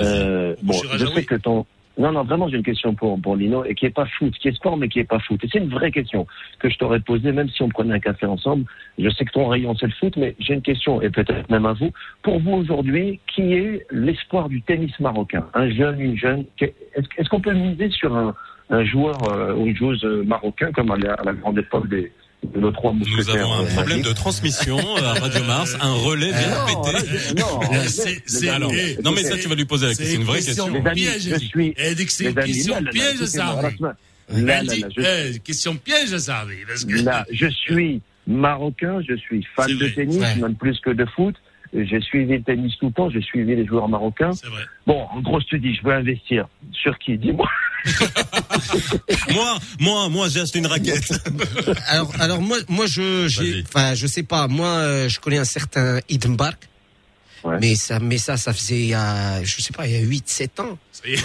Euh, 0.00 0.54
bon, 0.62 0.74
je 0.96 1.06
sais 1.06 1.24
que 1.24 1.36
ton. 1.36 1.66
Non, 1.96 2.10
non, 2.10 2.24
vraiment, 2.24 2.48
j'ai 2.48 2.56
une 2.56 2.64
question 2.64 2.92
pour, 2.92 3.20
pour 3.20 3.36
Lino 3.36 3.64
et 3.64 3.76
qui 3.76 3.86
est 3.86 3.90
pas 3.90 4.06
foot, 4.18 4.34
qui 4.40 4.48
est 4.48 4.56
sport, 4.56 4.76
mais 4.76 4.88
qui 4.88 4.98
est 4.98 5.04
pas 5.04 5.20
foot. 5.20 5.44
Et 5.44 5.48
c'est 5.52 5.60
une 5.60 5.68
vraie 5.68 5.92
question 5.92 6.26
que 6.58 6.68
je 6.68 6.76
t'aurais 6.76 6.98
posée, 6.98 7.30
même 7.30 7.48
si 7.50 7.62
on 7.62 7.68
prenait 7.68 7.94
un 7.94 8.00
café 8.00 8.26
ensemble. 8.26 8.64
Je 8.98 9.08
sais 9.10 9.24
que 9.24 9.30
ton 9.30 9.46
rayon, 9.46 9.76
c'est 9.78 9.86
le 9.86 9.92
foot, 9.92 10.16
mais 10.16 10.34
j'ai 10.40 10.54
une 10.54 10.62
question, 10.62 11.00
et 11.00 11.10
peut-être 11.10 11.48
même 11.50 11.66
à 11.66 11.72
vous. 11.72 11.92
Pour 12.22 12.40
vous, 12.40 12.50
aujourd'hui, 12.50 13.20
qui 13.32 13.52
est 13.52 13.86
l'espoir 13.92 14.48
du 14.48 14.60
tennis 14.62 14.98
marocain? 14.98 15.46
Un 15.54 15.70
jeune, 15.70 16.00
une 16.00 16.16
jeune 16.18 16.44
est-ce 16.60 17.28
qu'on 17.28 17.40
peut 17.40 17.54
miser 17.54 17.90
sur 17.90 18.16
un, 18.16 18.34
un 18.70 18.84
joueur 18.84 19.16
euh, 19.30 19.54
ou 19.54 19.66
une 19.66 19.76
joueuse 19.76 20.04
euh, 20.04 20.24
marocain, 20.24 20.72
comme 20.72 20.90
à 20.90 20.96
la, 20.96 21.14
à 21.14 21.24
la 21.24 21.32
grande 21.34 21.58
époque 21.58 21.88
des, 21.88 22.12
nos 22.56 22.70
trois 22.70 22.92
Nous 22.92 23.30
avons 23.30 23.52
un 23.52 23.64
euh, 23.64 23.74
problème 23.74 24.02
de 24.02 24.12
transmission 24.12 24.78
à 24.96 25.14
Radio 25.14 25.44
Mars. 25.44 25.76
Un 25.80 25.92
relais 25.94 26.30
vient 26.30 26.66
péter. 26.66 27.34
non, 27.36 27.60
Euh, 27.62 29.02
eh, 29.02 29.14
mais 29.14 29.22
ça 29.22 29.36
tu 29.36 29.48
vas 29.48 29.54
lui 29.54 29.64
poser 29.64 29.86
la 29.86 29.94
question. 29.94 30.06
C'est 30.06 30.16
une 30.16 30.24
vraie 30.24 30.40
question. 30.40 30.82
Piège, 30.82 31.22
c'est 32.08 32.24
une 32.24 32.38
amis, 32.38 32.52
question 32.52 32.82
piège, 32.90 33.24
ça 33.26 33.62
eh, 34.30 35.38
question 35.40 35.76
piège, 35.76 36.16
ça. 36.16 36.46
Là, 37.04 37.26
je 37.30 37.46
suis 37.46 38.00
marocain, 38.26 39.00
je 39.06 39.14
suis 39.16 39.46
fan 39.54 39.68
de 39.76 39.88
tennis, 39.88 40.22
même 40.40 40.54
plus 40.54 40.78
que 40.80 40.90
de 40.90 41.04
foot. 41.04 41.34
J'ai 41.74 42.00
suivi 42.00 42.34
le 42.34 42.42
tennis 42.42 42.72
tout 42.78 42.86
le 42.86 42.92
temps, 42.92 43.10
j'ai 43.10 43.20
suivi 43.20 43.56
les 43.56 43.66
joueurs 43.66 43.88
marocains. 43.88 44.32
C'est 44.32 44.46
vrai. 44.46 44.62
Bon, 44.86 45.06
en 45.10 45.20
gros, 45.20 45.40
je 45.40 45.46
te 45.46 45.56
dis, 45.56 45.74
je 45.74 45.82
veux 45.82 45.92
investir. 45.92 46.46
Sur 46.72 46.96
qui? 46.98 47.18
Dis-moi. 47.18 47.48
Moi, 49.30 49.58
moi, 49.80 50.08
moi, 50.08 50.28
j'ai 50.28 50.40
acheté 50.40 50.58
une 50.58 50.66
raquette. 50.66 51.12
Alors, 51.86 52.12
alors 52.20 52.40
moi, 52.40 52.58
moi, 52.68 52.86
je, 52.86 53.26
j'ai, 53.28 53.64
enfin, 53.66 53.94
je 53.94 54.06
sais 54.06 54.22
pas. 54.22 54.48
Moi, 54.48 54.66
euh, 54.68 55.08
je 55.08 55.20
connais 55.20 55.38
un 55.38 55.44
certain 55.44 55.98
Idenbark. 56.08 56.68
Ouais. 57.42 57.58
Mais 57.60 57.74
ça, 57.74 57.98
mais 58.00 58.16
ça, 58.18 58.36
ça 58.38 58.54
faisait 58.54 58.80
il 58.80 58.86
y 58.86 58.94
a, 58.94 59.42
je 59.44 59.60
sais 59.60 59.72
pas, 59.72 59.86
il 59.86 59.92
y 59.92 59.96
a 59.96 60.00
8, 60.00 60.28
7 60.28 60.60
ans. 60.60 60.78
Ça 60.92 61.08
y 61.08 61.14
est. 61.14 61.24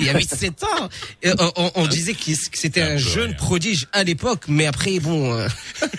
Il 0.00 0.06
y 0.06 0.08
a 0.08 0.14
8, 0.16 0.34
7 0.34 0.64
ans. 0.64 0.88
Et 1.22 1.30
on, 1.38 1.52
on- 1.56 1.70
on 1.76 1.86
disait 1.86 2.14
que 2.14 2.20
c'était 2.52 2.80
Un 2.82 2.96
jeune 2.96 3.26
rien. 3.28 3.34
prodige 3.36 3.86
à 3.92 4.02
l'époque, 4.02 4.44
mais 4.48 4.66
après, 4.66 4.98
bon, 4.98 5.32
euh, 5.32 5.46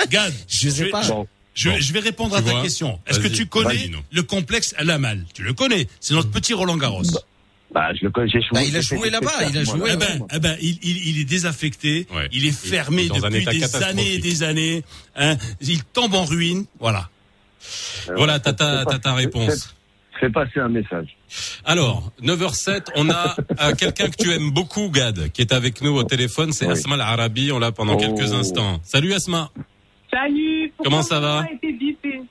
Gad, 0.09 0.33
je 0.49 0.69
sais 0.69 0.85
vais- 0.85 0.89
pas. 0.89 1.07
Bon, 1.07 1.27
Je, 1.53 1.69
Bon. 1.69 1.75
je 1.79 1.93
vais 1.93 1.99
répondre 1.99 2.31
Tu 2.35 2.37
à 2.39 2.41
ta 2.41 2.51
vois 2.51 2.61
question. 2.63 2.99
Est-ce 3.07 3.19
que 3.19 3.27
tu 3.27 3.45
connais 3.45 3.89
le 4.11 4.23
complexe 4.23 4.73
Lamal 4.79 5.23
Tu 5.33 5.43
le 5.43 5.53
connais. 5.53 5.87
C'est 6.01 6.13
notre 6.15 6.29
petit 6.31 6.53
Roland 6.53 6.75
Garros. 6.77 7.03
bah, 7.03 7.19
je 7.93 8.05
le 8.05 8.09
connais, 8.11 8.29
j'ai 8.29 8.41
joué. 8.41 8.49
Bah, 8.53 8.63
il 8.63 8.77
a 8.77 8.81
joué 8.81 9.09
là-bas, 9.09 9.31
il 9.49 9.57
a 9.57 9.63
joué, 9.63 9.89
Eh 9.93 9.97
ben, 9.97 10.25
eh 10.33 10.39
ben, 10.39 10.55
il, 10.61 10.77
il, 10.81 11.09
il 11.09 11.19
est 11.21 11.25
désaffecté, 11.25 12.07
Ouais. 12.13 12.27
il 12.31 12.45
est 12.45 12.51
fermé 12.57 13.07
dans 13.07 13.15
depuis 13.15 13.45
des 13.45 13.75
années 13.83 14.13
et 14.13 14.19
des 14.19 14.43
années. 14.43 14.83
Hein. 15.15 15.35
Il 15.61 15.83
tombe 15.83 16.13
en 16.15 16.23
ruine. 16.25 16.65
Voilà. 16.79 17.09
Euh, 18.09 18.13
Voilà, 18.15 18.39
t'as 18.39 18.53
ta, 18.53 19.13
réponse. 19.13 19.75
Fais 20.19 20.29
passer 20.29 20.59
un 20.61 20.69
message. 20.69 21.07
Alors, 21.65 22.11
9h07, 22.21 22.85
on 22.95 23.09
a 23.09 23.35
euh, 23.61 23.73
quelqu'un 23.75 24.07
que 24.09 24.15
tu 24.15 24.31
aimes 24.31 24.51
beaucoup, 24.51 24.89
Gad, 24.89 25.29
qui 25.33 25.41
est 25.41 25.51
avec 25.51 25.81
nous 25.81 25.93
au 25.97 26.03
téléphone. 26.03 26.53
C'est 26.53 26.65
Oui. 26.67 26.71
Asma 26.71 26.95
Al-Arabi. 26.95 27.51
On 27.51 27.59
l'a 27.59 27.71
pendant 27.73 27.95
Oh. 27.95 27.97
quelques 27.97 28.31
instants. 28.31 28.79
Salut 28.83 29.13
Asma. 29.13 29.51
Salut. 30.13 30.71
Comment 30.81 31.01
ça 31.01 31.19
va 31.19 31.41
nom 31.41 31.47
a 31.47 31.51
été 31.51 31.73
bipé 31.73 32.21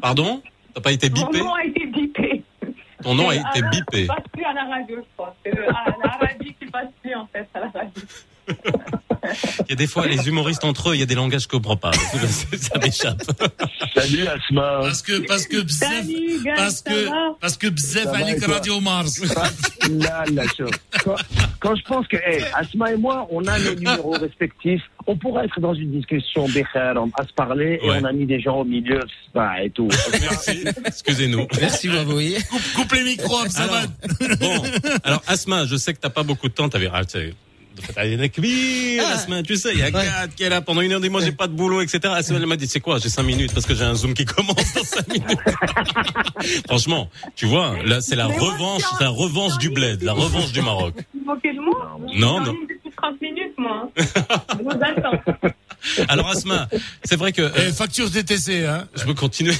Pardon? 0.00 0.42
T'as 0.74 0.80
pas 0.80 0.92
été 0.92 1.08
bipé? 1.08 1.38
Mon 1.38 1.44
nom 1.46 1.54
a 1.54 1.64
été 1.64 1.86
bipé. 1.86 2.23
Ton 3.04 3.14
nom 3.14 3.28
a 3.28 3.34
été 3.36 3.44
Alain 3.54 3.70
bipé. 3.70 4.06
passe 4.06 4.24
plus 4.32 4.44
à 4.44 4.52
la 4.52 4.64
radio, 4.64 4.96
je 4.96 5.02
crois. 5.16 5.34
C'est 5.44 5.52
le- 5.54 5.66
qui 6.58 6.66
passe 6.66 6.88
plus, 7.02 7.14
en 7.14 7.26
fait, 7.26 7.46
à 7.54 7.60
la 7.60 7.68
radio. 7.68 8.02
Il 9.68 9.70
y 9.70 9.72
a 9.72 9.76
des 9.76 9.86
fois, 9.86 10.06
les 10.06 10.28
humoristes 10.28 10.64
entre 10.64 10.90
eux, 10.90 10.94
il 10.94 11.00
y 11.00 11.02
a 11.02 11.06
des 11.06 11.14
langages 11.14 11.46
que 11.46 11.52
je 11.52 11.58
comprends 11.58 11.76
pas. 11.76 11.92
Ça 12.60 12.78
m'échappe. 12.78 13.22
Salut 13.94 14.26
Asma. 14.26 14.78
Parce 14.82 15.02
que, 15.02 15.26
parce 15.26 15.46
que, 15.46 15.60
bzef, 15.62 15.88
Salut, 15.88 16.42
gars, 16.44 16.54
parce 16.56 16.82
que, 16.82 17.38
parce 17.40 17.56
que 17.56 17.66
bzef 17.68 18.06
Radio 18.46 18.80
Mars. 18.80 19.20
Là, 19.90 20.24
chose. 20.56 20.70
Quand, 21.04 21.16
quand 21.60 21.76
je 21.76 21.82
pense 21.82 22.06
que 22.08 22.16
hey, 22.16 22.44
Asma 22.54 22.92
et 22.92 22.96
moi, 22.96 23.26
on 23.30 23.44
a 23.46 23.58
nos 23.58 23.74
numéros 23.74 24.12
respectifs, 24.12 24.82
on 25.06 25.16
pourrait 25.16 25.44
être 25.44 25.60
dans 25.60 25.74
une 25.74 25.92
discussion 25.92 26.46
bécher, 26.48 26.66
à 26.74 27.26
se 27.26 27.32
parler, 27.34 27.78
et 27.82 27.88
Ouais. 27.90 27.98
on 28.00 28.04
a 28.04 28.12
mis 28.12 28.26
des 28.26 28.40
gens 28.40 28.60
au 28.60 28.64
milieu, 28.64 29.00
ça 29.34 29.62
et 29.62 29.70
tout. 29.70 29.88
Merci. 30.20 30.64
Excusez-nous. 30.86 31.46
Merci, 31.60 31.88
Baboui. 31.88 32.36
coupe, 32.50 32.62
coupe 32.74 32.92
les 32.92 33.04
micros, 33.04 33.46
ça 33.48 33.64
Alors, 33.64 33.74
va. 34.20 34.36
bon, 34.36 34.62
alors 35.04 35.22
Asma, 35.26 35.66
je 35.66 35.76
sais 35.76 35.92
que 35.92 36.00
t'as 36.00 36.10
pas 36.10 36.22
beaucoup 36.22 36.48
de 36.48 36.54
temps. 36.54 36.68
T'avais 36.68 36.88
ah, 36.92 37.02
sais, 37.82 38.30
oui, 38.38 38.98
Ah. 39.00 39.14
Asma, 39.14 39.42
tu 39.42 39.56
sais, 39.56 39.72
il 39.72 39.78
y 39.78 39.82
a 39.82 39.86
Ouais. 39.86 39.92
Gad 39.92 40.34
qui 40.34 40.42
est 40.44 40.48
là 40.48 40.60
pendant 40.60 40.80
une 40.80 40.92
heure. 40.92 41.00
Dit 41.00 41.08
moi 41.08 41.20
j'ai 41.24 41.32
pas 41.32 41.46
de 41.46 41.52
boulot, 41.52 41.80
etc. 41.80 42.00
Asma 42.16 42.36
elle 42.38 42.46
m'a 42.46 42.56
dit 42.56 42.66
c'est 42.66 42.80
quoi 42.80 42.98
J'ai 42.98 43.08
cinq 43.08 43.22
minutes 43.24 43.52
parce 43.52 43.66
que 43.66 43.74
j'ai 43.74 43.84
un 43.84 43.94
zoom 43.94 44.14
qui 44.14 44.24
commence 44.24 44.74
dans 44.74 44.84
cinq 44.84 45.08
minutes. 45.08 45.38
Franchement, 46.68 47.10
tu 47.36 47.46
vois, 47.46 47.76
là 47.84 48.00
c'est 48.00 48.16
la 48.16 48.28
Mais 48.28 48.38
revanche, 48.38 48.82
la 49.00 49.08
revanche 49.08 49.58
du 49.58 49.70
bled, 49.70 50.02
la 50.02 50.12
revanche 50.12 50.52
du 50.52 50.62
Maroc. 50.62 50.94
Vous 51.14 51.24
moquez 51.24 51.52
de 51.52 51.60
moi 51.60 51.98
Non, 52.14 52.40
non. 52.40 52.52
ai 52.52 52.74
depuis 52.74 52.90
30 52.96 53.20
minutes, 53.20 53.54
moi. 53.58 53.90
hein. 53.96 54.02
Je 54.58 54.62
vous 54.62 54.70
attends. 54.70 55.50
Alors 56.08 56.28
Asma, 56.30 56.68
c'est 57.04 57.16
vrai 57.16 57.32
que 57.32 57.42
euh, 57.42 57.50
Eh, 57.68 57.72
facture 57.72 58.08
DTC, 58.10 58.64
hein. 58.66 58.86
je 58.94 59.04
peux 59.04 59.14
continuer. 59.14 59.54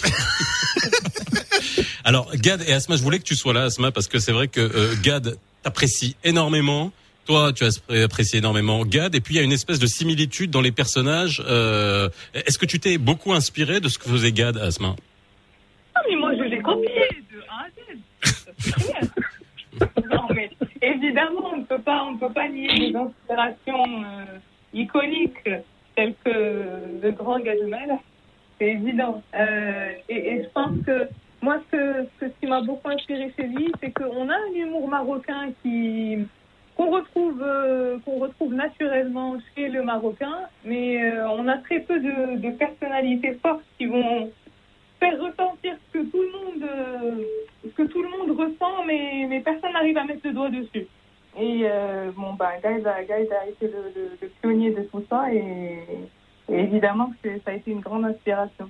Alors 2.04 2.30
Gad 2.36 2.62
et 2.66 2.72
Asma, 2.72 2.96
je 2.96 3.02
voulais 3.02 3.18
que 3.18 3.24
tu 3.24 3.34
sois 3.36 3.52
là, 3.52 3.64
Asma, 3.64 3.90
parce 3.92 4.08
que 4.08 4.18
c'est 4.18 4.32
vrai 4.32 4.48
que 4.48 4.60
euh, 4.60 4.94
Gad 5.02 5.36
t'apprécie 5.62 6.16
énormément. 6.24 6.92
Toi, 7.26 7.52
tu 7.54 7.64
as 7.64 7.80
apprécié 8.04 8.38
énormément 8.40 8.84
Gad, 8.84 9.14
et 9.14 9.20
puis 9.20 9.34
il 9.34 9.36
y 9.38 9.40
a 9.40 9.44
une 9.44 9.52
espèce 9.52 9.78
de 9.78 9.86
similitude 9.86 10.50
dans 10.50 10.60
les 10.60 10.72
personnages. 10.72 11.42
Euh, 11.46 12.08
Est-ce 12.34 12.58
que 12.58 12.66
tu 12.66 12.78
t'es 12.78 12.98
beaucoup 12.98 13.32
inspiré 13.32 13.80
de 13.80 13.88
ce 13.88 13.98
que 13.98 14.08
faisait 14.10 14.32
Gad, 14.32 14.58
Asma 14.58 14.94
Ah, 15.94 16.00
mais 16.08 16.16
moi, 16.16 16.34
je 16.36 16.42
l'ai 16.42 16.60
copié 16.60 17.08
de 17.32 17.40
A 17.48 17.64
à 17.64 17.68
Z. 17.70 19.08
Non, 20.08 20.28
mais 20.32 20.50
évidemment, 20.82 21.50
on 21.52 21.56
ne 21.56 21.64
peut 21.64 21.80
pas, 21.80 22.04
on 22.04 22.16
peut 22.16 22.32
pas 22.32 22.48
nier 22.48 22.68
des 22.92 22.96
inspirations 22.96 23.84
euh, 24.04 24.38
iconiques 24.72 25.48
telles 25.96 26.14
que 26.24 26.30
le 27.02 27.10
grand 27.10 27.40
Gademel. 27.40 27.90
C'est 28.60 28.68
évident. 28.68 29.20
Euh, 29.34 29.90
et, 30.08 30.14
et 30.34 30.42
je 30.44 30.48
pense 30.54 30.76
que 30.86 31.08
moi, 31.42 31.58
ce, 31.72 32.06
ce 32.20 32.26
qui 32.38 32.46
m'a 32.46 32.60
beaucoup 32.62 32.88
inspiré 32.88 33.32
chez 33.36 33.48
lui, 33.48 33.72
c'est 33.82 33.90
qu'on 33.90 34.28
a 34.28 34.34
un 34.34 34.54
humour 34.54 34.88
marocain 34.88 35.50
qui 35.64 36.18
qu'on 36.76 36.90
retrouve 36.90 37.40
euh, 37.42 37.98
qu'on 38.04 38.18
retrouve 38.18 38.54
naturellement 38.54 39.36
chez 39.54 39.68
le 39.68 39.82
marocain, 39.82 40.38
mais 40.64 41.02
euh, 41.02 41.28
on 41.30 41.46
a 41.48 41.58
très 41.58 41.80
peu 41.80 41.98
de, 42.00 42.36
de 42.38 42.50
personnalités 42.50 43.34
fortes 43.42 43.62
qui 43.78 43.86
vont 43.86 44.30
faire 45.00 45.20
ressentir 45.20 45.74
ce 45.92 45.98
que 45.98 46.04
tout 46.10 46.20
le 46.22 46.32
monde 46.32 46.62
euh, 46.70 47.22
ce 47.64 47.68
que 47.70 47.82
tout 47.88 48.02
le 48.02 48.08
monde 48.10 48.30
ressent, 48.38 48.84
mais, 48.86 49.26
mais 49.28 49.40
personne 49.40 49.72
n'arrive 49.72 49.96
à 49.98 50.04
mettre 50.04 50.20
le 50.24 50.32
doigt 50.32 50.50
dessus. 50.50 50.86
Et 51.38 51.62
euh, 51.64 52.10
bon, 52.16 52.34
bah, 52.34 52.52
Guys 52.62 52.86
a, 52.86 52.94
a 52.94 53.00
été 53.48 53.66
le, 53.66 53.92
le- 53.94 54.10
le 54.20 54.28
pionnier 54.40 54.70
de 54.70 54.82
tout 54.82 55.04
ça, 55.10 55.32
et, 55.32 55.78
et 56.52 56.58
évidemment 56.58 57.06
que 57.10 57.16
c'est- 57.22 57.42
ça 57.44 57.50
a 57.52 57.54
été 57.54 57.70
une 57.72 57.80
grande 57.80 58.04
inspiration. 58.04 58.68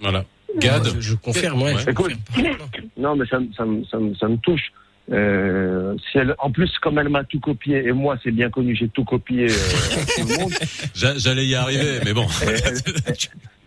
Voilà. 0.00 0.24
Gad. 0.56 0.84
Je, 0.84 1.00
je 1.00 1.14
confirme, 1.14 1.62
ouais. 1.62 1.74
Ouais. 1.74 1.80
je 1.80 1.90
Écoute, 1.90 2.12
confirme. 2.34 2.56
non, 2.96 3.16
mais 3.16 3.26
ça, 3.26 3.38
me- 3.38 3.52
ça, 3.52 3.64
me- 3.64 3.84
ça, 3.84 3.98
me- 3.98 4.14
ça 4.14 4.28
me 4.28 4.36
touche. 4.38 4.72
Euh, 5.12 5.94
si 6.10 6.18
elle, 6.18 6.34
en 6.38 6.50
plus, 6.50 6.70
comme 6.80 6.98
elle 6.98 7.08
m'a 7.08 7.22
tout 7.24 7.38
copié, 7.38 7.86
et 7.86 7.92
moi, 7.92 8.16
c'est 8.24 8.32
bien 8.32 8.50
connu, 8.50 8.74
j'ai 8.74 8.88
tout 8.88 9.04
copié 9.04 9.44
euh, 9.50 9.54
à 9.54 10.04
tout 10.20 10.28
le 10.28 10.38
monde. 10.40 10.52
J'a- 10.94 11.16
J'allais 11.16 11.46
y 11.46 11.54
arriver, 11.54 12.00
mais 12.04 12.12
bon. 12.12 12.26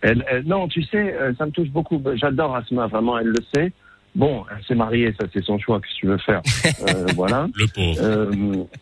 Elle, 0.02 0.24
elle- 0.30 0.44
non, 0.46 0.68
tu 0.70 0.82
sais, 0.84 1.14
euh, 1.14 1.34
ça 1.38 1.46
me 1.46 1.52
touche 1.52 1.68
beaucoup. 1.70 2.02
J'adore 2.16 2.56
Asma, 2.56 2.88
vraiment, 2.88 3.20
elle 3.20 3.28
le 3.28 3.44
sait. 3.54 3.74
Bon, 4.16 4.44
elle 4.50 4.64
s'est 4.66 4.74
mariée, 4.76 5.14
ça 5.20 5.28
c'est 5.34 5.44
son 5.44 5.60
choix, 5.60 5.80
que 5.82 5.88
tu 6.00 6.08
veux 6.08 6.18
faire? 6.18 6.42
Euh, 6.88 7.06
voilà. 7.16 7.48
Le 7.54 7.68
pauvre. 7.68 8.00
Euh, 8.02 8.32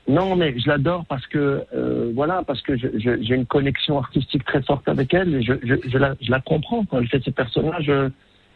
non, 0.07 0.35
mais 0.35 0.53
je 0.59 0.67
l'adore 0.69 1.05
parce 1.09 1.25
que 1.25 1.63
euh, 1.75 2.11
voilà, 2.13 2.43
parce 2.45 2.61
que 2.61 2.77
je- 2.77 2.87
je- 2.99 3.21
j'ai 3.23 3.33
une 3.35 3.47
connexion 3.47 3.97
artistique 3.97 4.45
très 4.45 4.61
forte 4.61 4.87
avec 4.87 5.13
elle. 5.15 5.33
Et 5.35 5.41
je, 5.43 5.53
je, 5.63 5.73
je, 5.89 5.97
la, 5.97 6.13
je 6.21 6.29
la 6.29 6.39
comprends 6.39 6.85
quand 6.85 6.99
elle 6.99 7.07
fait 7.07 7.23
ses 7.23 7.31
personnages. 7.31 7.91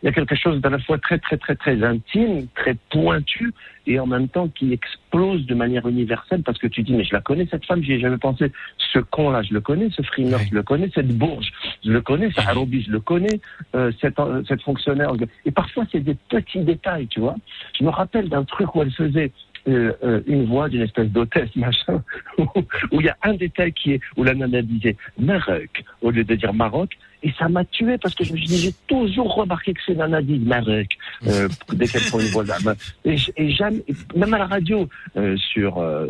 Il 0.01 0.07
y 0.07 0.09
a 0.09 0.11
quelque 0.11 0.35
chose 0.35 0.59
d'à 0.61 0.69
la 0.69 0.79
fois 0.79 0.97
très 0.97 1.19
très 1.19 1.37
très 1.37 1.55
très 1.55 1.83
intime, 1.83 2.47
très 2.55 2.75
pointu, 2.89 3.53
et 3.85 3.99
en 3.99 4.07
même 4.07 4.27
temps 4.27 4.47
qui 4.47 4.73
explose 4.73 5.45
de 5.45 5.55
manière 5.55 5.87
universelle 5.87 6.41
parce 6.43 6.57
que 6.57 6.67
tu 6.67 6.83
dis 6.83 6.93
mais 6.93 7.03
je 7.03 7.13
la 7.13 7.21
connais 7.21 7.47
cette 7.49 7.65
femme, 7.65 7.83
j'y 7.83 7.93
ai 7.93 7.99
jamais 7.99 8.17
pensé. 8.17 8.51
Ce 8.93 8.99
con-là, 8.99 9.43
je 9.43 9.53
le 9.53 9.61
connais, 9.61 9.89
ce 9.91 10.01
frimeur, 10.01 10.39
je 10.49 10.55
le 10.55 10.63
connais, 10.63 10.89
cette 10.93 11.15
bourge, 11.17 11.51
je 11.85 11.91
le 11.91 12.01
connais, 12.01 12.31
ce 12.31 12.41
Harobi, 12.41 12.83
je 12.83 12.91
le 12.91 12.99
connais, 12.99 13.39
euh, 13.75 13.91
cette, 14.01 14.19
euh, 14.19 14.43
cette 14.47 14.61
fonctionnaire. 14.61 15.11
Et 15.45 15.51
parfois 15.51 15.85
c'est 15.91 16.01
des 16.01 16.15
petits 16.29 16.61
détails, 16.61 17.07
tu 17.07 17.19
vois. 17.19 17.35
Je 17.77 17.83
me 17.83 17.89
rappelle 17.89 18.29
d'un 18.29 18.43
truc 18.43 18.75
où 18.75 18.81
elle 18.81 18.91
faisait 18.91 19.31
euh, 19.67 19.93
euh, 20.03 20.21
une 20.27 20.45
voix 20.45 20.69
d'une 20.69 20.81
espèce 20.81 21.09
d'hôtesse, 21.09 21.49
machin, 21.55 22.03
où 22.37 22.99
il 22.99 23.05
y 23.05 23.09
a 23.09 23.17
un 23.23 23.33
détail 23.33 23.73
qui 23.73 23.93
est 23.93 24.01
où 24.17 24.23
la 24.23 24.33
nana 24.33 24.61
disait 24.61 24.95
Maroc 25.17 25.83
au 26.01 26.11
lieu 26.11 26.23
de 26.23 26.35
dire 26.35 26.53
Maroc, 26.53 26.97
et 27.23 27.31
ça 27.37 27.47
m'a 27.49 27.63
tué 27.65 27.97
parce 27.97 28.15
que 28.15 28.23
je 28.23 28.33
me 28.33 28.37
suis 28.37 28.47
dit, 28.47 28.57
j'ai 28.57 28.73
toujours 28.87 29.35
remarqué 29.35 29.73
que 29.73 29.79
ces 29.85 29.95
nanas 29.95 30.21
disent 30.21 30.45
Maroc 30.45 30.87
euh, 31.27 31.47
dès 31.73 31.87
qu'elles 31.87 32.01
font 32.01 32.19
une 32.19 32.27
voix 32.27 32.43
d'âme. 32.43 32.75
Et, 33.05 33.15
et 33.37 33.51
jamais, 33.51 33.83
même 34.15 34.33
à 34.33 34.39
la 34.39 34.47
radio, 34.47 34.89
euh, 35.17 35.37
sur 35.37 35.77
euh, 35.77 36.07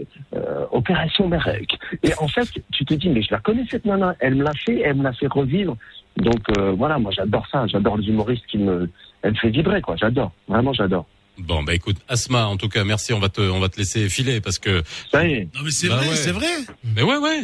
Opération 0.72 1.28
Maroc. 1.28 1.78
Et 2.04 2.12
en 2.20 2.28
fait, 2.28 2.48
tu 2.72 2.86
te 2.86 2.94
dis, 2.94 3.10
mais 3.10 3.22
je 3.22 3.32
la 3.32 3.40
connais 3.40 3.66
cette 3.70 3.86
nana, 3.86 4.16
elle 4.20 4.36
me 4.36 4.44
l'a 4.44 4.54
fait, 4.54 4.80
elle 4.80 4.96
me 4.96 5.04
l'a 5.04 5.14
fait 5.14 5.28
revivre. 5.28 5.76
Donc 6.18 6.42
voilà, 6.78 7.00
moi 7.00 7.12
j'adore 7.16 7.48
ça, 7.50 7.66
j'adore 7.68 7.98
les 7.98 8.10
humoristes 8.10 8.46
qui 8.48 8.58
me, 8.58 8.90
elle 9.22 9.32
me 9.32 9.38
fait 9.38 9.50
vibrer 9.50 9.82
quoi, 9.82 9.96
j'adore, 9.96 10.34
vraiment 10.50 10.74
j'adore. 10.74 11.06
Bon, 11.38 11.64
bah 11.64 11.74
écoute, 11.74 11.98
Asma, 12.08 12.46
en 12.48 12.58
tout 12.58 12.70
cas, 12.70 12.84
merci. 12.84 13.14
On 13.14 13.20
va 13.20 13.30
te, 13.30 13.42
on 13.42 13.60
va 13.60 13.70
te 13.70 13.78
laisser 13.78 14.10
filer 14.10 14.42
parce 14.42 14.60
que. 14.60 14.84
Ça 15.12 15.26
y 15.26 15.34
est. 15.34 15.48
Non, 15.56 15.62
mais 15.64 15.72
c'est 15.72 15.88
Bah 15.88 15.96
vrai, 15.98 16.10
ouais. 16.10 16.16
c'est 16.16 16.32
vrai. 16.32 16.48
Mais 16.96 17.02
ouais, 17.04 17.18
ouais. 17.18 17.42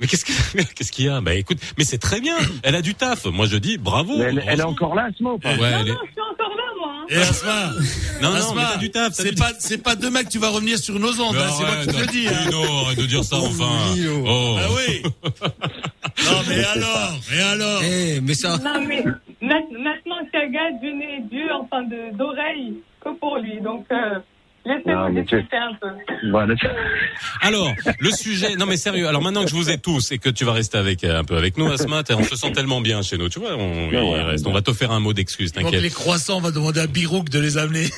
Mais 0.00 0.06
qu'est-ce 0.06 0.24
que- 0.24 0.62
qu'est-ce 0.74 0.92
qu'il 0.92 1.04
y 1.06 1.08
a? 1.08 1.20
Bah 1.20 1.34
écoute, 1.34 1.58
mais 1.78 1.84
c'est 1.84 1.98
très 1.98 2.20
bien. 2.20 2.36
Elle 2.62 2.74
a 2.74 2.82
du 2.82 2.94
taf. 2.94 3.24
Moi 3.26 3.46
je 3.46 3.56
dis 3.56 3.78
bravo. 3.78 4.18
Mais 4.18 4.24
elle, 4.24 4.44
elle 4.46 4.60
est 4.60 4.64
encore 4.64 4.94
là, 4.94 5.08
Asma 5.12 5.30
ou 5.30 5.38
pas? 5.38 5.54
Ouais, 5.54 5.70
non, 5.70 5.78
elle 5.80 5.88
est- 5.88 5.92
non, 5.92 5.98
je 6.04 6.10
suis 6.12 6.20
encore 6.20 6.56
là, 6.56 6.64
moi. 6.78 6.92
hein. 7.00 7.06
Et 7.08 7.16
Asma, 7.16 7.70
Non, 8.20 8.30
non, 8.30 8.34
Asma, 8.36 8.54
mais 8.54 8.62
t'as 8.72 8.76
du 8.78 8.90
taf. 8.90 9.12
c'est 9.14 9.38
pas, 9.38 9.52
c'est 9.58 9.78
pas 9.78 9.94
demain 9.96 10.24
que 10.24 10.30
tu 10.30 10.38
vas 10.38 10.48
revenir 10.50 10.78
sur 10.78 10.98
nos 10.98 11.20
ondes, 11.20 11.36
Mais 11.36 11.42
hein, 11.42 11.50
c'est 11.56 11.64
moi 11.64 11.76
qui 11.76 11.86
te 11.86 11.96
le 12.00 12.06
dis. 12.06 12.26
hein. 12.28 12.32
Bruno, 12.50 12.62
arrête 12.86 12.98
de 12.98 13.06
dire 13.06 13.24
ça 13.24 13.36
enfin. 13.36 13.94
Oh. 14.26 14.56
Ah 14.60 14.68
oui. 14.76 15.02
Non, 16.24 16.40
mais 16.48 16.64
alors, 16.64 17.18
et 17.34 17.40
alors? 17.40 17.82
Eh, 17.82 18.20
mais 18.20 18.34
ça. 18.34 18.56
Non, 18.58 18.80
mais 18.86 19.02
ma- 20.14 20.22
maintenant, 20.22 20.30
Chagad, 20.32 20.74
je 20.82 20.88
n'ai 20.88 21.20
dû, 21.30 21.50
enfin, 21.50 21.82
de- 21.82 22.16
d'oreille 22.16 22.74
que 23.02 23.10
pour 23.18 23.38
lui. 23.38 23.60
Donc, 23.60 23.86
euh, 23.92 24.18
Non, 24.66 24.74
laissez-moi 24.76 25.10
mais 25.10 25.24
tu- 25.24 25.36
un 25.36 25.74
peu. 25.80 25.88
Voilà. 26.30 26.54
Alors, 27.42 27.70
le 28.00 28.10
sujet, 28.10 28.56
non 28.56 28.64
mais 28.64 28.78
sérieux, 28.78 29.06
alors 29.08 29.20
maintenant 29.20 29.42
que 29.44 29.50
je 29.50 29.54
vous 29.54 29.68
ai 29.68 29.76
tous 29.76 30.10
et 30.12 30.18
que 30.18 30.30
tu 30.30 30.44
vas 30.46 30.52
rester 30.52 30.78
avec 30.78 31.04
euh, 31.04 31.18
un 31.20 31.24
peu 31.24 31.36
avec 31.36 31.58
nous, 31.58 31.70
Asma, 31.70 32.02
t'es- 32.02 32.14
on 32.14 32.22
se 32.24 32.34
sent 32.36 32.52
tellement 32.52 32.80
bien 32.80 33.02
chez 33.02 33.18
nous, 33.18 33.28
tu 33.28 33.40
vois, 33.40 33.56
on, 33.56 33.90
ouais. 33.90 34.22
reste, 34.22 34.46
on 34.46 34.52
va 34.52 34.62
t'offrir 34.62 34.90
un 34.90 35.00
mot 35.00 35.12
d'excuse, 35.12 35.52
Donc 35.52 35.64
les 35.66 35.70
t'inquiète. 35.72 35.92
croissants, 35.94 36.38
on 36.38 36.40
va 36.40 36.50
demander 36.50 36.80
à 36.80 36.86
Birouk 36.86 37.28
de 37.28 37.38
les 37.40 37.58
amener. 37.58 37.88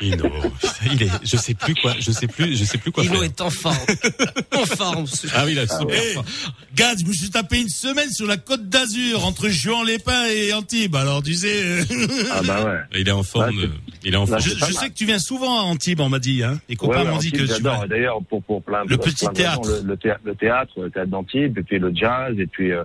Ino, 0.00 0.30
il 0.92 1.02
est, 1.02 1.10
je 1.24 1.36
sais 1.36 1.54
plus 1.54 1.74
quoi, 1.74 1.94
je 1.98 2.10
sais 2.12 2.26
plus, 2.26 2.56
je 2.56 2.64
sais 2.64 2.78
plus 2.78 2.92
quoi 2.92 3.04
Ino 3.04 3.14
faire. 3.14 3.22
est 3.24 3.40
en 3.40 3.50
forme. 3.50 3.76
en 4.56 4.64
forme. 4.66 5.04
Ah 5.34 5.42
oui, 5.44 5.52
il 5.52 5.58
a 5.58 5.66
super 5.66 6.02
faim. 6.14 6.22
Gad, 6.74 6.98
je 7.00 7.04
me 7.06 7.12
suis 7.12 7.30
tapé 7.30 7.60
une 7.60 7.68
semaine 7.68 8.10
sur 8.10 8.26
la 8.26 8.36
côte 8.36 8.68
d'Azur 8.68 9.24
entre 9.24 9.48
Juan-les-Pins 9.48 10.26
et 10.26 10.52
Antibes. 10.52 10.94
Alors 10.96 11.22
tu 11.22 11.34
sais, 11.34 11.78
Ah 12.32 12.42
bah 12.42 12.64
ouais. 12.64 13.00
Il 13.00 13.08
est 13.08 13.12
en 13.12 13.22
forme, 13.22 13.60
Là, 13.60 13.66
euh, 13.66 13.70
il 14.04 14.14
est 14.14 14.16
en 14.16 14.26
forme. 14.26 14.38
là, 14.40 14.44
je, 14.46 14.50
pas 14.58 14.66
je 14.68 14.72
mal. 14.74 14.82
sais 14.84 14.88
que 14.90 14.94
tu 14.94 15.06
viens 15.06 15.18
souvent 15.18 15.58
à 15.58 15.62
Antibes, 15.62 16.00
on 16.00 16.08
m'a 16.08 16.18
dit. 16.18 16.42
Hein. 16.42 16.60
Les 16.68 16.76
copains 16.76 16.98
Ouais, 17.00 17.04
ouais, 17.06 17.10
m'ont 17.12 17.18
dit 17.18 17.32
que 17.32 17.38
tu 17.38 17.46
j'adore. 17.46 17.80
vas. 17.80 17.86
D'ailleurs, 17.88 18.18
pour, 18.28 18.42
pour 18.42 18.62
plein 18.62 18.84
Le 18.86 18.96
pour 18.96 19.04
petit 19.06 19.24
plein 19.26 19.32
de 19.32 19.38
raisons, 19.38 19.60
théâtre. 19.62 19.82
Le, 19.82 19.88
le 19.88 19.96
théâtre, 19.96 20.20
le 20.24 20.34
théâtre, 20.34 20.72
le 20.80 20.90
théâtre 20.90 21.10
d'Antibes, 21.10 21.58
et 21.58 21.62
puis 21.62 21.78
le 21.78 21.92
jazz, 21.94 22.34
et 22.38 22.46
puis, 22.46 22.72
euh, 22.72 22.84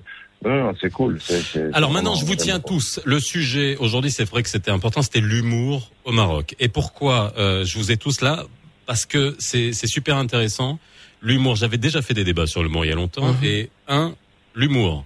non, 0.50 0.74
c'est 0.82 0.92
cool. 0.92 1.20
c'est- 1.22 1.42
c'est- 1.42 1.70
Alors 1.74 1.92
maintenant, 1.92 2.16
je 2.16 2.26
vous 2.26 2.36
tiens 2.36 2.60
tous. 2.60 3.00
Le 3.06 3.20
sujet 3.20 3.78
aujourd'hui, 3.78 4.12
c'est 4.12 4.26
vrai 4.26 4.44
que 4.44 4.50
c'était 4.50 4.72
important, 4.72 5.02
c'était 5.02 5.22
l'humour 5.22 5.92
au 6.06 6.12
Maroc. 6.12 6.56
Et 6.60 6.68
pourquoi 6.70 7.34
euh, 7.38 7.64
je 7.66 7.78
vous 7.78 7.92
ai 7.92 7.98
tous 7.98 8.22
là? 8.22 8.46
Parce 8.86 9.06
que 9.06 9.36
c'est 9.40 9.72
c'est 9.74 9.88
super 9.88 10.18
intéressant. 10.18 10.80
L'humour, 11.22 11.56
j'avais 11.56 11.78
déjà 11.78 12.02
fait 12.02 12.14
des 12.14 12.26
débats 12.26 12.48
sur 12.48 12.64
l'humour 12.64 12.84
il 12.86 12.90
y 12.90 12.92
a 12.92 12.96
longtemps. 12.96 13.32
Mhm. 13.34 13.44
Et 13.44 13.70
un, 13.88 14.14
l'humour, 14.56 15.06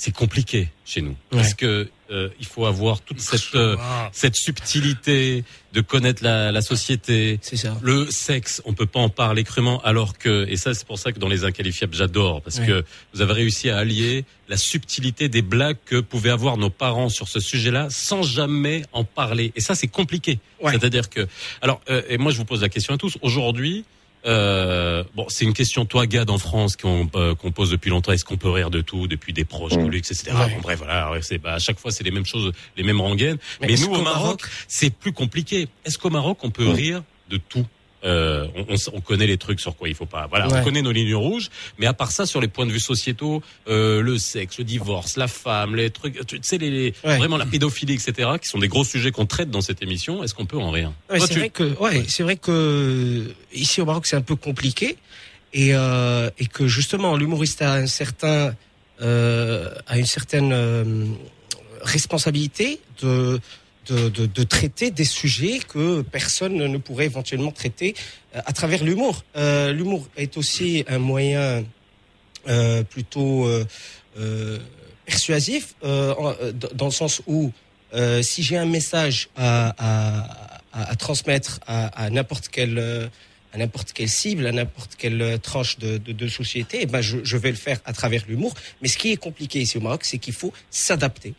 c'est 0.00 0.14
compliqué 0.14 0.68
chez 0.84 1.02
nous 1.02 1.16
parce 1.28 1.54
que 1.54 1.90
euh, 2.10 2.28
il 2.38 2.46
faut 2.46 2.64
avoir 2.66 3.00
toute 3.02 3.20
cette 3.20 3.54
euh, 3.56 3.76
Ah. 3.80 4.08
cette 4.12 4.36
subtilité 4.36 5.44
de 5.72 5.80
connaître 5.80 6.22
la, 6.22 6.52
la 6.52 6.62
société, 6.62 7.38
C'est 7.42 7.56
ça. 7.56 7.76
le 7.82 8.08
sexe, 8.10 8.62
on 8.64 8.72
peut 8.74 8.86
pas 8.86 9.00
en 9.00 9.08
parler 9.10 9.42
crûment, 9.44 9.80
alors 9.82 10.16
que, 10.16 10.46
et 10.48 10.56
ça 10.56 10.72
c'est 10.72 10.86
pour 10.86 10.98
ça 11.00 11.10
que 11.12 11.18
dans 11.18 11.28
les 11.28 11.44
inqualifiables 11.44 11.94
j'adore, 11.94 12.40
parce 12.42 12.58
Ouais. 12.60 12.66
que 12.66 12.84
vous 13.12 13.20
avez 13.22 13.32
réussi 13.34 13.68
à 13.70 13.78
allier 13.78 14.24
la 14.48 14.56
subtilité 14.56 15.28
des 15.28 15.42
blagues 15.42 15.76
que 15.84 16.00
pouvaient 16.00 16.30
avoir 16.30 16.56
nos 16.58 16.70
parents 16.70 17.08
sur 17.10 17.26
ce 17.28 17.40
sujet-là, 17.40 17.88
sans 17.90 18.22
jamais 18.22 18.84
en 18.92 19.02
parler. 19.04 19.52
Et 19.56 19.60
ça 19.60 19.74
c'est 19.74 19.88
compliqué. 19.88 20.38
Ouais. 20.62 20.72
C'est-à-dire 20.72 21.10
que, 21.10 21.26
alors, 21.60 21.80
euh, 21.90 22.02
et 22.08 22.18
moi 22.18 22.30
je 22.32 22.38
vous 22.38 22.44
pose 22.46 22.62
la 22.62 22.68
question 22.68 22.94
à 22.94 22.98
tous. 22.98 23.18
Aujourd'hui, 23.20 23.84
euh, 24.26 25.04
bon, 25.14 25.26
c'est 25.28 25.44
une 25.44 25.52
question 25.54 25.84
toi, 25.84 26.06
Gad, 26.06 26.28
en 26.30 26.38
France, 26.38 26.76
qu'on 26.76 27.08
euh, 27.14 27.34
qu'on 27.34 27.52
pose 27.52 27.70
depuis 27.70 27.90
longtemps. 27.90 28.12
Est-ce 28.12 28.24
qu'on 28.24 28.36
peut 28.36 28.50
rire 28.50 28.70
de 28.70 28.80
tout, 28.80 29.06
depuis 29.06 29.32
des 29.32 29.44
proches, 29.44 29.74
Mm. 29.76 29.88
luxe, 29.88 30.10
etc. 30.10 30.32
Ouais. 30.36 30.50
Bon, 30.54 30.60
bref, 30.60 30.78
voilà. 30.78 31.10
c'est 31.22 31.38
bah, 31.38 31.54
à 31.54 31.58
chaque 31.58 31.78
fois 31.78 31.90
c'est 31.90 32.04
les 32.04 32.10
mêmes 32.10 32.26
choses, 32.26 32.52
les 32.76 32.82
mêmes 32.82 33.00
rengaines. 33.00 33.38
Mais, 33.60 33.74
nous 33.76 33.94
au 33.94 34.02
Maroc, 34.02 34.42
c'est 34.66 34.90
plus 34.90 35.12
compliqué. 35.12 35.68
Est-ce 35.84 35.98
qu'au 35.98 36.10
Maroc 36.10 36.38
on 36.42 36.50
peut 36.50 36.64
Mm. 36.66 36.72
rire 36.72 37.02
de 37.30 37.36
tout? 37.36 37.64
Euh, 38.04 38.46
on, 38.68 38.74
on 38.94 39.00
connaît 39.00 39.26
les 39.26 39.38
trucs 39.38 39.60
sur 39.60 39.74
quoi 39.76 39.88
il 39.88 39.94
faut 39.94 40.06
pas. 40.06 40.26
Voilà, 40.28 40.48
Ouais. 40.48 40.60
on 40.60 40.64
connaît 40.64 40.82
nos 40.82 40.92
lignes 40.92 41.14
rouges, 41.14 41.50
mais 41.78 41.86
à 41.86 41.92
part 41.92 42.12
ça, 42.12 42.26
sur 42.26 42.40
les 42.40 42.48
points 42.48 42.66
de 42.66 42.70
vue 42.72 42.80
sociétaux, 42.80 43.42
euh, 43.68 44.00
le 44.02 44.18
sexe, 44.18 44.58
le 44.58 44.64
divorce, 44.64 45.16
la 45.16 45.26
femme, 45.28 45.74
les 45.74 45.90
trucs, 45.90 46.24
tu 46.26 46.38
sais, 46.42 46.58
les, 46.58 46.70
les- 46.70 46.94
Ouais. 47.04 47.18
vraiment 47.18 47.36
la 47.36 47.46
pédophilie, 47.46 47.94
etc., 47.94 48.30
qui 48.40 48.48
sont 48.48 48.58
des 48.58 48.68
gros 48.68 48.84
sujets 48.84 49.10
qu'on 49.10 49.26
traite 49.26 49.50
dans 49.50 49.60
cette 49.60 49.82
émission. 49.82 50.22
Est-ce 50.22 50.34
qu'on 50.34 50.46
peut 50.46 50.58
en 50.58 50.70
rire? 50.70 50.92
Ouais, 51.10 51.18
c'est 51.20 51.28
tu- 51.28 51.38
vrai 51.40 51.50
que, 51.50 51.64
ouais, 51.80 52.04
c'est 52.08 52.22
vrai 52.22 52.36
que 52.36 53.32
ici 53.52 53.80
au 53.80 53.84
Maroc 53.84 54.06
c'est 54.06 54.16
un 54.16 54.22
peu 54.22 54.36
compliqué 54.36 54.96
et 55.52 55.74
euh, 55.74 56.30
et 56.38 56.46
que 56.46 56.66
justement 56.68 57.16
l'humoriste 57.16 57.62
a 57.62 57.72
un 57.74 57.86
certain 57.86 58.54
euh, 59.00 59.70
a 59.86 59.98
une 59.98 60.06
certaine 60.06 60.52
euh, 60.52 61.04
responsabilité 61.82 62.80
de 63.02 63.40
de, 63.92 64.42
traiter 64.44 64.90
des 64.90 65.04
sujets 65.04 65.58
que 65.58 66.02
personne 66.02 66.56
ne 66.56 66.78
pourrait 66.78 67.06
éventuellement 67.06 67.52
traiter 67.52 67.94
euh, 68.34 68.40
à 68.44 68.52
travers 68.52 68.84
l'humour. 68.84 69.24
Euh, 69.36 69.72
l'humour 69.72 70.08
est 70.16 70.36
aussi 70.36 70.84
un 70.88 70.98
moyen 70.98 71.64
euh, 72.48 72.82
plutôt 72.84 73.48
persuasif 75.04 75.74
dans- 75.82 76.86
le 76.86 76.90
sens 76.90 77.22
où 77.26 77.52
si 78.22 78.42
j'ai 78.42 78.56
un 78.56 78.66
message 78.66 79.28
à, 79.36 80.60
transmettre 80.98 81.60
à, 81.66 82.10
n'importe 82.10 82.48
quelle 82.48 83.10
à 83.54 83.56
n'importe 83.56 83.92
quelle 83.94 84.10
cible, 84.10 84.46
à 84.46 84.52
n'importe 84.52 84.94
quelle 84.96 85.38
tranche 85.40 85.78
de 85.78 86.28
société, 86.28 86.80
eh 86.82 86.86
ben 86.86 87.00
je, 87.00 87.18
je 87.24 87.36
vais 87.36 87.50
le 87.50 87.56
faire 87.56 87.80
à 87.86 87.92
travers 87.92 88.24
l'humour. 88.28 88.54
Mais 88.82 88.88
ce 88.88 88.98
qui 88.98 89.12
est 89.12 89.16
compliqué 89.16 89.60
ici 89.60 89.78
au 89.78 89.80
Maroc, 89.80 90.04
c'est 90.04 90.18
qu'il 90.18 90.34
faut 90.34 90.52
s'adapter. 90.70 91.34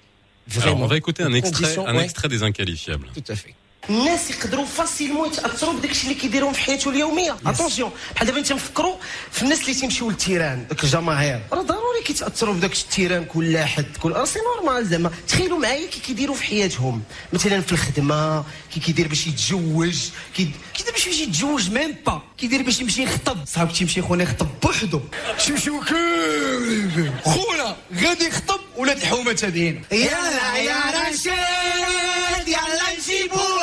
Vraiment. 0.49 0.71
Alors, 0.71 0.81
on 0.81 0.87
va 0.87 0.97
écouter 0.97 1.23
un 1.23 1.33
extrait, 1.33 1.77
un 1.77 1.95
ouais, 1.95 2.03
extrait 2.03 2.27
des 2.27 2.43
inqualifiables. 2.43 3.07
Tout 3.13 3.31
à 3.31 3.35
fait. 3.35 3.53
الناس 3.89 4.29
يقدروا 4.29 4.65
فاسيلمون 4.65 5.27
يتأثروا 5.27 5.73
بداك 5.73 5.91
الشيء 5.91 6.09
اللي 6.09 6.21
كيديرهم 6.21 6.53
في 6.53 6.59
حياته 6.59 6.89
اليومية. 6.89 7.37
اتونسيون 7.45 7.91
بحال 8.15 8.27
دابا 8.27 8.39
انت 8.39 8.53
نفكروا 8.53 8.95
في 9.31 9.43
الناس 9.43 9.61
اللي 9.61 9.73
تيمشيو 9.73 10.09
للتيران. 10.09 10.67
داك 10.67 10.83
الجماهير. 10.83 11.41
راه 11.53 11.61
ضروري 11.61 12.01
كيتأثروا 12.05 12.53
بداك 12.53 12.73
التيران 12.73 13.25
كل 13.25 13.57
حد 13.57 13.97
كل 14.01 14.11
راه 14.11 14.25
سي 14.25 14.39
نورمال 14.39 14.87
زعما. 14.87 15.11
تخيلوا 15.27 15.57
معايا 15.59 15.87
كي 15.87 15.99
كيديروا 15.99 16.35
في 16.35 16.43
حياتهم. 16.43 17.03
مثلا 17.33 17.61
في 17.61 17.71
الخدمة 17.71 18.43
كي 18.73 18.79
كيدير 18.79 19.07
باش 19.07 19.27
يتزوج 19.27 19.97
كي 20.35 20.51
كيدير 20.73 20.93
باش 20.93 21.07
يمشي 21.07 21.23
يتزوج 21.23 21.69
ميم 21.69 21.95
با 22.05 22.21
كيدير 22.37 22.61
باش 22.61 22.79
يمشي 22.79 23.03
يخطب. 23.03 23.37
صاحبك 23.45 23.71
تيمشي 23.71 24.01
خونا 24.01 24.23
يخطب 24.23 24.47
بوحدو. 24.63 25.01
تيمشيو 25.45 25.79
كاملين 25.79 27.13
خونا 27.23 27.75
غادي 27.95 28.27
يخطب 28.27 28.59
ولاد 28.77 28.97
الحومه 28.97 29.33
تادين 29.33 29.83
يلا 29.91 30.55
يا 30.57 31.09
رشيد 31.09 32.47
يلا 32.47 32.99
نجيبوها 32.99 33.58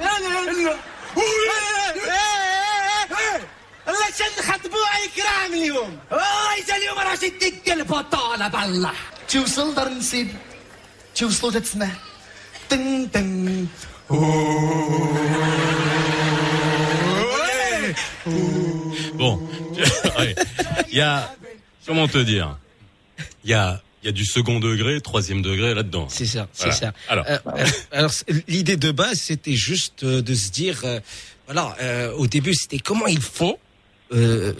لا 0.00 0.12
لا 0.22 0.28
لا 0.28 0.52
لا 0.52 0.76
لا 3.86 4.10
شد 4.18 4.34
نخطبوها 4.38 4.96
اكرام 5.04 5.52
اليوم 5.52 5.98
ايجا 6.56 6.76
اليوم 6.76 6.98
راه 6.98 7.14
شديك 7.14 7.72
البطاله 7.72 8.48
بالله 8.48 8.92
توصل 9.28 9.74
دار 9.74 9.88
نسيب 9.88 10.28
توصلوا 11.16 11.52
تتسمع 11.52 11.88
تن 12.68 13.10
تن 13.12 13.66
Bon, 19.14 19.34
ouais. 20.18 20.34
il 20.90 20.98
y 20.98 21.00
a, 21.00 21.34
comment 21.86 22.08
te 22.08 22.18
dire, 22.18 22.56
il 23.44 23.50
y 23.50 23.54
a, 23.54 23.80
il 24.01 24.05
y 24.05 24.09
a 24.09 24.11
du 24.11 24.25
second 24.25 24.59
degré, 24.59 25.01
troisième 25.01 25.41
degré 25.41 25.73
là-dedans. 25.73 26.07
C'est 26.09 26.25
ça, 26.25 26.47
c'est 26.53 26.71
ça. 26.71 26.93
Alors, 27.09 27.25
Euh, 27.27 27.37
euh, 27.47 27.65
alors 27.91 28.11
l'idée 28.47 28.77
de 28.77 28.91
base, 28.91 29.19
c'était 29.19 29.55
juste 29.55 30.03
euh, 30.03 30.21
de 30.21 30.33
se 30.33 30.51
dire, 30.51 30.81
euh, 30.85 30.99
voilà, 31.45 31.75
euh, 31.81 32.13
au 32.13 32.27
début, 32.27 32.53
c'était 32.53 32.79
comment 32.79 33.07
ils 33.07 33.21
font. 33.21 33.57
Euh, 34.11 34.53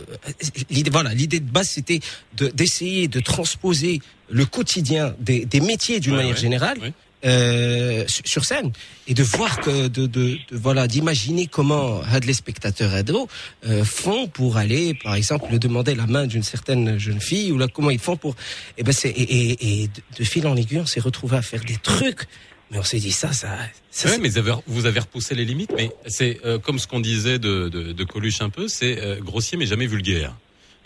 l'idée, 0.70 0.92
voilà, 0.92 1.14
l'idée 1.14 1.40
de 1.40 1.50
base, 1.50 1.70
c'était 1.70 2.02
de- 2.38 2.50
d'essayer 2.50 3.08
de 3.08 3.20
transposer 3.20 4.02
le 4.30 4.46
quotidien 4.46 5.16
des, 5.20 5.46
des 5.46 5.60
métiers 5.62 6.00
d'une 6.00 6.12
Ouais, 6.12 6.18
manière 6.18 6.36
ouais, 6.36 6.42
générale 6.42 6.78
ouais. 6.80 6.94
Euh, 7.26 8.06
sur 8.08 8.46
scène 8.46 8.72
et 9.08 9.14
de 9.14 9.24
voir 9.24 9.60
que 9.60 9.88
de, 9.88 10.06
de, 10.08 10.08
de- 10.08 10.38
voilà 10.52 10.88
d'imaginer 10.88 11.48
comment 11.48 12.02
les 12.26 12.34
spectateurs 12.34 12.94
ados 12.94 13.28
euh, 13.68 13.84
font 13.84 14.28
pour 14.28 14.56
aller 14.58 14.94
par 14.94 15.16
exemple 15.16 15.58
demander 15.60 15.96
la 15.96 16.08
main 16.08 16.28
d'une 16.28 16.44
certaine 16.44 16.98
jeune 16.98 17.20
fille 17.20 17.52
ou 17.52 17.58
là 17.58 17.68
comment 17.68 17.90
ils 17.90 18.00
font 18.00 18.16
pour 18.16 18.36
et 18.78 18.84
ben 18.84 18.94
c'est 18.94 19.10
et, 19.10 19.52
et, 19.52 19.84
et 19.84 19.90
de, 20.18 20.24
fil 20.24 20.48
en 20.48 20.56
aiguille 20.56 20.80
on 20.80 20.86
s'est 20.86 21.02
retrouvé 21.02 21.36
à 21.38 21.42
faire 21.42 21.64
des 21.66 21.76
trucs 21.78 22.26
mais 22.72 22.78
on 22.78 22.84
s'est 22.84 23.00
dit 23.00 23.12
ça 23.12 23.34
ça, 23.34 23.50
ça 23.92 24.10
Ouais, 24.10 24.18
mais 24.20 24.30
vous 24.30 24.38
avez, 24.38 24.54
vous 24.68 24.86
avez 24.86 25.00
repoussé 25.00 25.34
les 25.36 25.44
limites, 25.44 25.72
mais 25.76 25.90
c'est 26.06 26.40
euh, 26.46 26.60
comme 26.60 26.78
ce 26.78 26.86
qu'on 26.88 27.00
disait 27.00 27.40
de, 27.40 27.68
de, 27.68 27.92
de 27.92 28.04
Coluche 28.04 28.42
un 28.42 28.52
peu, 28.52 28.68
c'est 28.68 29.00
euh, 29.02 29.20
grossier 29.20 29.58
mais 29.58 29.66
jamais 29.66 29.88
vulgaire. 29.88 30.36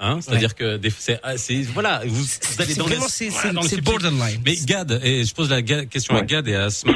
Hein 0.06 0.20
C'est-à-dire 0.20 0.54
que 0.54 0.76
des- 0.76 0.90
c'est, 0.90 1.18
ah, 1.24 1.38
c'est 1.38 1.62
voilà, 1.62 2.02
vous, 2.06 2.14
vous 2.24 2.62
allez 2.62 2.76
dans 2.76 2.84
vraiment 2.84 3.06
les- 3.06 3.10
c'est 3.10 3.30
voilà, 3.30 3.54
dans 3.54 3.62
le 3.62 3.82
borderline 3.82 4.42
Mais 4.46 4.56
Gad, 4.66 5.00
et 5.02 5.24
je 5.24 5.34
pose 5.34 5.50
la 5.50 5.62
question 5.62 6.16
à 6.16 6.20
Ouais. 6.20 6.26
Gad 6.26 6.46
et 6.50 6.56
à 6.56 6.66
Asma, 6.66 6.92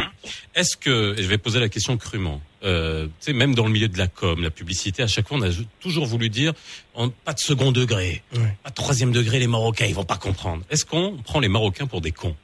est-ce 0.55 0.75
que, 0.75 1.17
et 1.17 1.23
je 1.23 1.27
vais 1.29 1.37
poser 1.37 1.61
la 1.61 1.69
question 1.69 1.95
crûment, 1.95 2.41
euh, 2.65 3.05
tu 3.05 3.11
sais, 3.21 3.33
même 3.33 3.55
dans 3.55 3.63
le 3.65 3.71
milieu 3.71 3.87
de 3.87 3.97
la 3.97 4.07
com, 4.07 4.43
la 4.43 4.49
publicité, 4.49 5.03
à 5.03 5.07
chaque 5.07 5.25
fois, 5.29 5.37
on 5.37 5.41
a 5.41 5.49
toujours 5.79 6.05
voulu 6.05 6.27
dire, 6.29 6.51
en- 6.95 7.07
pas 7.07 7.31
de 7.31 7.39
second 7.39 7.71
degré, 7.71 8.23
Ouais. 8.35 8.57
pas 8.61 8.71
de 8.71 8.75
troisième 8.75 9.13
degré, 9.13 9.39
les 9.39 9.47
Marocains, 9.47 9.85
ils 9.85 9.95
vont 9.95 10.03
pas 10.03 10.17
comprendre. 10.17 10.63
Est-ce 10.69 10.83
qu'on 10.85 11.15
prend 11.23 11.39
les 11.39 11.47
Marocains 11.47 11.87
pour 11.87 12.01
des 12.01 12.11
cons? 12.11 12.35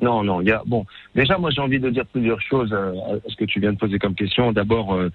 Non, 0.00 0.22
non, 0.22 0.40
il 0.40 0.46
y 0.46 0.52
a 0.52 0.62
bon. 0.64 0.86
Déjà, 1.16 1.36
moi, 1.38 1.50
j'ai 1.50 1.60
envie 1.60 1.80
de 1.80 1.90
dire 1.90 2.06
plusieurs 2.06 2.40
choses 2.40 2.72
euh, 2.72 2.92
à 2.92 3.28
ce 3.28 3.34
que 3.34 3.44
tu 3.44 3.58
viens 3.58 3.72
de 3.72 3.78
poser 3.78 3.98
comme 3.98 4.14
question. 4.14 4.52
D'abord, 4.52 4.94
euh, 4.94 5.10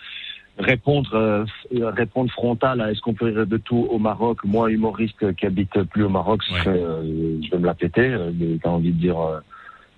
répondre, 0.58 1.14
euh, 1.14 1.46
euh, 1.76 1.90
répondre 1.90 2.32
frontal 2.32 2.82
à 2.82 2.92
est-ce 2.92 3.02
qu'on 3.02 3.14
peut 3.14 3.26
rire 3.26 3.48
de 3.48 3.58
tout 3.58 3.88
au 3.90 4.00
Maroc 4.00 4.40
Moi, 4.44 4.72
humoriste 4.72 5.36
qui 5.36 5.46
habite 5.46 5.82
plus 5.84 6.04
au 6.04 6.10
Maroc, 6.10 6.42
euh, 6.68 7.40
je, 7.44 7.52
vais 7.52 7.58
me 7.58 7.66
la 7.66 7.74
péter. 7.74 8.14
Euh, 8.14 8.32
mais 8.34 8.58
T'as 8.62 8.70
envie 8.70 8.92
de 8.92 9.00
dire, 9.00 9.20
euh, 9.20 9.40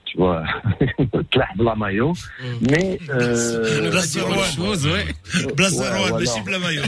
tu 0.06 0.18
vois, 0.18 0.44
la 1.60 1.76
maillot. 1.76 2.14
Mm. 2.14 2.68
Mais 2.70 3.00
euh, 3.10 3.90
Blaseroual, 3.92 4.40
chose, 4.46 4.88
ouais. 4.88 5.06
Blaseroual, 5.56 6.14
ouais, 6.14 6.52
la 6.52 6.60
maillot. 6.60 6.84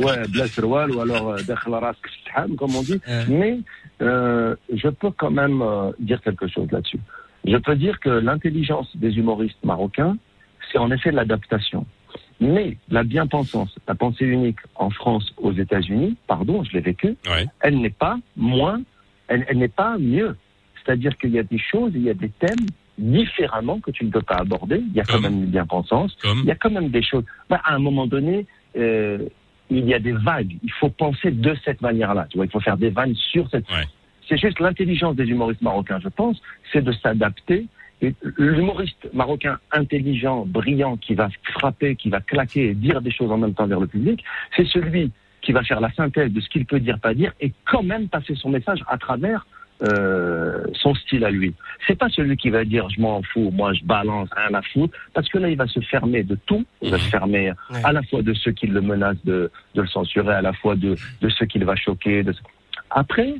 ouais, 0.00 0.94
ou 0.94 1.00
alors 1.00 1.36
Dekhlaras 1.46 1.94
Ksham, 2.02 2.56
comme 2.56 2.74
on 2.74 2.82
dit. 2.82 3.00
Mais 3.28 3.58
je 4.00 4.88
peux 4.88 5.10
quand 5.10 5.30
même 5.30 5.62
dire 5.98 6.20
quelque 6.22 6.48
chose 6.48 6.70
là-dessus. 6.70 7.00
Je 7.44 7.56
peux 7.56 7.74
dire 7.74 7.98
que 7.98 8.08
l'intelligence 8.08 8.88
des 8.96 9.18
humoristes 9.18 9.64
marocains, 9.64 10.16
c'est 10.70 10.78
en 10.78 10.90
effet 10.92 11.10
l'adaptation. 11.10 11.84
Mais 12.42 12.76
la 12.90 13.04
bien-pensance, 13.04 13.78
la 13.86 13.94
pensée 13.94 14.24
unique 14.24 14.58
en 14.74 14.90
France, 14.90 15.32
aux 15.36 15.52
États-Unis, 15.52 16.16
pardon, 16.26 16.64
je 16.64 16.72
l'ai 16.72 16.80
vécu, 16.80 17.16
Ouais. 17.30 17.46
elle 17.60 17.78
n'est 17.80 17.90
pas 17.90 18.18
moins, 18.36 18.82
elle, 19.28 19.44
elle 19.48 19.58
n'est 19.58 19.68
pas 19.68 19.96
mieux. 19.98 20.36
C'est-à-dire 20.84 21.16
qu'il 21.18 21.30
y 21.30 21.38
a 21.38 21.44
des 21.44 21.58
choses, 21.58 21.92
il 21.94 22.02
y 22.02 22.10
a 22.10 22.14
des 22.14 22.30
thèmes 22.30 22.66
différemment 22.98 23.78
que 23.80 23.90
tu 23.92 24.04
ne 24.04 24.10
peux 24.10 24.22
pas 24.22 24.36
aborder. 24.36 24.82
Il 24.88 24.92
y 24.92 25.00
a 25.00 25.04
quand 25.04 25.14
Comme 25.14 25.22
même 25.22 25.44
une 25.44 25.50
bien-pensance. 25.50 26.16
Il 26.24 26.44
y 26.44 26.50
a 26.50 26.56
quand 26.56 26.70
même 26.70 26.88
des 26.88 27.02
choses. 27.02 27.24
Bah, 27.48 27.60
à 27.64 27.74
un 27.74 27.78
moment 27.78 28.06
donné, 28.06 28.46
euh, 28.76 29.18
il 29.70 29.86
y 29.86 29.94
a 29.94 29.98
des 30.00 30.12
vagues. 30.12 30.56
Il 30.62 30.72
faut 30.72 30.90
penser 30.90 31.30
de 31.30 31.56
cette 31.64 31.80
manière-là. 31.80 32.26
Tu 32.30 32.36
vois, 32.38 32.46
il 32.46 32.50
faut 32.50 32.60
faire 32.60 32.76
des 32.76 32.90
vannes 32.90 33.14
sur 33.14 33.48
cette. 33.50 33.70
Ouais. 33.70 33.86
C'est 34.28 34.36
juste 34.38 34.60
l'intelligence 34.60 35.14
des 35.16 35.24
humoristes 35.24 35.62
marocains, 35.62 36.00
je 36.02 36.08
pense, 36.08 36.40
c'est 36.72 36.82
de 36.82 36.92
s'adapter. 36.92 37.66
L'humoriste 38.36 39.08
marocain 39.12 39.58
intelligent, 39.70 40.44
brillant, 40.46 40.96
qui 40.96 41.14
va 41.14 41.28
frapper, 41.54 41.96
qui 41.96 42.08
va 42.10 42.20
claquer 42.20 42.70
et 42.70 42.74
dire 42.74 43.00
des 43.00 43.10
choses 43.10 43.30
en 43.30 43.38
même 43.38 43.54
temps 43.54 43.66
vers 43.66 43.80
le 43.80 43.86
public, 43.86 44.22
c'est 44.56 44.66
celui 44.66 45.10
qui 45.40 45.52
va 45.52 45.62
faire 45.62 45.80
la 45.80 45.92
synthèse 45.92 46.32
de 46.32 46.40
ce 46.40 46.48
qu'il 46.48 46.66
peut 46.66 46.80
dire, 46.80 46.98
pas 47.00 47.14
dire, 47.14 47.32
et 47.40 47.52
quand 47.64 47.82
même 47.82 48.08
passer 48.08 48.34
son 48.34 48.50
message 48.50 48.80
à 48.88 48.96
travers 48.98 49.46
euh, 49.82 50.64
son 50.74 50.94
style 50.94 51.24
à 51.24 51.30
lui. 51.30 51.54
C'est 51.86 51.98
pas 51.98 52.08
celui 52.08 52.36
qui 52.36 52.50
va 52.50 52.64
dire 52.64 52.88
je 52.90 53.00
m'en 53.00 53.20
fous, 53.22 53.50
moi 53.52 53.72
je 53.72 53.82
balance, 53.84 54.28
rien 54.36 54.54
à 54.56 54.62
foutre, 54.62 54.96
parce 55.14 55.28
que 55.28 55.38
là 55.38 55.48
il 55.48 55.56
va 55.56 55.66
se 55.66 55.80
fermer 55.80 56.22
de 56.22 56.36
tout, 56.46 56.64
il 56.82 56.90
va 56.92 56.98
se 56.98 57.08
fermer 57.08 57.52
Ouais. 57.70 57.80
à 57.82 57.92
la 57.92 58.02
fois 58.04 58.22
de 58.22 58.32
ceux 58.34 58.52
qui 58.52 58.68
le 58.68 58.80
menacent 58.80 59.24
de, 59.24 59.50
de 59.74 59.80
le 59.82 59.88
censurer, 59.88 60.34
à 60.34 60.42
la 60.42 60.52
fois 60.52 60.76
de, 60.76 60.96
de 61.20 61.28
ceux 61.30 61.46
qui 61.46 61.58
le 61.58 61.66
va 61.66 61.74
choquer. 61.74 62.22
De... 62.22 62.32
Après, 62.90 63.34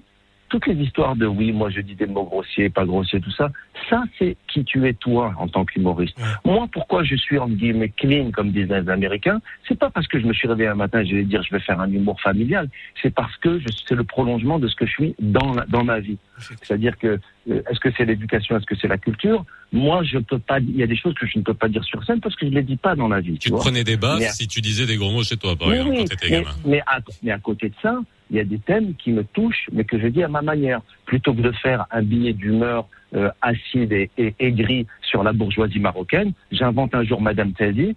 toutes 0.53 0.66
les 0.66 0.74
histoires 0.84 1.16
de 1.16 1.26
oui, 1.26 1.50
moi 1.50 1.70
je 1.70 1.80
dis 1.80 1.94
des 1.94 2.07
mots 2.07 2.24
grossiers, 2.24 2.68
pas 2.68 2.84
grossiers, 2.84 3.20
tout 3.22 3.30
ça, 3.30 3.50
ça 3.88 4.03
c'est 4.18 4.36
qui 4.48 4.62
tu 4.64 4.86
es 4.86 4.92
toi 4.92 5.34
en 5.38 5.48
tant 5.48 5.64
qu'humoriste. 5.64 6.14
Moi, 6.44 6.68
pourquoi 6.70 7.05
je 7.05 7.16
suis 7.16 7.38
en 7.38 7.48
guillemets 7.48 7.88
clean, 7.88 8.30
comme 8.30 8.50
disent 8.53 8.68
les 8.68 8.88
Américains, 8.90 9.40
c'est 9.66 9.78
pas 9.78 9.88
parce 9.88 10.07
que 10.07 10.20
je 10.20 10.26
me 10.26 10.34
suis 10.34 10.46
réveillé 10.46 10.68
un 10.68 10.74
matin 10.74 11.00
et 11.00 11.07
je 11.07 11.16
vais 11.16 11.24
dire 11.24 11.42
je 11.42 11.55
vais 11.55 11.61
faire 11.61 11.80
un 11.80 11.90
humour 11.90 12.20
familial, 12.20 12.68
c'est 13.00 13.14
parce 13.14 13.34
que 13.38 13.59
c'est 13.88 13.94
le 13.94 14.05
prolongement 14.05 14.59
de 14.59 14.68
ce 14.68 14.76
que 14.76 14.84
je 14.84 14.92
suis 14.92 15.14
dans, 15.20 15.55
la- 15.55 15.64
dans 15.66 15.84
ma 15.84 16.00
vie. 16.00 16.18
C'est-à-dire 16.62 16.98
que 16.98 17.18
est-ce 17.49 17.80
que 17.80 17.88
c'est 17.97 18.05
l'éducation, 18.05 18.57
est-ce 18.57 18.66
que 18.66 18.76
c'est 18.76 18.88
la 18.88 18.99
culture? 18.99 19.45
Moi, 19.72 20.03
je 20.05 20.18
peux 20.18 20.38
pas. 20.38 20.59
Il 20.61 20.76
y 20.76 20.82
a 20.82 20.86
des 20.86 20.97
choses 20.97 21.14
que 21.14 21.26
je 21.26 21.38
ne 21.38 21.43
peux 21.43 21.55
pas 21.55 21.68
dire 21.68 21.82
sur 21.84 22.03
scène 22.05 22.20
parce 22.20 22.36
que 22.36 22.47
je 22.47 22.53
les 22.53 22.62
dis 22.62 22.76
pas 22.76 22.95
dans 22.95 23.09
la 23.09 23.20
vie. 23.20 23.32
Tu 23.38 23.51
Tu, 23.51 23.51
prenais 23.51 23.84
des 23.84 23.97
baffes 23.97 24.20
Mais- 24.20 24.28
si 24.30 24.47
tu 24.47 24.61
disais 24.61 24.86
des 24.86 24.97
gros 24.97 25.11
mots 25.11 25.24
chez 25.24 25.36
toi, 25.36 25.57
par 25.57 25.68
Oui, 25.68 25.74
exemple, 25.74 25.90
oui, 25.93 25.99
quand 25.99 26.09
t'étais 26.16 26.30
mais, 26.30 26.43
gamin. 26.43 26.55
mais, 26.64 26.80
à, 26.86 26.99
mais 27.22 27.30
à 27.32 27.38
côté 27.38 27.68
de 27.70 27.74
ça, 27.82 27.99
il 28.30 28.36
y 28.36 28.40
a 28.40 28.45
des 28.45 28.59
thèmes 28.59 28.95
qui 28.95 29.11
me 29.12 29.24
touchent, 29.24 29.68
mais 29.72 29.84
que 29.84 29.99
je 29.99 30.07
dis 30.07 30.22
à 30.22 30.28
ma 30.28 30.43
manière. 30.43 30.80
Plutôt 31.07 31.34
que 31.34 31.40
de 31.43 31.53
faire 31.53 31.86
un 31.90 32.03
billet 32.03 32.32
d'humeur 32.32 32.86
euh, 33.15 33.31
acide 33.43 33.93
et, 33.93 34.11
et 34.17 34.35
aigri 34.39 34.87
sur 35.03 35.23
la 35.23 35.33
bourgeoisie 35.33 35.79
marocaine, 35.81 36.33
j'invente 36.51 36.95
un 36.95 37.05
jour 37.05 37.21
Madame 37.21 37.53
Tadi. 37.53 37.95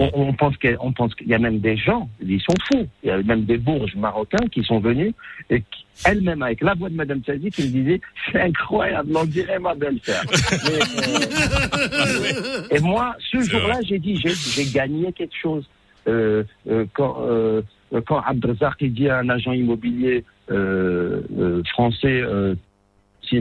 On, 0.00 0.10
on 0.14 0.32
pense 0.32 0.56
qu'il 0.56 0.70
y 0.70 1.34
a- 1.34 1.36
y 1.38 1.40
même 1.40 1.58
des 1.58 1.76
gens, 1.76 2.08
ils 2.26 2.40
sont 2.40 2.54
fous. 2.72 2.86
Il 3.02 3.08
y 3.08 3.10
a 3.10 3.22
même 3.22 3.44
des 3.44 3.58
bourges 3.58 3.94
marocains 3.96 4.46
qui 4.50 4.62
sont 4.64 4.80
venus 4.80 5.12
et 5.50 5.60
qui, 5.60 5.84
elle-même 6.06 6.42
avec 6.42 6.62
la 6.62 6.74
voix 6.74 6.88
de 6.88 6.94
Madame 6.94 7.20
Tadi 7.20 7.50
qui 7.50 7.62
me 7.64 7.68
disait 7.68 8.00
c'est 8.32 8.40
incroyable, 8.40 9.10
on 9.14 9.24
dirait 9.24 9.58
ma 9.58 9.74
belle-sœur. 9.74 10.22
Euh, 11.74 12.62
et 12.70 12.80
moi, 12.80 13.14
ce 13.30 13.40
jour-là, 13.42 13.80
j'ai 13.86 13.98
dit, 13.98 14.16
j'ai, 14.16 14.64
gagné 14.72 15.12
quelque 15.12 15.36
chose. 15.40 15.64
Euh, 16.08 16.42
quand 16.94 17.16
quand 18.06 18.20
Abdelzak 18.20 18.74
il 18.80 18.92
dit 18.92 19.08
à 19.08 19.18
un 19.18 19.28
agent 19.28 19.52
immobilier 19.52 20.24
français, 21.70 22.22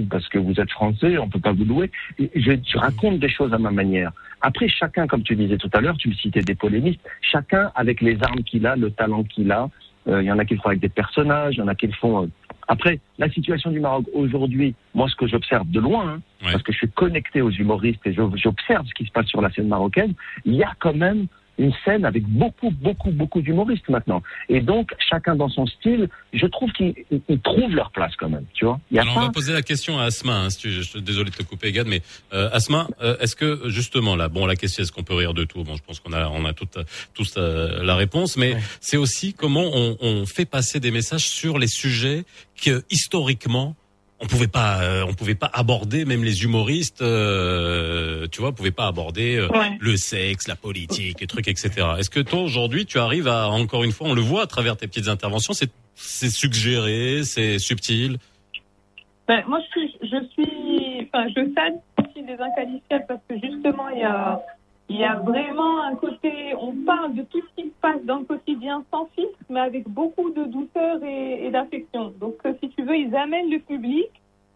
parce 0.02 0.28
que 0.30 0.38
vous 0.38 0.60
êtes 0.60 0.72
français, 0.72 1.18
on 1.18 1.30
peut 1.30 1.40
pas 1.40 1.52
vous 1.54 1.66
louer. 1.66 1.92
Je, 2.20 2.52
je 2.66 2.78
raconte 2.78 3.20
des 3.20 3.30
choses 3.30 3.54
à 3.54 3.58
ma 3.58 3.72
manière. 3.72 4.12
Après, 4.42 4.68
chacun, 4.68 5.08
comme 5.08 5.24
tu 5.24 5.36
disais 5.36 5.58
tout 5.58 5.70
à 5.74 5.82
l'heure, 5.82 5.98
tu 5.98 6.10
me 6.10 6.14
citais 6.14 6.42
des 6.42 6.56
polémistes, 6.56 7.00
chacun 7.22 7.72
avec 7.76 8.02
les 8.02 8.18
armes 8.22 8.44
qu'il 8.44 8.66
a, 8.68 8.76
le 8.76 8.92
talent 8.92 9.24
qu'il 9.24 9.52
a. 9.52 9.70
Euh, 10.08 10.22
Il 10.22 10.26
y 10.28 10.32
en 10.32 10.38
a 10.40 10.44
qui 10.46 10.56
le 10.56 10.60
font 10.60 10.68
avec 10.70 10.82
des 10.82 10.90
personnages, 10.90 11.56
il 11.56 11.60
y 11.60 11.62
en 11.62 11.68
a 11.70 11.76
qui 11.76 11.88
le 11.88 11.94
font. 11.94 12.24
euh, 12.24 12.28
Après, 12.68 13.00
la 13.20 13.30
situation 13.30 13.72
du 13.72 13.80
Maroc 13.80 14.06
aujourd'hui, 14.14 14.76
moi, 14.94 15.08
ce 15.08 15.16
que 15.16 15.28
j'observe 15.28 15.70
de 15.70 15.80
loin, 15.80 16.16
hein, 16.16 16.22
Ouais. 16.46 16.52
parce 16.52 16.64
que 16.64 16.74
je 16.74 16.78
suis 16.80 16.90
connecté 16.90 17.42
aux 17.42 17.52
humoristes 17.52 18.06
et 18.06 18.14
j'observe 18.14 18.86
ce 18.86 18.94
qui 18.94 19.06
se 19.06 19.12
passe 19.12 19.28
sur 19.28 19.42
la 19.42 19.50
scène 19.52 19.70
marocaine, 19.70 20.14
il 20.44 20.56
y 20.56 20.64
a 20.64 20.74
quand 20.80 20.94
même 20.96 21.28
une 21.58 21.72
scène 21.86 22.04
avec 22.06 22.24
beaucoup, 22.28 22.72
beaucoup, 22.72 23.12
beaucoup 23.12 23.42
d'humoristes 23.42 23.88
maintenant. 23.90 24.24
Et 24.50 24.60
donc, 24.60 24.92
chacun 25.10 25.36
dans 25.36 25.50
son 25.50 25.66
style, 25.68 26.10
je 26.34 26.46
trouve 26.48 26.72
qu'ils 26.72 26.94
ils- 27.12 27.22
ils 27.30 27.40
trouvent 27.40 27.74
leur 27.76 27.92
place 27.92 28.14
quand 28.18 28.30
même, 28.30 28.46
tu 28.54 28.66
vois. 28.66 28.80
Il 28.90 28.96
y 28.96 29.00
a 29.00 29.04
Alors, 29.04 29.18
on 29.18 29.22
va 29.22 29.30
poser 29.30 29.54
la 29.54 29.62
question 29.62 30.00
à 30.00 30.06
Asma. 30.06 30.34
Hein, 30.46 30.50
si 30.50 30.58
tu, 30.58 30.72
je 30.72 30.82
suis 30.82 31.02
désolé 31.02 31.30
de 31.30 31.36
te 31.36 31.44
couper, 31.44 31.72
Gad, 31.72 31.88
mais 31.88 32.02
euh, 32.34 32.50
Asma, 32.52 32.88
euh, 33.02 33.16
est-ce 33.20 33.36
que 33.36 33.70
justement 33.70 34.16
là, 34.16 34.30
bon, 34.30 34.46
la 34.46 34.56
question, 34.56 34.82
est-ce 34.84 34.92
qu'on 34.92 35.04
peut 35.04 35.14
rire 35.16 35.34
de 35.34 35.44
tout? 35.44 35.64
Bon, 35.64 35.76
je 35.76 35.84
pense 35.84 36.00
qu'on 36.00 36.14
a, 36.14 36.28
on 36.30 36.46
a 36.46 36.54
toute, 36.54 36.78
tous 37.14 37.36
euh, 37.38 37.84
la 37.84 37.96
réponse, 37.96 38.36
mais 38.38 38.54
Ouais. 38.56 38.60
c'est 38.82 38.98
aussi 38.98 39.34
comment 39.34 39.70
on, 39.74 39.98
on 40.02 40.26
fait 40.26 40.46
passer 40.46 40.80
des 40.80 40.92
messages 40.92 41.28
sur 41.28 41.60
les 41.60 41.68
sujets 41.68 42.24
que 42.64 42.84
historiquement 42.90 43.76
on 44.24 44.28
pouvait 44.28 44.48
pas, 44.48 44.82
euh, 44.82 45.06
on 45.08 45.14
pouvait 45.14 45.36
pas 45.36 45.50
aborder, 45.54 46.06
même 46.06 46.24
les 46.24 46.44
humoristes, 46.44 47.02
euh, 47.02 48.26
tu 48.32 48.40
vois, 48.42 48.54
pouvaient 48.54 48.72
pas 48.72 48.88
aborder 48.88 49.36
euh, 49.36 49.48
Ouais. 49.50 49.78
le 49.80 49.98
sexe, 49.98 50.48
la 50.48 50.56
politique, 50.56 51.20
les 51.20 51.28
trucs, 51.28 51.48
etc. 51.48 51.72
Est-ce 52.00 52.10
que 52.10 52.22
toi 52.22 52.40
aujourd'hui, 52.42 52.86
tu 52.86 53.00
arrives 53.00 53.28
à, 53.28 53.50
encore 53.50 53.84
une 53.84 53.92
fois, 53.92 54.08
on 54.08 54.14
le 54.14 54.22
voit 54.22 54.44
à 54.44 54.48
travers 54.48 54.78
tes 54.78 54.88
petites 54.88 55.10
interventions, 55.10 55.54
c'est, 55.54 55.70
c'est 55.96 56.30
suggéré, 56.30 57.22
c'est 57.24 57.60
subtil? 57.60 58.18
Ben, 59.28 59.44
moi, 59.48 59.60
je 59.62 59.82
suis, 59.82 59.98
je 60.02 60.18
suis, 60.34 61.08
enfin, 61.14 61.28
je 61.30 61.54
salue 61.54 61.76
aussi 62.00 62.26
des 62.26 62.34
inqualifiables 62.42 63.06
parce 63.08 63.22
que 63.30 63.36
justement, 63.36 63.90
il 63.90 64.00
y 64.00 64.04
a, 64.04 64.42
il 64.90 64.98
y 64.98 65.04
a 65.04 65.16
vraiment 65.16 65.82
un 65.84 65.96
côté, 65.96 66.54
on 66.60 66.74
parle 66.86 67.16
de 67.16 67.24
tout 67.24 67.42
ce 67.42 67.62
qui 67.62 67.70
se 67.70 67.74
passe 67.82 68.04
dans 68.04 68.18
le 68.18 68.26
quotidien 68.26 68.84
sans 68.92 69.06
filtre, 69.16 69.38
mais 69.50 69.62
avec 69.62 69.88
beaucoup 69.88 70.30
de 70.32 70.44
douceur 70.44 71.04
et, 71.04 71.50
d'affection. 71.52 72.14
Donc, 72.20 72.36
euh, 72.46 72.54
si 72.62 72.70
tu 72.70 72.84
veux, 72.84 72.98
ils 72.98 73.16
amènent 73.16 73.50
le 73.50 73.60
public 73.60 74.10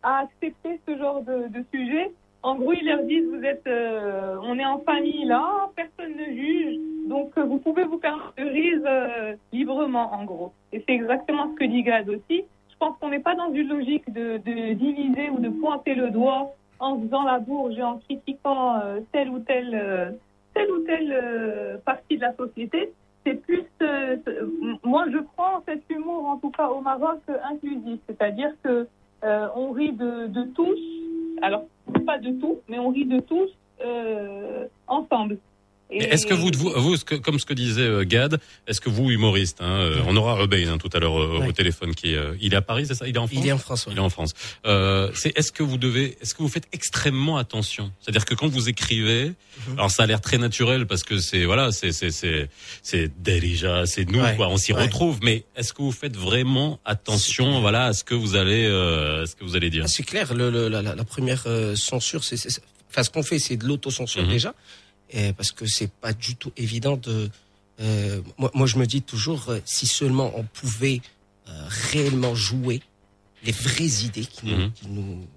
à 0.04 0.20
accepter 0.20 0.80
ce 0.88 0.98
genre 0.98 1.22
de, 1.22 1.64
sujet. 1.74 2.12
En 2.44 2.56
gros, 2.56 2.74
ils 2.74 2.86
leur 2.86 3.04
disent, 3.04 3.28
vous 3.30 3.44
êtes, 3.44 3.66
euh, 3.68 4.38
on 4.44 4.60
est 4.60 4.66
en 4.66 4.80
famille 4.80 5.26
là, 5.26 5.70
personne 5.76 6.16
ne 6.16 6.26
juge, 6.26 6.78
donc 7.08 7.32
euh, 7.38 7.44
vous 7.44 7.58
pouvez 7.58 7.84
vous 7.86 8.00
euh, 8.38 9.36
librement, 9.52 10.14
en 10.14 10.24
gros. 10.26 10.54
Et 10.72 10.84
c'est 10.86 10.94
exactement 10.94 11.52
ce 11.52 11.56
que 11.56 11.66
dit 11.66 11.84
Gad 11.84 12.10
aussi 12.10 12.44
je 12.80 12.86
pense 12.86 12.96
qu'on 13.00 13.10
n'est 13.10 13.20
pas 13.20 13.34
dans 13.34 13.52
une 13.52 13.70
logique 13.70 14.14
de 14.14 14.38
diviser 14.74 15.32
ou 15.32 15.40
de 15.40 15.50
pointer 15.50 15.96
le 15.96 16.12
doigt 16.12 16.54
en 16.80 17.00
faisant 17.00 17.24
la 17.24 17.40
bourge 17.40 17.78
et 17.78 17.84
en 17.84 17.98
critiquant 18.00 18.80
euh, 18.80 19.00
telle 19.12 19.30
ou 19.30 19.40
telle, 19.40 19.74
euh, 19.74 20.12
telle 20.54 20.72
ou 20.72 20.80
telle 20.80 21.12
euh, 21.12 21.78
partie 21.86 22.18
de 22.18 22.22
la 22.22 22.36
société. 22.36 22.92
C'est 23.26 23.36
plus, 23.36 23.66
euh, 23.82 24.16
moi 24.84 25.06
je 25.12 25.18
prends 25.36 25.62
cet 25.68 25.84
humour 25.90 26.26
en 26.26 26.38
tout 26.38 26.52
cas 26.52 26.70
au 26.70 26.82
Maroc 26.82 27.20
euh, 27.30 27.38
inclusif, 27.52 28.00
c'est-à-dire 28.08 28.52
que 28.64 28.88
on 29.56 29.72
rit 29.72 29.94
de, 29.94 30.28
de 30.28 30.44
tous, 30.54 30.80
alors 31.42 31.64
pas 32.06 32.20
de 32.20 32.32
tout, 32.40 32.60
mais 32.70 32.78
on 32.78 32.90
rit 32.90 33.06
de 33.06 33.20
tous 33.20 33.50
ensemble. 34.88 35.40
Et 35.90 36.04
Est-ce 36.04 36.26
que 36.28 36.34
vous, 36.34 36.52
vous, 36.54 36.98
comme 37.22 37.40
ce 37.40 37.46
que 37.46 37.54
disait 37.54 37.82
euh, 37.82 38.04
Gad, 38.04 38.40
est-ce 38.68 38.82
que 38.82 38.90
vous, 38.90 39.10
humoriste, 39.10 39.60
hein, 39.62 39.80
euh, 39.80 40.02
on 40.06 40.18
aura 40.18 40.34
Rebain 40.36 40.68
hein, 40.74 40.78
tout 40.78 40.90
à 40.92 41.00
l'heure 41.00 41.18
euh, 41.18 41.40
Ouais. 41.40 41.48
au 41.48 41.52
téléphone, 41.54 41.96
qui 41.96 42.12
est, 42.14 42.18
euh, 42.18 42.36
il 42.42 42.54
est 42.54 42.58
à 42.58 42.62
Paris, 42.62 42.86
c'est 42.88 42.94
ça? 42.94 43.08
Il 43.08 43.16
est 43.16 43.20
en 43.20 43.28
France? 43.28 43.40
Il 43.42 43.48
est 43.48 43.52
en 43.54 43.58
France, 43.58 43.86
ouais. 43.88 43.94
Il 43.94 43.98
est 43.98 44.02
en 44.02 44.10
France. 44.10 44.34
Euh, 44.66 45.10
c'est 45.16 45.32
est-ce 45.38 45.52
que 45.54 45.64
vous 45.64 45.78
devez, 45.78 46.18
est-ce 46.22 46.34
que 46.36 46.44
vous 46.44 46.50
faites 46.50 46.68
extrêmement 46.74 47.38
attention? 47.38 47.92
C'est-à-dire 48.02 48.26
que 48.26 48.36
quand 48.36 48.48
vous 48.50 48.68
écrivez, 48.68 49.32
Mhm. 49.68 49.78
alors 49.78 49.90
ça 49.92 50.04
a 50.04 50.06
l'air 50.08 50.20
très 50.20 50.38
naturel 50.38 50.88
parce 50.88 51.04
que 51.04 51.20
c'est 51.20 51.46
voilà, 51.46 51.72
c'est 51.72 51.92
c'est 51.94 52.12
c'est 52.12 52.50
c'est 52.84 53.10
déjà, 53.24 53.86
c'est 53.86 54.10
nous 54.10 54.22
quoi, 54.36 54.50
on 54.50 54.58
s'y 54.58 54.74
retrouve. 54.74 55.20
Mais 55.24 55.46
est-ce 55.56 55.72
que 55.72 55.82
vous 55.82 55.94
faites 55.94 56.18
vraiment 56.18 56.80
attention, 56.84 57.62
voilà, 57.62 57.86
à 57.86 57.94
ce 57.94 58.04
que 58.04 58.14
vous 58.14 58.36
allez, 58.36 58.66
euh, 58.66 59.24
à 59.24 59.26
ce 59.26 59.36
que 59.38 59.46
vous 59.46 59.56
allez 59.56 59.70
dire? 59.70 59.84
Ah, 59.86 59.88
C'est 59.88 60.04
clair, 60.04 60.34
le, 60.34 60.50
le- 60.52 60.68
la, 60.68 60.82
la- 60.82 61.04
première 61.06 61.46
censure, 61.76 62.24
c'est, 62.26 62.36
c'est- 62.38 62.62
enfin, 62.90 63.04
ce 63.04 63.10
qu'on 63.10 63.24
fait, 63.24 63.40
c'est 63.40 63.56
de 63.58 63.66
l'autocensure 63.66 64.24
Mhm. 64.24 64.30
déjà, 64.30 64.54
et 65.12 65.34
parce 65.34 65.52
que 65.52 65.66
c'est 65.66 65.92
pas 65.92 66.14
du 66.14 66.36
tout 66.36 66.52
évident 66.58 66.98
de. 66.98 67.30
euh, 67.80 68.22
moi, 68.38 68.52
moi, 68.54 68.68
je 68.68 68.78
me 68.78 68.86
dis 68.86 69.02
toujours, 69.02 69.50
euh, 69.50 69.60
si 69.66 69.88
seulement 69.88 70.32
on 70.36 70.44
pouvait 70.44 71.02
euh, 71.48 71.68
réellement 71.92 72.36
jouer 72.36 72.82
les 73.44 73.52
vraies 73.52 74.04
idées 74.06 74.26
qui 74.26 74.48
nous, 74.48 74.58
Mhm. 74.58 74.72
qui 74.74 74.88
nous 74.88 75.28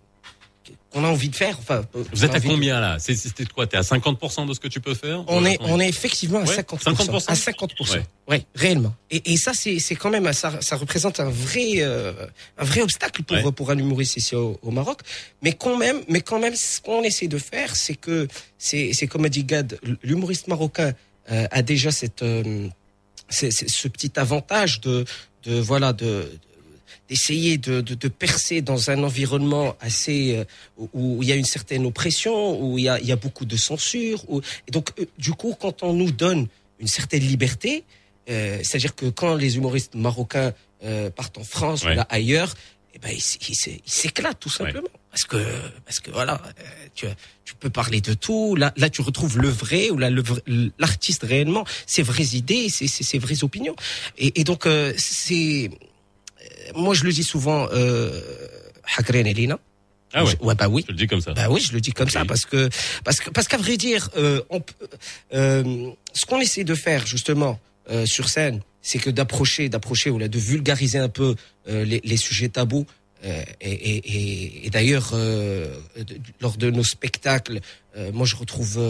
qu'on 0.91 1.05
a 1.05 1.09
envie 1.09 1.29
de 1.29 1.37
faire. 1.37 1.57
Enfin, 1.59 1.85
euh, 1.95 2.03
Vous 2.13 2.25
êtes 2.25 2.35
à 2.35 2.41
de- 2.41 2.47
combien 2.47 2.81
là? 2.81 2.99
C'était 2.99 3.45
quoi? 3.47 3.67
T'es 3.67 3.77
à 3.77 3.83
50% 3.83 4.45
de 4.47 4.55
ce 4.55 4.61
que 4.61 4.69
tu 4.69 4.81
peux 4.81 4.95
faire? 4.95 5.23
On 5.29 5.45
Ouais, 5.45 5.55
est, 5.55 5.59
on 5.61 5.79
est 5.79 5.89
effectivement 5.89 6.41
à 6.41 6.45
Ouais, 6.45 6.55
50%, 6.57 6.95
50%. 6.95 7.29
à 7.31 7.35
50%. 7.35 7.93
Ouais. 7.95 8.03
Ouais, 8.29 8.45
réellement. 8.55 8.95
Et, 9.11 9.33
et 9.33 9.37
ça, 9.37 9.53
c'est, 9.55 9.79
c'est 9.79 9.95
quand 9.95 10.11
même, 10.11 10.33
ça, 10.33 10.61
ça 10.61 10.77
représente 10.77 11.21
un 11.21 11.29
vrai, 11.31 11.75
euh, 11.79 12.13
un 12.59 12.65
vrai 12.65 12.83
obstacle 12.83 13.23
pour, 13.23 13.37
Ouais. 13.37 13.53
pour 13.53 13.71
un 13.71 13.79
humoriste 13.79 14.17
ici 14.17 14.35
au, 14.35 14.59
au 14.63 14.71
Maroc. 14.71 15.01
Mais 15.43 15.53
quand 15.53 15.77
même, 15.77 16.01
mais 16.09 16.21
quand 16.23 16.39
même, 16.41 16.55
ce 16.57 16.81
qu'on 16.81 17.03
essaie 17.03 17.29
de 17.29 17.39
faire, 17.39 17.77
c'est 17.77 17.95
que, 17.95 18.27
c'est, 18.59 18.91
c'est 18.93 19.07
comme 19.07 19.25
a 19.25 19.29
dit 19.29 19.45
Gad, 19.45 19.79
l'humoriste 20.03 20.49
marocain 20.49 20.93
euh, 21.31 21.47
a 21.53 21.63
déjà 21.63 21.91
cette, 21.93 22.23
euh, 22.23 22.69
ce 23.31 23.89
petit 23.89 24.13
avantage 24.17 24.81
de, 24.81 25.05
de 25.45 25.61
voilà, 25.61 25.93
de, 25.93 26.29
d'essayer 27.11 27.59
de, 27.59 27.81
de, 27.83 27.95
de 27.95 28.09
percer 28.09 28.63
dans 28.63 28.89
un 28.91 29.03
environnement 29.03 29.77
assez 29.81 30.37
euh, 30.37 30.45
où, 30.95 31.23
il 31.23 31.29
y 31.29 31.33
a 31.33 31.35
une 31.35 31.45
certaine 31.45 31.85
oppression, 31.85 32.63
où 32.63 32.79
il 32.79 32.85
y 32.85 32.89
a, 32.89 33.01
il 33.01 33.07
y 33.07 33.13
a 33.13 33.17
beaucoup 33.17 33.45
de 33.45 33.57
censure. 33.57 34.25
Où, 34.31 34.41
et 34.69 34.71
donc, 34.71 34.91
euh, 34.99 35.05
du 35.19 35.33
coup, 35.33 35.57
quand 35.61 35.83
on 35.83 35.93
nous 35.93 36.13
donne 36.13 36.47
une 36.79 36.87
certaine 36.87 37.23
liberté, 37.23 37.85
euh, 38.31 38.59
c'est-à-dire 38.63 38.95
que 38.95 39.07
quand 39.07 39.35
les 39.35 39.57
humoristes 39.57 39.97
marocains 39.97 40.53
euh, 40.85 41.11
partent 41.11 41.37
en 41.39 41.45
France 41.45 41.85
Ouais. 41.85 41.93
ou 41.93 41.97
là 41.97 42.07
ailleurs, 42.09 42.55
eh 42.95 42.99
ben, 42.99 43.11
ils 43.13 43.81
s'éclatent 43.87 44.41
tout 44.41 44.51
simplement. 44.51 44.89
Parce 45.11 45.25
que, 45.25 45.45
parce 45.85 45.99
que 45.99 46.11
voilà, 46.13 46.41
tu, 46.95 47.07
tu 47.45 47.55
peux 47.57 47.71
parler 47.71 48.01
de 48.01 48.15
tout. 48.15 48.55
Là, 48.57 48.73
là, 48.77 48.89
tu 48.89 49.01
retrouves 49.03 49.39
le 49.39 49.49
vrai 49.49 49.91
ou 49.91 49.99
l'artiste 50.79 51.25
réellement, 51.25 51.65
ses 51.87 52.03
vraies 52.03 52.37
idées, 52.37 52.69
ses, 52.69 52.87
ses, 52.87 53.03
ses 53.05 53.19
vraies 53.19 53.43
opinions. 53.43 53.75
Et, 54.19 54.41
et 54.41 54.45
donc, 54.45 54.67
euh, 54.67 54.93
c'est, 54.97 55.71
moi, 56.75 56.95
je 56.95 57.05
le 57.05 57.13
dis 57.13 57.25
souvent, 57.25 57.69
euh, 57.73 58.21
Hakren 58.97 59.27
Elina. 59.27 59.59
Ah 60.13 60.25
ouais. 60.25 60.37
Ouais, 60.41 60.55
bah 60.57 60.69
oui. 60.69 60.85
Je 60.87 60.93
le 60.93 60.99
dis 60.99 61.07
comme 61.07 61.21
ça. 61.21 61.33
Bah 61.35 61.47
oui, 61.49 61.61
je 61.61 61.73
le 61.73 61.81
dis 61.81 61.93
comme 61.93 62.09
ça 62.09 62.25
parce 62.25 62.45
que 62.45 62.69
parce 63.05 63.21
que 63.21 63.31
parce 63.31 63.47
qu'à 63.47 63.59
vrai 63.59 63.77
dire, 63.77 64.11
euh, 64.17 64.43
on, 64.51 64.61
euh, 65.35 65.91
ce 66.13 66.27
qu'on 66.27 66.41
essaie 66.41 66.65
de 66.65 66.75
faire 66.75 67.07
justement 67.07 67.61
euh, 67.91 68.07
sur 68.07 68.29
scène, 68.29 68.61
c'est 68.83 68.99
que 68.99 69.11
d'approcher, 69.11 69.69
d'approcher 69.69 70.11
ou 70.11 70.19
là 70.19 70.27
de 70.27 70.39
vulgariser 70.39 70.99
un 70.99 71.09
peu 71.09 71.37
euh, 71.69 71.85
les, 71.85 72.01
les 72.03 72.17
sujets 72.17 72.49
tabous. 72.49 72.87
Euh, 73.25 73.43
et 73.61 73.71
et, 73.71 73.97
et, 73.97 74.67
et 74.67 74.71
d'ailleurs, 74.71 75.11
euh, 75.13 75.73
lors 76.41 76.57
de 76.57 76.71
nos 76.71 76.83
spectacles, 76.83 77.61
euh, 77.97 78.11
moi 78.13 78.27
je 78.27 78.35
retrouve 78.35 78.81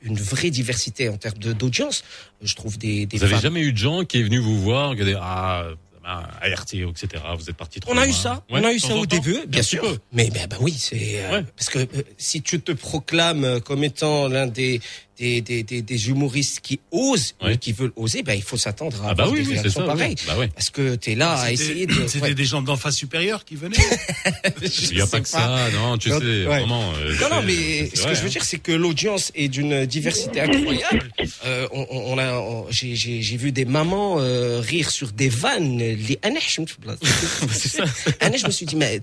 une 0.00 0.16
vraie 0.16 0.50
diversité 0.50 1.10
en 1.10 1.18
termes 1.18 1.38
d'audience. 1.38 2.04
Je 2.40 2.54
trouve 2.54 2.78
des, 2.78 3.04
des 3.04 3.18
Vous 3.18 3.24
avez 3.24 3.38
jamais 3.38 3.60
eu 3.60 3.72
de 3.72 3.78
gens 3.78 4.04
qui 4.04 4.18
est 4.20 4.22
venu 4.22 4.38
vous 4.38 4.58
voir, 4.58 4.96
qui 4.96 5.02
a 5.02 5.66
dit 6.00 6.06
ah 6.06 6.28
ART, 6.42 6.66
etc. 6.72 7.22
Vous 7.38 7.50
êtes 7.50 7.56
parti 7.56 7.80
trop 7.80 7.92
On 7.92 7.98
a 7.98 8.06
eu 8.06 8.12
ça, 8.12 8.44
Ouais, 8.50 8.60
on 8.60 8.64
a 8.64 8.72
eu 8.72 8.78
ça 8.78 8.94
au 8.96 9.06
début, 9.06 9.38
bien 9.46 9.62
sûr. 9.62 9.96
Mais 10.12 10.30
ben 10.30 10.46
bah 10.48 10.56
oui, 10.60 10.72
c'est 10.76 11.24
euh, 11.24 11.30
Ouais. 11.38 11.44
parce 11.56 11.68
que 11.70 11.78
euh, 11.78 12.02
si 12.16 12.42
tu 12.42 12.60
te 12.60 12.72
proclames 12.72 13.60
comme 13.60 13.84
étant 13.84 14.28
l'un 14.28 14.46
des 14.46 14.80
des, 15.20 15.40
des, 15.42 15.62
des, 15.62 15.82
des 15.82 16.08
humoristes 16.08 16.60
qui 16.60 16.80
osent, 16.90 17.34
Ouais. 17.42 17.58
qui 17.58 17.72
veulent 17.72 17.92
oser, 17.94 18.22
ben 18.22 18.32
il 18.34 18.42
faut 18.42 18.56
s'attendre 18.56 18.96
à 19.04 19.10
Ah 19.10 19.14
bah 19.14 19.24
avoir 19.24 19.30
oui, 19.32 19.42
des 19.42 19.48
oui, 19.48 19.54
c'est 19.56 19.60
réactions 19.60 19.80
ça. 19.82 19.86
pareilles. 19.86 20.14
oui. 20.18 20.24
Bah 20.26 20.38
ouais. 20.38 20.48
Parce 20.48 20.70
que 20.70 20.94
tu 20.96 21.12
es 21.12 21.14
là 21.14 21.32
à 21.32 21.40
C'était- 21.50 21.52
essayer 21.52 21.86
de. 21.86 22.06
C'était 22.08 22.24
ouais. 22.28 22.34
des 22.34 22.44
gens 22.46 22.62
d'en 22.62 22.76
face 22.76 22.96
supérieure 22.96 23.44
qui 23.44 23.54
venaient. 23.56 23.76
Il 24.90 24.96
n'y 24.96 25.00
a 25.02 25.06
pas 25.06 25.20
que 25.20 25.28
ça, 25.28 25.68
non, 25.74 25.98
tu 25.98 26.08
Donc, 26.08 26.22
sais, 26.22 26.26
ouais. 26.26 26.44
vraiment. 26.44 26.92
euh, 26.96 27.14
Non, 27.20 27.28
non, 27.36 27.42
mais 27.42 27.90
ce 27.94 28.00
vrai, 28.02 28.10
que 28.12 28.16
je 28.16 28.20
veux 28.22 28.26
hein. 28.26 28.30
dire, 28.30 28.44
c'est 28.44 28.58
que 28.58 28.72
l'audience 28.72 29.30
est 29.34 29.48
d'une 29.48 29.84
diversité 29.86 30.40
incroyable. 30.40 31.10
Euh, 31.44 31.68
on, 31.72 31.86
on 31.90 32.18
a, 32.18 32.34
on- 32.38 32.66
j'ai, 32.70 32.94
j'ai, 32.96 33.20
j'ai 33.22 33.36
vu 33.36 33.52
des 33.52 33.64
mamans 33.66 34.16
euh, 34.18 34.60
rire 34.60 34.90
sur 34.90 35.12
des 35.12 35.28
vannes. 35.28 35.78
Les 35.78 36.18
Aneh, 36.22 36.40
je 36.46 36.60
me 36.62 36.66
suis- 36.66 36.76
C'est 37.52 37.68
ça. 37.68 37.84
Je 38.40 38.46
me 38.46 38.50
suis 38.50 38.64
dit, 38.66 38.76
mais 38.76 39.00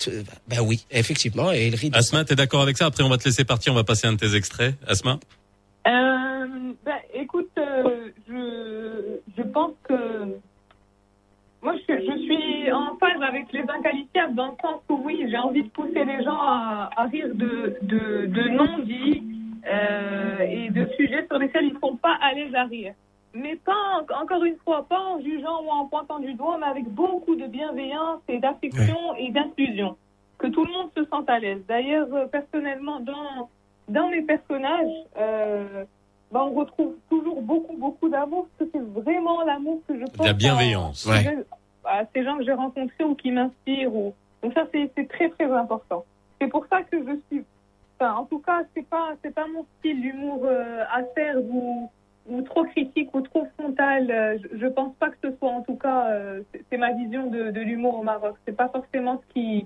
bah 0.47 0.61
oui, 0.63 0.83
effectivement, 0.89 1.51
et 1.53 1.67
elle 1.67 1.75
rit. 1.75 1.91
Asma, 1.93 2.25
t'es 2.25 2.35
d'accord 2.35 2.61
avec 2.63 2.75
ça? 2.77 2.87
Après, 2.87 3.03
on 3.03 3.09
va 3.09 3.17
te 3.17 3.25
laisser 3.25 3.43
partir, 3.43 3.71
on 3.71 3.75
va 3.75 3.83
passer 3.83 4.07
un 4.07 4.13
de 4.13 4.17
tes 4.17 4.35
extraits. 4.35 4.73
Asma? 4.87 5.19
Euh, 5.87 6.73
ben, 6.83 6.97
écoute, 7.13 7.49
euh, 7.57 8.09
je, 8.27 9.19
je 9.37 9.43
pense 9.43 9.71
que 9.83 10.37
moi, 11.61 11.73
je, 11.87 11.93
je 11.93 12.17
suis 12.23 12.71
en 12.71 12.97
phase 12.97 13.21
avec 13.21 13.51
les 13.53 13.61
inqualifiables 13.69 14.35
dans 14.35 14.47
le 14.47 14.57
sens 14.61 14.81
où 14.89 15.01
oui, 15.05 15.25
j'ai 15.29 15.37
envie 15.37 15.63
de 15.63 15.69
pousser 15.69 16.03
les 16.03 16.23
gens 16.23 16.39
à, 16.41 16.89
à 16.95 17.03
rire 17.05 17.29
de, 17.33 17.77
de, 17.83 18.25
de 18.25 18.49
non-dits 18.49 19.23
euh, 19.65 20.39
et 20.39 20.69
de 20.69 20.85
sujets 20.97 21.25
sur 21.27 21.39
lesquels 21.39 21.65
ils 21.65 21.73
ne 21.73 21.79
sont 21.79 21.95
pas 21.95 22.17
à 22.21 22.33
l'aise 22.33 22.53
à 22.53 22.65
rire. 22.65 22.93
Mais 23.33 23.55
pas, 23.55 23.73
en- 24.01 24.21
encore 24.23 24.43
une 24.43 24.57
fois, 24.57 24.85
pas 24.87 24.99
en 24.99 25.21
jugeant 25.21 25.63
ou 25.63 25.69
en 25.69 25.85
pointant 25.87 26.19
du 26.19 26.33
doigt, 26.33 26.57
mais 26.59 26.67
avec 26.67 26.85
beaucoup 26.85 27.35
de 27.35 27.47
bienveillance 27.47 28.21
et 28.27 28.39
d'affection 28.39 29.15
et 29.17 29.31
d'inclusion. 29.31 29.95
Que 30.37 30.47
tout 30.47 30.63
le 30.65 30.71
monde 30.71 30.89
se 30.97 31.03
sente 31.05 31.29
à 31.29 31.39
l'aise. 31.39 31.61
D'ailleurs, 31.67 32.07
personnellement, 32.31 32.99
dans, 32.99 33.49
dans 33.87 34.09
mes 34.09 34.21
personnages, 34.21 34.91
euh, 35.17 35.85
ben, 36.31 36.41
on 36.41 36.51
retrouve 36.51 36.95
toujours 37.09 37.41
beaucoup, 37.41 37.75
beaucoup 37.77 38.09
d'amour, 38.09 38.47
parce 38.57 38.69
que 38.69 38.77
c'est 38.79 39.01
vraiment 39.01 39.43
l'amour 39.43 39.79
que 39.87 39.97
je 39.97 40.05
pense. 40.05 40.25
la 40.25 40.31
à- 40.31 40.33
bienveillance. 40.33 41.05
Ouais. 41.05 41.37
à 41.85 42.03
ces 42.13 42.23
gens 42.25 42.37
que 42.37 42.43
j'ai 42.43 42.51
rencontrés 42.53 43.03
ou 43.05 43.15
qui 43.15 43.31
m'inspirent. 43.31 43.95
Ou... 43.95 44.13
Donc 44.43 44.53
ça, 44.53 44.65
c'est 44.73 44.91
c'est 44.95 45.07
très, 45.07 45.29
très 45.29 45.49
important. 45.51 46.03
C'est 46.41 46.47
pour 46.49 46.65
ça 46.67 46.83
que 46.83 46.97
je 46.99 47.17
suis... 47.31 47.45
Enfin, 47.99 48.13
en 48.15 48.25
tout 48.25 48.39
cas, 48.39 48.61
c'est 48.75 48.85
pas, 48.87 49.13
c'est 49.23 49.33
pas 49.33 49.47
mon 49.47 49.65
style 49.79 50.01
d'humour 50.01 50.41
euh, 50.43 50.83
acerbe 50.93 51.47
ou, 51.49 51.89
ou 52.29 52.41
trop 52.41 52.65
critique 52.65 53.09
ou 53.15 53.21
trop 53.21 53.47
frontal. 53.57 54.11
Euh, 54.11 54.37
Je, 54.51 54.57
je 54.59 54.67
pense 54.67 54.93
pas 54.95 55.09
que 55.09 55.15
ce 55.23 55.31
soit, 55.37 55.49
en 55.49 55.61
tout 55.61 55.77
cas, 55.77 56.09
euh, 56.09 56.41
c'est- 56.51 56.63
c'est 56.69 56.77
ma 56.77 56.91
vision 56.91 57.27
de, 57.27 57.51
de 57.51 57.61
l'humour 57.61 57.99
au 57.99 58.03
Maroc. 58.03 58.35
C'est 58.45 58.55
pas 58.55 58.67
forcément 58.67 59.21
ce 59.27 59.33
qui... 59.33 59.65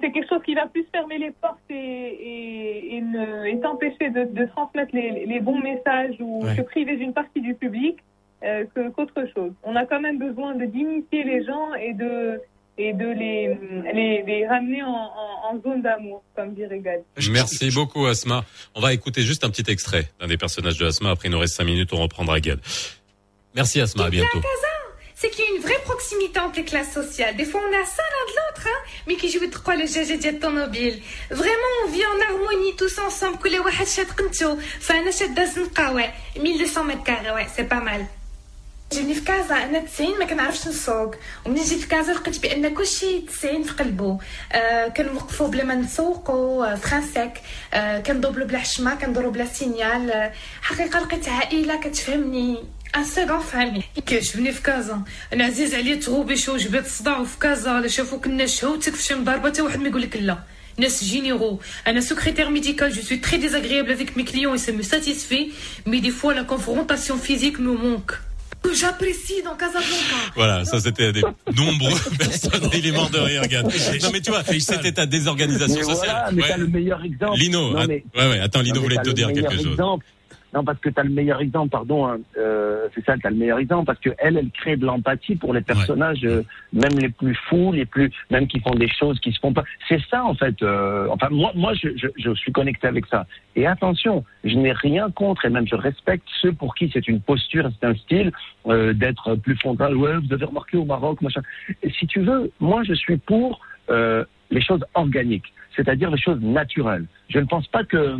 C'est 0.00 0.12
quelque 0.12 0.28
chose 0.28 0.42
qui 0.44 0.54
va 0.54 0.66
plus 0.66 0.84
fermer 0.94 1.18
les 1.18 1.32
portes 1.32 1.58
et, 1.68 1.74
et, 1.74 2.96
et, 2.96 3.00
ne- 3.00 3.46
et 3.46 3.58
t'empêcher 3.60 4.10
de, 4.10 4.24
de 4.32 4.44
transmettre 4.46 4.94
les, 4.94 5.26
les 5.26 5.40
bons 5.40 5.58
messages 5.60 6.14
ou 6.20 6.44
Ouais. 6.44 6.54
se 6.56 6.62
priver 6.62 6.96
d'une 6.96 7.12
partie 7.12 7.40
du 7.40 7.54
public 7.54 7.96
euh, 8.44 8.64
que- 8.74 8.90
qu'autre 8.90 9.24
chose. 9.34 9.52
On 9.64 9.74
a 9.76 9.84
quand 9.84 10.00
même 10.00 10.18
besoin 10.18 10.54
de 10.54 10.64
d'initier 10.66 11.24
les 11.24 11.44
gens 11.44 11.74
et 11.74 11.92
de 11.94 12.40
et 12.78 12.92
de 12.94 13.06
les, 13.06 13.54
les, 13.92 14.22
les 14.22 14.46
ramener 14.46 14.82
en, 14.82 14.88
en, 14.88 15.54
en 15.56 15.60
zone 15.60 15.82
d'amour, 15.82 16.22
comme 16.34 16.54
dirait 16.54 16.78
Gad. 16.78 17.02
Merci 17.30 17.70
beaucoup, 17.70 18.06
Asma. 18.06 18.44
On 18.74 18.80
va 18.80 18.94
écouter 18.94 19.20
juste 19.22 19.44
un 19.44 19.50
petit 19.50 19.70
extrait 19.70 20.04
d'un 20.18 20.26
des 20.26 20.38
personnages 20.38 20.78
de 20.78 20.86
Asma. 20.86 21.10
Après, 21.10 21.28
il 21.28 21.32
nous 21.32 21.38
reste 21.38 21.54
cinq 21.56 21.64
minutes, 21.64 21.92
on 21.92 22.00
reprendra 22.00 22.40
Gad. 22.40 22.60
Merci, 23.54 23.80
Asma. 23.80 24.04
À 24.06 24.10
bientôt 24.10 24.38
c'est 25.21 25.29
qu'il 25.31 25.43
y 25.45 25.47
a 25.47 25.55
une 25.55 25.61
vraie 25.61 25.81
proximité 25.89 26.39
entre 26.39 26.57
les 26.59 26.65
classes 26.65 26.93
sociales. 26.93 27.35
Des 27.35 27.45
fois, 27.45 27.61
on 27.67 27.73
a 27.81 27.85
ça 27.85 28.03
l'un 28.13 28.25
de 28.31 28.33
l'autre, 28.37 28.67
hein, 28.67 28.79
mais 29.07 29.15
qui 29.15 29.29
joue 29.31 29.47
trop 29.57 29.71
le 29.71 29.87
jeu 29.93 30.03
de 30.05 30.35
automobile. 30.35 31.01
Vraiment, 31.31 31.73
on 31.83 31.87
vit 31.89 32.05
en 32.13 32.19
harmonie 32.27 32.75
tous 32.77 32.97
ensemble. 32.99 33.37
كل 33.37 33.59
واحد 33.59 33.87
شاد 33.87 34.11
قنته 34.11 34.57
فأنا 34.79 35.11
شادة 35.11 35.45
زنقة 35.45 35.93
ouais 35.93 36.09
1200 36.35 36.83
mètres 36.83 37.03
carrés 37.03 37.31
ouais 37.31 37.47
c'est 37.55 37.67
pas 37.69 37.81
mal. 37.81 38.05
جبني 38.93 39.13
في 39.15 39.21
كازا 39.21 39.55
انا 39.55 39.79
90 39.79 40.19
ما 40.19 40.25
كنعرفش 40.25 40.67
نسوق 40.67 41.15
ومنين 41.45 41.63
جيت 41.63 41.79
في 41.79 41.87
كازا 41.87 42.13
لقيت 42.13 42.39
بان 42.39 42.73
كلشي 42.73 43.21
90 43.21 43.63
في 43.63 43.73
قلبه 43.73 44.19
آه 44.51 44.87
كنوقفوا 44.87 45.47
بلا 45.47 45.63
ما 45.63 45.75
نسوقوا 45.75 46.71
آه 46.71 46.75
فران 46.75 47.03
سيك 47.13 47.33
آه 47.73 47.99
كندوبلو 47.99 48.45
بلا 48.45 48.59
حشمه 48.59 48.95
كندورو 48.95 49.31
بلا 49.31 49.45
سينيال 49.45 50.11
آه 50.11 50.33
حقيقه 50.61 50.99
لقيت 50.99 51.29
عائله 51.29 51.79
كتفهمني 51.79 52.63
ان 52.95 53.03
سيكون 53.03 53.39
فامي 53.39 53.83
كيعجبني 54.05 54.51
في 54.51 54.61
كازا 54.61 55.01
انا 55.33 55.43
عزيز 55.45 55.73
عليا 55.75 55.95
تغوبيش 55.95 56.49
وجبات 56.49 56.85
الصداع 56.85 57.19
وفي 57.19 57.39
كازا 57.39 57.79
لا 57.79 57.87
شافو 57.87 58.19
كنا 58.19 58.45
شهوتك 58.45 58.95
في 58.95 59.03
شي 59.03 59.15
مضاربه 59.15 59.49
حتى 59.49 59.61
واحد 59.61 59.79
ما 59.79 59.87
يقول 59.89 60.01
لك 60.01 60.17
لا 60.17 60.37
ناس 60.79 61.03
généraux. 61.13 61.57
Un 61.89 62.01
secrétaire 62.01 62.51
médical, 62.57 62.89
je 62.97 63.01
suis 63.01 63.19
très 63.19 63.39
désagréable 63.45 63.89
avec 63.97 64.15
mes 64.15 64.23
clients 64.31 64.53
et 64.53 64.59
ça 64.65 64.71
me 64.79 64.83
satisfait, 64.83 65.45
mais 65.89 65.99
des 66.07 66.11
fois 66.19 66.33
la 66.39 66.43
confrontation 66.53 67.15
physique 67.27 67.57
me 67.67 67.73
manque. 67.85 68.13
Que 68.63 68.71
j'apprécie 68.81 69.39
dans 69.47 69.55
Casablanca. 69.63 70.19
Voilà, 70.35 70.57
ça 70.65 70.77
c'était 70.85 71.11
des 71.17 71.23
nombreuses 71.61 72.09
personnes. 72.25 72.69
Il 72.79 72.85
est 72.89 72.95
mort 72.99 73.09
de 73.17 73.21
rire, 73.29 73.43
Gad. 73.53 73.65
Non 74.03 74.09
mais 74.13 74.21
tu 74.25 74.29
vois, 74.33 74.43
c'était 74.71 74.91
ta 74.99 75.05
désorganisation 75.17 75.81
Mais 75.83 75.91
sociale. 75.93 76.15
voilà, 76.15 76.31
mais 76.35 76.41
Ouais. 76.43 76.49
t'as 76.51 76.57
le 76.65 76.67
meilleur 76.77 76.99
exemple. 77.09 77.37
Lino, 77.43 77.61
Non, 77.73 77.79
att- 77.81 77.87
mais- 77.91 78.03
ouais, 78.17 78.27
ouais, 78.31 78.39
attends, 78.45 78.61
Lino 78.67 78.75
Non, 78.75 78.81
mais 78.81 78.85
voulait 78.85 78.95
t'as 78.97 79.03
te 79.03 79.07
le 79.13 79.13
dire 79.19 79.27
meilleur 79.29 79.49
quelque 79.51 79.63
chose. 79.63 79.77
exemple. 79.79 80.05
Non, 80.54 80.64
parce 80.64 80.78
que 80.80 80.90
tu 80.90 81.00
as 81.00 81.04
le 81.04 81.10
meilleur 81.10 81.40
exemple, 81.40 81.70
pardon, 81.70 82.06
hein, 82.06 82.18
euh, 82.36 82.86
c'est 82.94 83.02
ça, 83.06 83.16
tu 83.16 83.26
as 83.26 83.30
le 83.30 83.36
meilleur 83.36 83.58
exemple, 83.58 83.86
parce 83.86 83.98
que 84.00 84.10
elle, 84.18 84.36
elle 84.36 84.50
crée 84.50 84.76
de 84.76 84.84
l'empathie 84.84 85.34
pour 85.34 85.54
les 85.54 85.62
personnages, 85.62 86.22
euh, 86.24 86.42
même 86.74 86.92
les 87.00 87.08
plus 87.08 87.34
fous, 87.34 87.72
les 87.72 87.86
plus, 87.86 88.10
même 88.30 88.46
qui 88.46 88.60
font 88.60 88.74
des 88.74 88.88
choses 88.88 89.18
qui 89.20 89.32
se 89.32 89.40
font 89.40 89.54
pas. 89.54 89.64
C'est 89.88 90.00
ça, 90.10 90.24
en 90.24 90.34
fait. 90.34 90.62
euh, 90.62 91.06
enfin, 91.10 91.28
moi, 91.30 91.52
moi, 91.54 91.72
je, 91.72 91.88
je, 91.96 92.08
je 92.18 92.34
suis 92.34 92.52
connecté 92.52 92.86
avec 92.86 93.06
ça. 93.06 93.26
Et 93.56 93.66
attention, 93.66 94.24
je 94.44 94.54
n'ai 94.56 94.72
rien 94.72 95.10
contre, 95.10 95.46
et 95.46 95.48
même 95.50 95.66
je 95.66 95.74
respecte 95.74 96.26
ceux 96.42 96.52
pour 96.52 96.74
qui 96.74 96.90
c'est 96.92 97.08
une 97.08 97.20
posture, 97.20 97.70
c'est 97.80 97.86
un 97.86 97.94
style 97.94 98.30
d'être 98.94 99.36
plus 99.36 99.56
frontal. 99.56 99.96
Ouais, 99.96 100.16
vous 100.18 100.32
avez 100.34 100.44
remarqué 100.44 100.76
au 100.76 100.84
Maroc, 100.84 101.22
machin. 101.22 101.40
Et 101.82 101.90
si 101.90 102.06
tu 102.06 102.20
veux, 102.20 102.52
moi, 102.60 102.82
je 102.84 102.92
suis 102.92 103.16
pour 103.16 103.60
les 103.88 104.60
choses 104.62 104.84
organiques, 104.94 105.52
c'est-à-dire 105.74 106.10
les 106.10 106.20
choses 106.20 106.40
naturelles. 106.40 107.06
Je 107.30 107.38
ne 107.38 107.44
pense 107.46 107.66
pas 107.68 107.84
que 107.84 108.18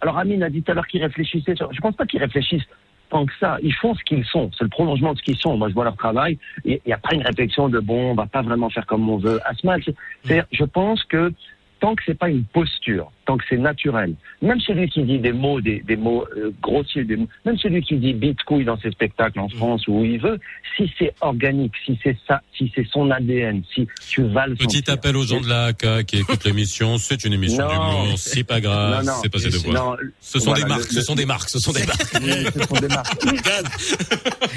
alors 0.00 0.18
Amine 0.18 0.42
a 0.42 0.50
dit 0.50 0.62
tout 0.62 0.72
à 0.72 0.74
l'heure 0.74 0.86
qu'ils 0.86 1.02
réfléchissaient. 1.02 1.56
Sur... 1.56 1.72
Je 1.72 1.80
pense 1.80 1.96
pas 1.96 2.06
qu'ils 2.06 2.20
réfléchissent 2.20 2.66
tant 3.08 3.24
que 3.24 3.32
ça. 3.38 3.58
Ils 3.62 3.72
font 3.74 3.94
ce 3.94 4.02
qu'ils 4.04 4.24
sont. 4.24 4.50
C'est 4.56 4.64
le 4.64 4.70
prolongement 4.70 5.12
de 5.12 5.18
ce 5.18 5.22
qu'ils 5.22 5.36
sont. 5.38 5.56
Moi, 5.56 5.68
je 5.68 5.74
vois 5.74 5.84
leur 5.84 5.96
travail. 5.96 6.38
Il 6.64 6.80
n'y 6.86 6.92
a 6.92 6.98
pas 6.98 7.14
une 7.14 7.22
réflexion 7.22 7.68
de 7.68 7.78
bon, 7.80 8.10
on 8.10 8.14
va 8.14 8.26
pas 8.26 8.42
vraiment 8.42 8.68
faire 8.68 8.84
comme 8.86 9.08
on 9.08 9.16
veut. 9.16 9.40
Asma, 9.44 9.76
c'est- 9.84 9.94
c'est- 10.24 10.44
je 10.52 10.64
pense 10.64 11.02
que 11.04 11.32
tant 11.80 11.94
que 11.94 12.02
c'est 12.04 12.18
pas 12.18 12.28
une 12.28 12.44
posture, 12.44 13.12
tant 13.26 13.36
que 13.36 13.44
c'est 13.48 13.58
naturel, 13.58 14.14
même 14.40 14.60
celui 14.60 14.88
qui 14.88 15.02
dit 15.02 15.18
des 15.18 15.32
mots, 15.32 15.60
des, 15.60 15.80
des 15.86 15.96
mots 15.96 16.24
euh, 16.36 16.52
grossiers, 16.62 17.04
des 17.04 17.16
mots, 17.16 17.28
même 17.44 17.58
celui 17.58 17.82
qui 17.82 17.96
dit 17.96 18.12
bitcouille 18.14 18.64
dans 18.64 18.78
ses 18.80 18.90
spectacles 18.92 19.38
en 19.40 19.48
France 19.48 19.86
ou 19.88 20.00
où 20.00 20.04
il 20.04 20.20
veut, 20.20 20.38
si 20.76 20.90
c'est 20.98 21.12
organique, 21.20 21.72
si 21.84 21.98
c'est 22.02 22.16
ça, 22.28 22.40
si 22.56 22.70
c'est 22.74 22.86
son 22.92 23.10
ADN, 23.10 23.62
si 23.74 23.86
tu 24.08 24.22
vas 24.22 24.46
le 24.46 24.54
Petit 24.54 24.78
sentir. 24.78 24.94
appel 24.94 25.16
aux 25.16 25.24
gens 25.24 25.40
de 25.40 25.48
la 25.48 25.64
AK 25.66 26.04
qui 26.06 26.18
écoutent 26.18 26.44
l'émission. 26.44 26.98
C'est 26.98 27.24
une 27.24 27.32
émission 27.32 27.66
Non. 27.66 27.70
d'humour. 28.02 28.18
C'est 28.18 28.44
pas 28.44 28.60
grave. 28.60 29.08
C'est 29.22 29.28
passé 29.28 29.48
de 29.50 29.56
voix. 29.58 29.74
Non, 29.74 29.96
Ce 30.20 30.38
sont 30.38 30.46
voilà, 30.50 30.62
des 30.62 30.68
marques. 30.68 30.84
le- 30.84 30.90
Ce 30.90 30.96
le- 30.96 31.02
sont 31.02 31.14
des 31.14 31.26
marques. 31.26 31.48
Ce 31.48 31.58
sont 31.58 31.72
des 31.72 31.84
marques. 31.84 32.02
Ce 32.02 32.62
sont 32.68 32.80
des 32.80 32.88
marques. 32.88 33.24
Gad, 33.44 33.66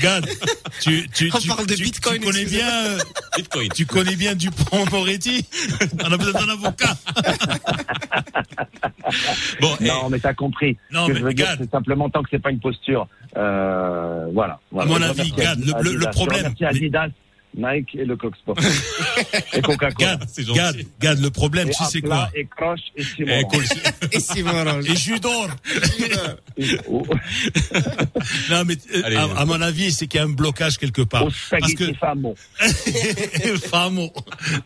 Gad, 0.02 0.26
tu, 0.82 1.10
tu, 1.14 1.32
On 1.34 1.38
tu, 1.40 1.48
parle 1.48 1.66
de 1.66 1.74
tu- 1.76 1.84
Bitcoin, 1.84 2.20
tu 2.20 2.26
connais 2.26 2.46
bien, 2.46 2.70
euh, 2.70 2.98
Bitcoin. 3.38 3.70
tu 3.76 3.86
connais 3.86 4.16
bien 4.16 4.36
Dupont 4.36 4.86
Moretti? 4.92 5.46
On 6.06 6.12
a 6.12 6.18
besoin 6.18 6.34
d'un 6.46 6.50
avocat. 6.54 6.96
Bon, 9.62 9.76
et- 9.80 9.88
Non, 9.88 10.10
mais 10.10 10.20
t'as 10.20 10.34
compris. 10.34 10.78
Non, 10.92 11.04
Ce 11.04 11.08
que 11.08 11.14
mais 11.14 11.20
je 11.20 11.24
veux 11.26 11.34
dire, 11.34 11.46
Gad. 11.48 11.60
c'est 11.62 11.72
simplement 11.72 12.10
tant 12.10 12.24
que 12.24 12.30
c'est 12.32 12.40
pas 12.42 12.52
une 12.52 12.60
posture. 12.60 13.08
Euh, 13.38 14.28
voilà. 14.34 14.60
voilà. 14.72 14.96
À 14.96 15.00
mon 15.00 15.02
avis, 15.06 15.32
Gad, 15.32 15.60
le- 15.60 15.66
le- 15.66 15.92
le 15.98 16.08
Adidas. 16.08 16.12
problème- 16.12 16.54
Adidas, 16.62 17.08
Nike 17.58 17.96
et 17.96 18.06
le 18.06 18.16
Coq 18.16 18.36
Sport. 18.36 18.56
et 19.54 19.62
Coca-Cola. 19.62 20.18
Gad. 20.18 20.28
Gad, 20.54 20.76
Gad, 21.00 21.20
le 21.20 21.30
problème, 21.32 21.68
Et 21.70 21.72
tu 21.72 21.84
sais 21.86 22.02
quoi 22.02 22.30
Et 22.36 22.46
Croche 22.46 22.80
et 22.96 23.04
Simon. 23.04 23.42
Cool. 23.50 23.64
Et 23.64 23.99
Simon 24.20 24.66
Orange. 24.66 24.90
Et 24.90 24.96
jus 24.96 25.20
d'or. 25.20 25.50
Au, 26.88 27.06
Non, 28.50 28.64
mais 28.66 28.78
euh, 28.94 29.02
Allez. 29.04 29.16
à, 29.16 29.24
à 29.38 29.46
mon 29.46 29.62
avis, 29.62 29.92
c'est 29.92 30.08
qu'il 30.08 30.20
y 30.20 30.22
a 30.22 30.26
un 30.26 30.30
blocage 30.30 30.78
quelque 30.78 31.02
part. 31.02 31.26
Parce 31.60 31.74
que 31.74 31.94
famo. 33.70 34.14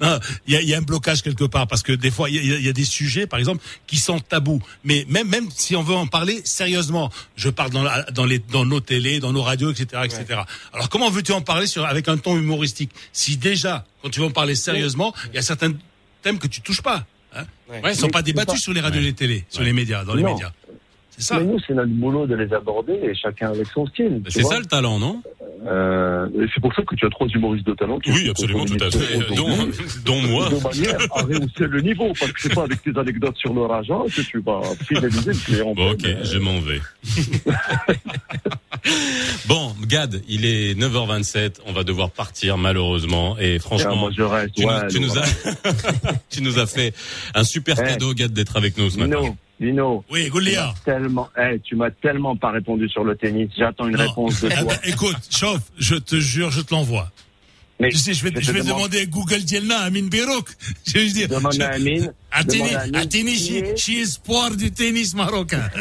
Il 0.47 0.53
y 0.53 0.57
a, 0.57 0.61
il 0.61 0.67
y 0.69 0.73
a 0.73 0.77
un 0.77 0.81
blocage 0.81 1.21
quelque 1.21 1.43
part 1.45 1.67
parce 1.67 1.83
que 1.83 1.91
des 1.93 2.11
fois 2.11 2.29
il 2.29 2.35
y 2.35 2.39
a, 2.53 2.57
il 2.57 2.63
y 2.65 2.69
a 2.69 2.73
des 2.73 2.85
sujets, 2.85 3.27
par 3.27 3.39
exemple, 3.39 3.63
qui 3.87 3.97
sont 3.97 4.19
tabous. 4.19 4.61
Mais 4.83 5.05
même 5.09 5.27
même 5.27 5.49
si 5.53 5.75
on 5.75 5.83
veut 5.83 5.95
en 5.95 6.07
parler 6.07 6.41
sérieusement, 6.43 7.11
je 7.35 7.49
parle 7.49 7.71
dans 7.71 7.83
la- 7.83 8.03
dans 8.11 8.25
les 8.25 8.39
dans 8.39 8.65
nos 8.65 8.79
télés, 8.79 9.19
dans 9.19 9.33
nos 9.33 9.41
radios, 9.43 9.71
etc., 9.71 10.03
etc. 10.05 10.41
Alors 10.73 10.89
comment 10.89 11.09
veux-tu 11.09 11.31
en 11.31 11.41
parler 11.41 11.67
sur 11.67 11.85
avec 11.85 12.07
un 12.07 12.17
ton 12.17 12.37
humoristique? 12.37 12.91
Si 13.11 13.37
déjà 13.37 13.85
quand 14.01 14.09
tu 14.09 14.19
veux 14.19 14.25
en 14.27 14.31
parler 14.31 14.55
sérieusement, 14.55 15.13
il 15.31 15.35
y 15.35 15.39
a 15.39 15.41
certains 15.41 15.71
thèmes 16.21 16.39
que 16.39 16.47
tu 16.47 16.61
touches 16.61 16.81
pas. 16.81 17.05
Hein 17.35 17.45
Ouais, 17.69 17.81
Ils 17.93 17.95
sont 17.95 18.07
Mais 18.07 18.11
pas 18.11 18.21
débattus 18.21 18.61
sur 18.61 18.73
les 18.73 18.81
radios 18.81 19.01
et 19.01 19.05
les 19.05 19.13
télés, 19.13 19.45
sur 19.49 19.63
les 19.63 19.73
médias, 19.73 20.03
dans 20.03 20.13
les 20.13 20.23
médias. 20.23 20.51
C'est 21.17 21.21
ça. 21.23 21.39
Mais 21.39 21.45
nous, 21.45 21.59
c'est 21.65 21.73
notre 21.73 21.91
boulot 21.91 22.25
de 22.27 22.35
les 22.35 22.51
aborder 22.53 22.93
et 23.03 23.13
chacun 23.15 23.49
avec 23.51 23.67
son 23.67 23.85
style. 23.87 24.21
C'est 24.29 24.43
ça 24.43 24.57
le 24.59 24.65
talent, 24.65 24.99
non? 24.99 25.21
Euh, 25.65 26.27
c'est 26.53 26.59
pour 26.59 26.73
ça 26.75 26.81
que 26.81 26.93
tu 26.95 27.05
as 27.05 27.09
trois 27.09 27.27
humoristes 27.27 27.65
de 27.65 27.73
talent. 27.73 27.97
qui 27.99 28.11
Oui, 28.11 28.29
absolument, 28.29 28.65
tout 28.65 28.77
à 28.81 28.91
fait. 28.91 29.33
Dont, 29.35 29.47
dont 30.03 30.21
moi. 30.23 30.49
de 30.49 30.55
manière 30.61 30.97
à 31.15 31.21
rehausser 31.21 31.67
le 31.67 31.81
niveau, 31.81 32.11
parce 32.19 32.31
que 32.33 32.41
c'est 32.41 32.53
pas 32.53 32.63
avec 32.63 32.81
tes 32.83 32.91
anecdotes 32.97 33.37
sur 33.37 33.53
le 33.53 33.61
rageant 33.61 34.03
que 34.05 34.21
tu 34.21 34.39
vas 34.41 34.61
fidéliser 34.85 35.31
le 35.31 35.37
client. 35.45 35.73
Bon, 35.73 35.91
ok, 35.91 36.05
je 36.23 36.37
m'en 36.39 36.59
vais. 36.59 36.81
bon, 39.47 39.73
Gad, 39.87 40.21
il 40.27 40.45
est 40.45 40.77
9h27. 40.77 41.57
On 41.65 41.73
va 41.73 41.83
devoir 41.83 42.09
partir, 42.11 42.57
malheureusement. 42.57 43.37
Et 43.39 43.55
Ah, 43.55 43.59
franchement, 43.59 43.95
moi, 43.95 44.09
je 44.15 44.21
reste. 44.23 44.55
tu, 44.55 44.65
ouais, 44.65 44.83
nous, 44.83 44.89
tu 44.89 44.99
nous 44.99 45.17
as, 45.17 45.23
tu 46.29 46.41
nous 46.41 46.59
as 46.59 46.65
fait 46.65 46.93
un 47.35 47.43
super 47.43 47.77
Eh. 47.79 47.83
cadeau, 47.85 48.13
Gad, 48.13 48.33
d'être 48.33 48.57
avec 48.57 48.77
nous 48.77 48.89
ce 48.89 48.97
matin. 48.99 49.19
Lino, 49.21 49.35
Lino, 49.59 50.03
Oui, 50.11 50.27
Goulia. 50.29 50.73
tellement, 50.83 51.29
eh, 51.37 51.59
tu 51.63 51.75
m'as 51.75 51.91
tellement 51.91 52.35
pas 52.35 52.51
répondu 52.51 52.89
sur 52.89 53.03
le 53.03 53.15
tennis. 53.15 53.49
J'attends 53.57 53.87
une 53.87 53.95
Non. 53.97 54.07
réponse 54.07 54.41
de 54.41 54.49
Eh 54.51 54.55
toi. 54.55 54.63
ben, 54.73 54.79
écoute, 54.91 55.15
chauffe, 55.29 55.61
je 55.77 55.95
te 55.95 56.15
jure, 56.19 56.51
je 56.51 56.61
te 56.61 56.73
l'envoie. 56.73 57.11
Mais 57.79 57.89
Tu 57.89 57.97
sais, 57.97 58.13
je 58.13 58.23
vais, 58.23 58.31
te 58.31 58.39
je 58.39 58.51
vais 58.51 58.59
demande- 58.61 58.77
demander 58.77 59.01
à 59.01 59.05
Google 59.05 59.39
Dielna, 59.39 59.79
à 59.79 59.83
Amine 59.85 60.07
Birouk. 60.09 60.47
Je 60.85 60.93
vais 60.99 61.09
dire. 61.09 61.27
Demande 61.27 61.53
je- 61.53 61.61
à 61.61 61.69
Amine. 61.69 61.99
Demande 62.01 62.47
tennis, 62.47 62.73
à 62.75 62.79
Amine 62.81 62.95
à 62.95 63.05
tennis, 63.05 63.49
est- 63.51 63.77
chez 63.77 63.99
espoir 64.01 64.51
du 64.55 64.71
tennis 64.71 65.13
marocain. 65.15 65.69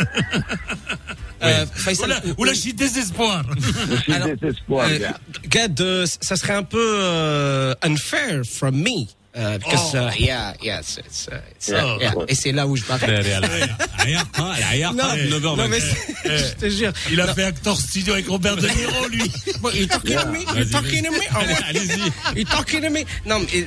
Euh, 1.45 1.67
Faisal, 1.75 2.11
Oula, 2.25 2.35
oula, 2.39 2.53
je 2.53 2.59
suis 2.61 2.73
désespoir. 2.73 3.45
Je 3.91 3.97
suis 3.97 4.13
Alors, 4.13 4.29
désespoir, 4.37 4.87
Euh. 4.89 5.09
Gad, 5.49 5.81
euh, 5.81 6.07
ça 6.21 6.37
serait 6.37 6.53
un 6.53 6.63
peu 6.63 6.79
euh, 7.03 7.75
unfair 7.83 8.43
from 8.45 8.77
me. 8.81 9.07
Uh, 9.35 9.57
because, 9.57 9.95
Oh. 9.95 9.99
uh, 9.99 10.11
yeah, 10.19 10.53
yes, 10.63 10.99
it's, 10.99 11.27
uh, 11.33 11.37
it's, 11.57 11.71
uh, 11.71 11.81
Oh. 11.83 11.97
yeah. 11.99 12.13
Et 12.29 12.35
c'est 12.35 12.53
là 12.53 12.67
où 12.67 12.77
je 12.77 12.83
m'arrête. 12.87 13.09
Allez, 13.09 13.33
allez, 13.33 13.47
allez. 13.47 13.73
Allez, 13.99 14.17
allez, 14.37 14.95
Non, 14.95 15.05
allez, 15.05 15.29
non, 15.31 15.39
9h27. 15.57 15.69
mais 15.71 15.81
c'est- 15.81 16.39
je 16.39 16.55
te 16.57 16.69
jure. 16.69 16.93
Il 17.11 17.19
a 17.19 17.33
fait 17.35 17.45
acteur 17.45 17.79
studio 17.81 18.13
avec 18.13 18.29
Robert 18.29 18.57
De 18.57 18.69
Niro, 18.69 19.09
lui. 19.09 19.23
You 19.75 19.87
talking 19.87 20.17
to 20.19 20.27
me? 20.29 20.41
You 20.59 20.65
talking 20.67 21.05
to 21.05 21.11
me? 21.13 21.19
Allez, 21.35 21.55
allez-y. 21.67 22.39
You 22.39 22.45
talking 22.45 22.83
to 22.83 22.91
me? 22.91 23.05
Non, 23.25 23.39
mais 23.41 23.67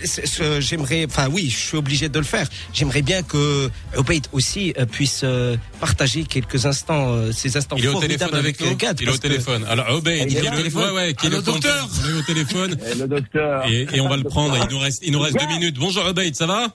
j'aimerais, 0.59 1.05
enfin 1.09 1.29
oui, 1.31 1.49
je 1.49 1.57
suis 1.57 1.77
obligé 1.77 2.09
de 2.09 2.19
le 2.19 2.25
faire. 2.25 2.47
J'aimerais 2.71 3.01
bien 3.01 3.23
que 3.23 3.71
Obeid 3.95 4.27
aussi 4.33 4.71
euh, 4.77 4.85
puisse 4.85 5.21
euh, 5.23 5.57
partager 5.79 6.25
quelques 6.25 6.67
instants, 6.67 7.11
euh, 7.13 7.31
ces 7.31 7.57
instants 7.57 7.75
Il 7.79 7.85
est 7.85 7.87
au 7.87 7.99
téléphone 7.99 8.35
avec 8.35 8.59
nous. 8.61 8.75
Gad, 8.75 8.99
Il 9.01 9.07
est 9.09 9.11
au 9.11 9.17
téléphone. 9.17 9.65
Alors, 9.67 9.89
Obeid, 9.95 10.23
Il 10.31 10.39
qui 10.39 10.45
est 10.45 10.49
le, 10.51 10.57
téléphone 10.57 10.89
ouais, 10.91 10.95
ouais, 11.07 11.13
qui 11.15 11.25
est 11.25 11.29
Allô, 11.29 11.37
le 11.37 11.41
compteur. 11.43 11.87
docteur 11.87 12.03
On 12.05 12.09
est 12.09 12.19
au 12.19 12.21
téléphone. 12.21 12.77
Et 12.91 12.95
le 12.99 13.07
docteur. 13.07 13.65
Et, 13.67 13.87
et 13.93 13.99
on 14.01 14.09
va 14.09 14.17
le 14.17 14.23
prendre. 14.23 14.55
Il 14.61 14.71
nous 14.71 14.79
reste, 14.79 14.99
il 15.03 15.11
nous 15.11 15.19
reste 15.19 15.33
deux 15.39 15.45
minutes. 15.47 15.54
Bonjour, 15.79 16.05
Obeid, 16.05 16.35
ça 16.35 16.45
va? 16.47 16.67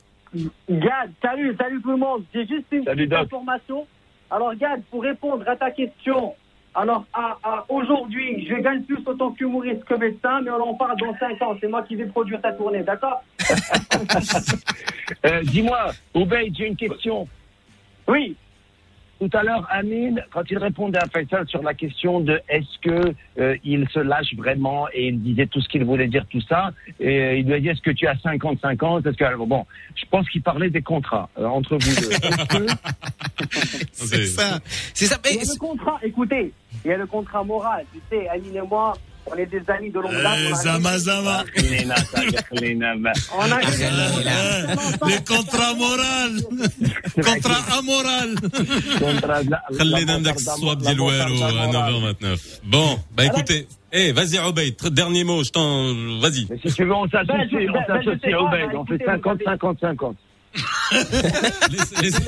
Gad, 0.71 1.11
salut, 1.23 1.55
salut 1.59 1.83
tout 1.83 1.91
le 1.91 1.97
monde. 1.97 2.25
J'ai 2.33 2.47
juste 2.47 2.65
une 2.73 2.85
Salut, 2.85 3.07
petite 3.09 3.11
Doc. 3.11 3.21
information. 3.27 3.87
Alors, 4.31 4.55
Gad, 4.55 4.83
pour 4.91 5.03
répondre 5.03 5.45
à 5.49 5.57
ta 5.57 5.71
question, 5.71 6.35
alors 6.75 7.05
à, 7.13 7.37
à 7.43 7.65
aujourd'hui, 7.69 8.47
je 8.49 8.55
gagne 8.55 8.83
plus 8.83 8.99
autant 9.07 9.33
qu'humoriste 9.33 9.85
que 9.85 9.95
médecin, 9.95 10.41
mais 10.43 10.51
on 10.51 10.63
en 10.71 10.75
parle 10.75 10.97
dans 10.99 11.17
5 11.19 11.43
ans. 11.43 11.57
C'est 11.61 11.69
moi 11.69 11.83
qui 11.83 11.97
vais 11.97 12.07
produire 12.07 12.41
ta 12.41 12.53
tournée, 12.53 12.83
d'accord? 12.83 13.23
Euh, 15.27 15.43
Dis-moi, 15.43 15.91
Obeid, 16.15 16.55
j'ai 16.57 16.69
une 16.69 16.77
question. 16.77 17.27
Oui. 18.07 18.37
Tout 19.21 19.29
à 19.35 19.43
l'heure, 19.43 19.67
Amine, 19.71 20.25
quand 20.33 20.51
il 20.51 20.57
répondait 20.57 20.99
à 20.99 21.07
Faisal 21.07 21.47
sur 21.47 21.63
la 21.63 21.75
question 21.75 22.21
de 22.21 22.41
est-ce 22.49 22.79
que 22.81 23.15
euh, 23.39 23.55
il 23.65 23.87
se 23.91 24.01
lâche 24.01 24.35
vraiment 24.35 24.89
et 24.95 25.09
il 25.09 25.21
disait 25.21 25.47
tout 25.47 25.61
ce 25.61 25.69
qu'il 25.69 25.85
voulait 25.85 26.09
dire, 26.09 26.25
tout 26.31 26.41
ça, 26.41 26.71
et 26.99 27.21
euh, 27.21 27.37
il 27.37 27.45
lui 27.45 27.53
a 27.53 27.61
dit 27.61 27.69
est-ce 27.69 27.83
que 27.83 27.91
tu 27.91 28.07
as 28.07 28.15
50-50 28.15 29.07
Est-ce 29.07 29.19
que 29.19 29.25
alors, 29.25 29.47
bon, 29.47 29.67
je 29.95 30.07
pense 30.11 30.27
qu'il 30.31 30.41
parlait 30.41 30.71
des 30.71 30.81
contrats 30.81 31.29
euh, 31.39 31.45
entre 31.45 31.77
vous 31.77 31.95
deux. 32.01 32.67
C'est 33.93 34.25
ça. 34.25 34.59
C'est 34.95 35.05
ça. 35.05 35.19
Il 35.27 35.37
Mais 35.37 35.45
y 35.45 35.49
a 35.49 35.53
le 35.53 35.59
contrat, 35.59 35.99
écoutez, 36.03 36.53
il 36.87 36.91
y 36.91 36.95
a 36.95 36.97
le 36.97 37.07
contrat 37.07 37.45
moral. 37.45 37.85
Tu 37.93 38.01
sais, 38.11 38.27
Aline 38.27 38.57
et 38.57 38.63
moi, 38.63 38.95
on 39.28 39.36
est 39.38 39.46
des 39.48 39.64
amis 39.76 39.90
de 39.90 40.00
longue 40.00 40.12
date. 40.26 40.38
Eh, 40.40 40.52
on 40.52 40.56
a- 40.56 40.62
Zama, 40.64 40.98
Zama. 41.00 41.44
Lena, 41.72 41.96
ça, 41.96 42.22
Lena, 42.62 42.96
bah, 43.04 43.12
On 43.40 43.52
a 43.52 43.58
Eh, 43.62 45.10
Les 45.10 45.20
contrats 45.32 45.74
moraux. 45.74 46.34
Contrat 47.28 47.64
amoral. 47.80 48.30
contrat 49.00 49.44
de 49.44 49.50
la- 49.52 49.64
خلينا 49.80 50.12
la 50.14 50.20
ندك 50.20 50.34
bontarde 50.36 50.48
الصواب 50.48 50.80
la 50.82 50.86
ديال 50.86 51.00
والو 51.00 51.36
bontarde 51.36 51.58
à 51.58 51.66
morale. 51.66 51.94
9h29. 51.94 52.40
Bon, 52.64 53.00
bah 53.16 53.26
écoutez, 53.26 53.68
eh, 53.92 54.12
vas-y 54.12 54.38
Obeid, 54.50 54.74
tr- 54.82 54.90
dernier 55.02 55.24
mot, 55.24 55.44
je 55.44 55.52
t'en, 55.52 55.68
vas-y. 56.24 56.46
Mais 56.50 56.60
si 56.64 56.70
tu 56.74 56.84
veux, 56.86 56.94
on 56.94 57.06
Ben, 57.06 57.10
je- 57.12 57.28
s'associe, 57.28 57.52
ben, 57.52 57.70
on 57.70 57.74
ben, 57.74 57.82
je 57.88 57.94
s'associe, 57.94 58.22
sais 58.24 58.32
pas, 58.32 58.42
Obeid, 58.46 58.68
bah, 58.72 58.80
on 58.82 58.86
fait 58.86 58.96
écoutez, 58.96 59.12
50-50-50. 59.12 60.16
Laissez, 62.02 62.22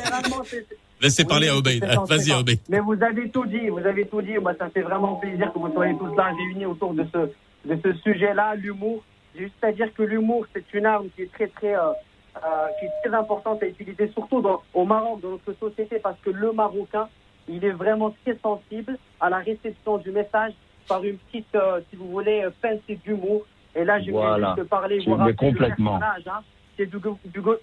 laissez- 1.02 1.24
parler 1.24 1.48
à 1.48 1.56
Obeid. 1.56 1.84
Vas-y. 1.84 2.32
Obeid. 2.32 2.60
Mais 2.68 2.80
vous 2.80 3.00
avez 3.02 3.28
tout 3.30 3.46
dit, 3.46 3.68
vous 3.68 3.78
avez 3.86 4.06
tout 4.06 4.22
dit. 4.22 4.38
Moi, 4.38 4.54
ça 4.58 4.68
fait 4.70 4.82
vraiment 4.82 5.16
plaisir 5.16 5.52
que 5.52 5.58
vous 5.58 5.72
soyez 5.72 5.96
tous 5.98 6.14
là 6.16 6.32
réunis 6.36 6.66
autour 6.66 6.94
de 6.94 7.04
ce, 7.12 7.68
de 7.68 7.78
ce 7.82 7.92
sujet-là, 8.00 8.54
l'humour. 8.54 9.02
Juste 9.36 9.62
à 9.62 9.72
dire 9.72 9.92
que 9.94 10.02
l'humour, 10.02 10.46
c'est 10.54 10.64
une 10.74 10.86
arme 10.86 11.06
qui 11.16 11.22
est 11.22 11.32
très, 11.32 11.46
très, 11.48 11.74
euh, 11.74 11.90
euh, 12.36 12.40
qui 12.78 12.86
est 12.86 12.90
très 13.08 13.14
importante 13.16 13.62
à 13.62 13.66
utiliser, 13.66 14.08
surtout 14.12 14.40
dans, 14.42 14.62
au 14.74 14.84
Maroc, 14.84 15.20
dans 15.22 15.30
notre 15.30 15.52
société, 15.54 15.98
parce 15.98 16.18
que 16.22 16.30
le 16.30 16.52
Marocain, 16.52 17.08
il 17.48 17.64
est 17.64 17.70
vraiment 17.72 18.14
très 18.24 18.36
sensible 18.42 18.98
à 19.20 19.30
la 19.30 19.38
réception 19.38 19.98
du 19.98 20.10
message 20.10 20.52
par 20.88 21.02
une 21.04 21.16
petite, 21.16 21.54
euh, 21.54 21.80
si 21.90 21.96
vous 21.96 22.08
voulez, 22.10 22.44
pincée 22.60 22.98
d'humour. 23.04 23.46
Et 23.74 23.84
là, 23.84 23.98
je 24.00 24.06
vais 24.06 24.12
Voilà. 24.12 24.54
juste 24.56 24.68
parler, 24.68 24.98
Tu 24.98 25.08
vous 25.08 25.16
complètement. 25.34 25.96
hein. 26.02 26.40
c'est 26.76 26.86
du, 26.86 26.98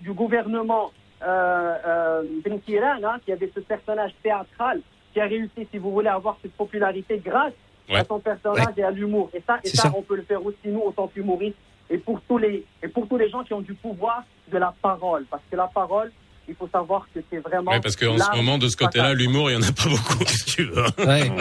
du 0.02 0.14
gouvernement 0.14 0.92
euh, 1.22 1.76
euh, 1.88 2.24
Ben 2.44 2.60
Kiran, 2.62 2.98
hein, 3.04 3.18
qui 3.26 3.32
avait 3.32 3.52
ce 3.54 3.60
personnage 3.62 4.12
théâtral, 4.24 4.82
qui 5.14 5.20
a 5.20 5.26
réussi, 5.26 5.68
si 5.72 5.78
vous 5.78 5.92
voulez, 5.92 6.08
à 6.10 6.16
avoir 6.16 6.38
cette 6.42 6.54
popularité 6.54 7.22
grâce 7.24 7.54
Ouais. 7.90 7.96
à 8.02 8.06
son 8.06 8.20
personnage 8.20 8.76
et 8.78 8.84
à 8.84 8.92
l'humour. 8.92 9.32
Et 9.34 9.42
ça, 9.48 9.58
et 9.64 9.68
C'est 9.68 9.78
ça, 9.78 9.84
ça. 9.90 9.94
on 9.98 10.04
peut 10.04 10.16
le 10.16 10.22
faire 10.22 10.46
aussi 10.46 10.58
nous, 10.68 10.82
en 10.82 10.92
tant 10.92 11.08
qu'humoristes, 11.08 11.58
et 11.90 11.98
pour 11.98 12.22
tous 12.28 12.38
les 12.38 12.64
et 12.84 12.88
pour 12.88 13.08
tous 13.08 13.18
les 13.18 13.30
gens 13.32 13.44
qui 13.44 13.52
ont 13.56 13.62
du 13.62 13.74
pouvoir 13.74 14.24
de 14.52 14.60
la 14.60 14.72
parole, 14.80 15.26
parce 15.32 15.42
que 15.50 15.56
la 15.56 15.66
parole, 15.66 16.12
il 16.48 16.54
faut 16.54 16.68
savoir 16.72 17.08
que 17.16 17.20
c'est 17.32 17.40
vraiment. 17.40 17.72
Ouais, 17.72 17.80
parce 17.80 17.96
qu'en 17.96 18.16
ce 18.16 18.36
moment, 18.38 18.60
de 18.60 18.68
ce 18.68 18.78
côté-là, 18.78 19.16
l'humour, 19.16 19.50
il 19.50 19.54
y 19.56 19.58
en 19.58 19.64
a 19.64 19.72
pas 19.72 19.90
beaucoup, 19.90 20.24
si 20.28 20.46
tu 20.46 20.64
veux. 20.66 20.84
Ouais. 21.04 21.32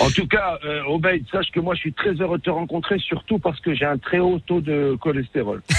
En 0.00 0.10
tout 0.10 0.26
cas, 0.26 0.58
euh, 0.66 0.82
Obeid, 0.88 1.24
sache 1.32 1.50
que 1.52 1.60
moi 1.60 1.74
je 1.74 1.80
suis 1.80 1.92
très 1.94 2.12
heureux 2.20 2.36
de 2.36 2.42
te 2.42 2.50
rencontrer, 2.50 2.98
surtout 2.98 3.38
parce 3.38 3.58
que 3.60 3.72
j'ai 3.74 3.86
un 3.86 3.96
très 3.96 4.18
haut 4.18 4.40
taux 4.40 4.60
de 4.60 4.94
cholestérol. 5.00 5.62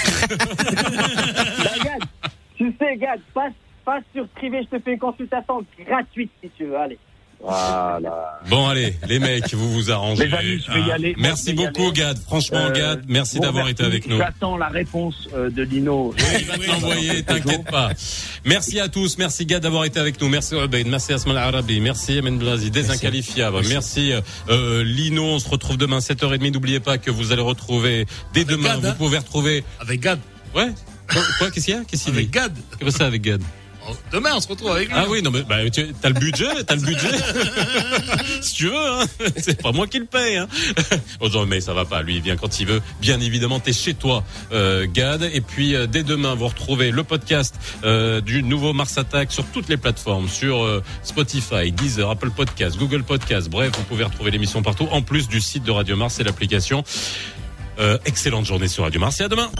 Tu 2.56 2.74
sais, 2.78 2.96
Gad, 2.96 3.20
passe, 3.32 3.52
passe 3.84 4.04
sur 4.14 4.26
privé, 4.28 4.60
je 4.70 4.76
te 4.76 4.82
fais 4.82 4.92
une 4.92 4.98
consultation 4.98 5.64
gratuite 5.86 6.30
si 6.42 6.50
tu 6.56 6.66
veux. 6.66 6.78
Allez. 6.78 6.98
Voilà. 7.40 8.40
Bon 8.48 8.68
allez, 8.68 8.94
les 9.06 9.18
mecs, 9.18 9.52
vous 9.52 9.70
vous 9.70 9.90
arrangez. 9.90 10.28
Les 10.28 10.34
amis, 10.34 10.64
je 10.66 10.72
vais 10.72 10.80
y 10.80 10.92
aller. 10.92 11.14
Merci 11.18 11.52
Moi, 11.52 11.56
je 11.56 11.60
vais 11.60 11.62
y 11.62 11.66
beaucoup, 11.66 11.88
aller. 11.88 12.00
Gad. 12.00 12.18
Franchement, 12.18 12.58
Euh, 12.58 12.70
Gad, 12.72 13.04
merci 13.06 13.36
bon, 13.36 13.42
d'avoir 13.42 13.68
été 13.68 13.84
avec 13.84 14.06
nous. 14.06 14.16
J'attends 14.16 14.56
la 14.56 14.68
réponse 14.68 15.28
euh, 15.34 15.50
de 15.50 15.62
Lino. 15.62 16.14
Il 16.38 16.44
va 16.46 16.56
te 16.56 16.66
l'envoyer, 16.66 17.22
t'inquiète 17.22 17.70
pas. 17.70 17.90
Merci 18.46 18.80
à 18.80 18.88
tous, 18.88 19.18
merci 19.18 19.44
Gad 19.44 19.62
d'avoir 19.62 19.84
été 19.84 20.00
avec 20.00 20.18
nous, 20.22 20.28
merci 20.28 20.54
Obeid, 20.54 20.86
merci 20.86 21.12
Asmal 21.12 21.36
Arabi, 21.36 21.80
merci 21.80 22.16
Emen 22.16 22.38
Blazi, 22.38 22.70
des 22.70 22.90
inqualifiables, 22.90 23.60
merci, 23.68 24.12
euh, 24.48 24.82
Lino, 24.84 25.24
on 25.24 25.38
se 25.38 25.48
retrouve 25.48 25.76
demain 25.76 25.98
7h30, 25.98 26.52
n'oubliez 26.52 26.80
pas 26.80 26.96
que 26.98 27.10
vous 27.10 27.32
allez 27.32 27.42
retrouver, 27.42 28.06
dès 28.32 28.44
demain, 28.44 28.74
Gad, 28.74 28.80
vous 28.80 28.86
hein. 28.86 28.94
pouvez 28.96 29.18
retrouver... 29.18 29.64
Avec 29.80 30.00
Gad. 30.00 30.18
Ouais 30.54 30.70
Quoi, 31.10 31.22
quoi, 31.38 31.50
qu'est-ce 31.50 31.66
qu'il 31.66 31.74
y 31.74 31.76
a? 31.76 31.84
Qu'est-ce 31.84 32.04
qu'il 32.04 32.12
dit? 32.12 32.18
Avec 32.20 32.30
Gad. 32.30 32.54
Qu'est-ce 32.78 32.90
que 32.90 32.98
ça 32.98 33.06
avec 33.06 33.22
Gad? 33.22 33.42
Oh, 33.86 33.92
Demain, 34.12 34.30
on 34.34 34.40
se 34.40 34.48
retrouve 34.48 34.70
avec 34.70 34.88
lui. 34.88 34.94
Ah 34.96 35.04
oui, 35.08 35.20
non 35.20 35.30
mais 35.30 35.42
bah, 35.42 35.58
tu 35.70 35.82
as 36.02 36.08
le 36.08 36.14
budget, 36.14 36.64
t'as 36.66 36.74
le 36.74 36.80
budget. 36.80 37.08
si 38.40 38.54
tu 38.54 38.66
veux, 38.68 38.76
hein. 38.76 39.04
c'est 39.36 39.60
pas 39.60 39.72
moi 39.72 39.86
qui 39.86 39.98
le 39.98 40.06
paye. 40.06 40.36
Hein. 40.36 40.48
Bon, 41.20 41.28
non, 41.28 41.44
mais 41.44 41.60
ça 41.60 41.74
va 41.74 41.84
pas. 41.84 42.02
Lui, 42.02 42.16
il 42.16 42.22
vient 42.22 42.36
quand 42.36 42.60
il 42.60 42.66
veut. 42.66 42.80
Bien 43.00 43.20
évidemment, 43.20 43.60
t'es 43.60 43.72
chez 43.72 43.94
toi, 43.94 44.24
euh, 44.52 44.86
Gad. 44.90 45.28
Et 45.32 45.40
puis 45.40 45.74
euh, 45.74 45.86
dès 45.86 46.02
demain, 46.02 46.34
vous 46.34 46.48
retrouvez 46.48 46.90
le 46.90 47.04
podcast 47.04 47.56
euh, 47.84 48.20
du 48.20 48.42
nouveau 48.42 48.72
Mars 48.72 48.96
Attack 48.96 49.32
sur 49.32 49.44
toutes 49.46 49.68
les 49.68 49.76
plateformes, 49.76 50.28
sur 50.28 50.82
Spotify, 51.02 51.70
Deezer, 51.70 52.08
Apple 52.08 52.30
Podcast, 52.30 52.78
Google 52.78 53.02
Podcast. 53.02 53.50
Bref, 53.50 53.72
vous 53.76 53.84
pouvez 53.84 54.04
retrouver 54.04 54.30
l'émission 54.30 54.62
partout, 54.62 54.88
en 54.92 55.02
plus 55.02 55.28
du 55.28 55.40
site 55.40 55.64
de 55.64 55.70
Radio 55.70 55.96
Mars 55.96 56.18
et 56.20 56.24
l'application. 56.24 56.84
Excellente 58.06 58.46
journée 58.46 58.68
sur 58.68 58.84
Radio 58.84 59.00
Mars 59.00 59.20
et 59.20 59.24
à 59.24 59.28
demain. 59.28 59.50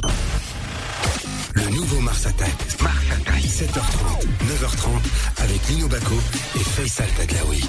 Le 1.55 1.69
nouveau 1.71 2.01
Mars 2.01 2.27
Attack. 2.27 2.53
Mars 2.83 2.97
Attack. 3.13 3.43
17h30, 3.43 4.27
9h30 4.49 5.43
avec 5.43 5.69
Lino 5.69 5.89
Baco 5.89 6.15
et 6.57 6.65
Faisal 6.65 7.09
Tadlaoui. 7.17 7.69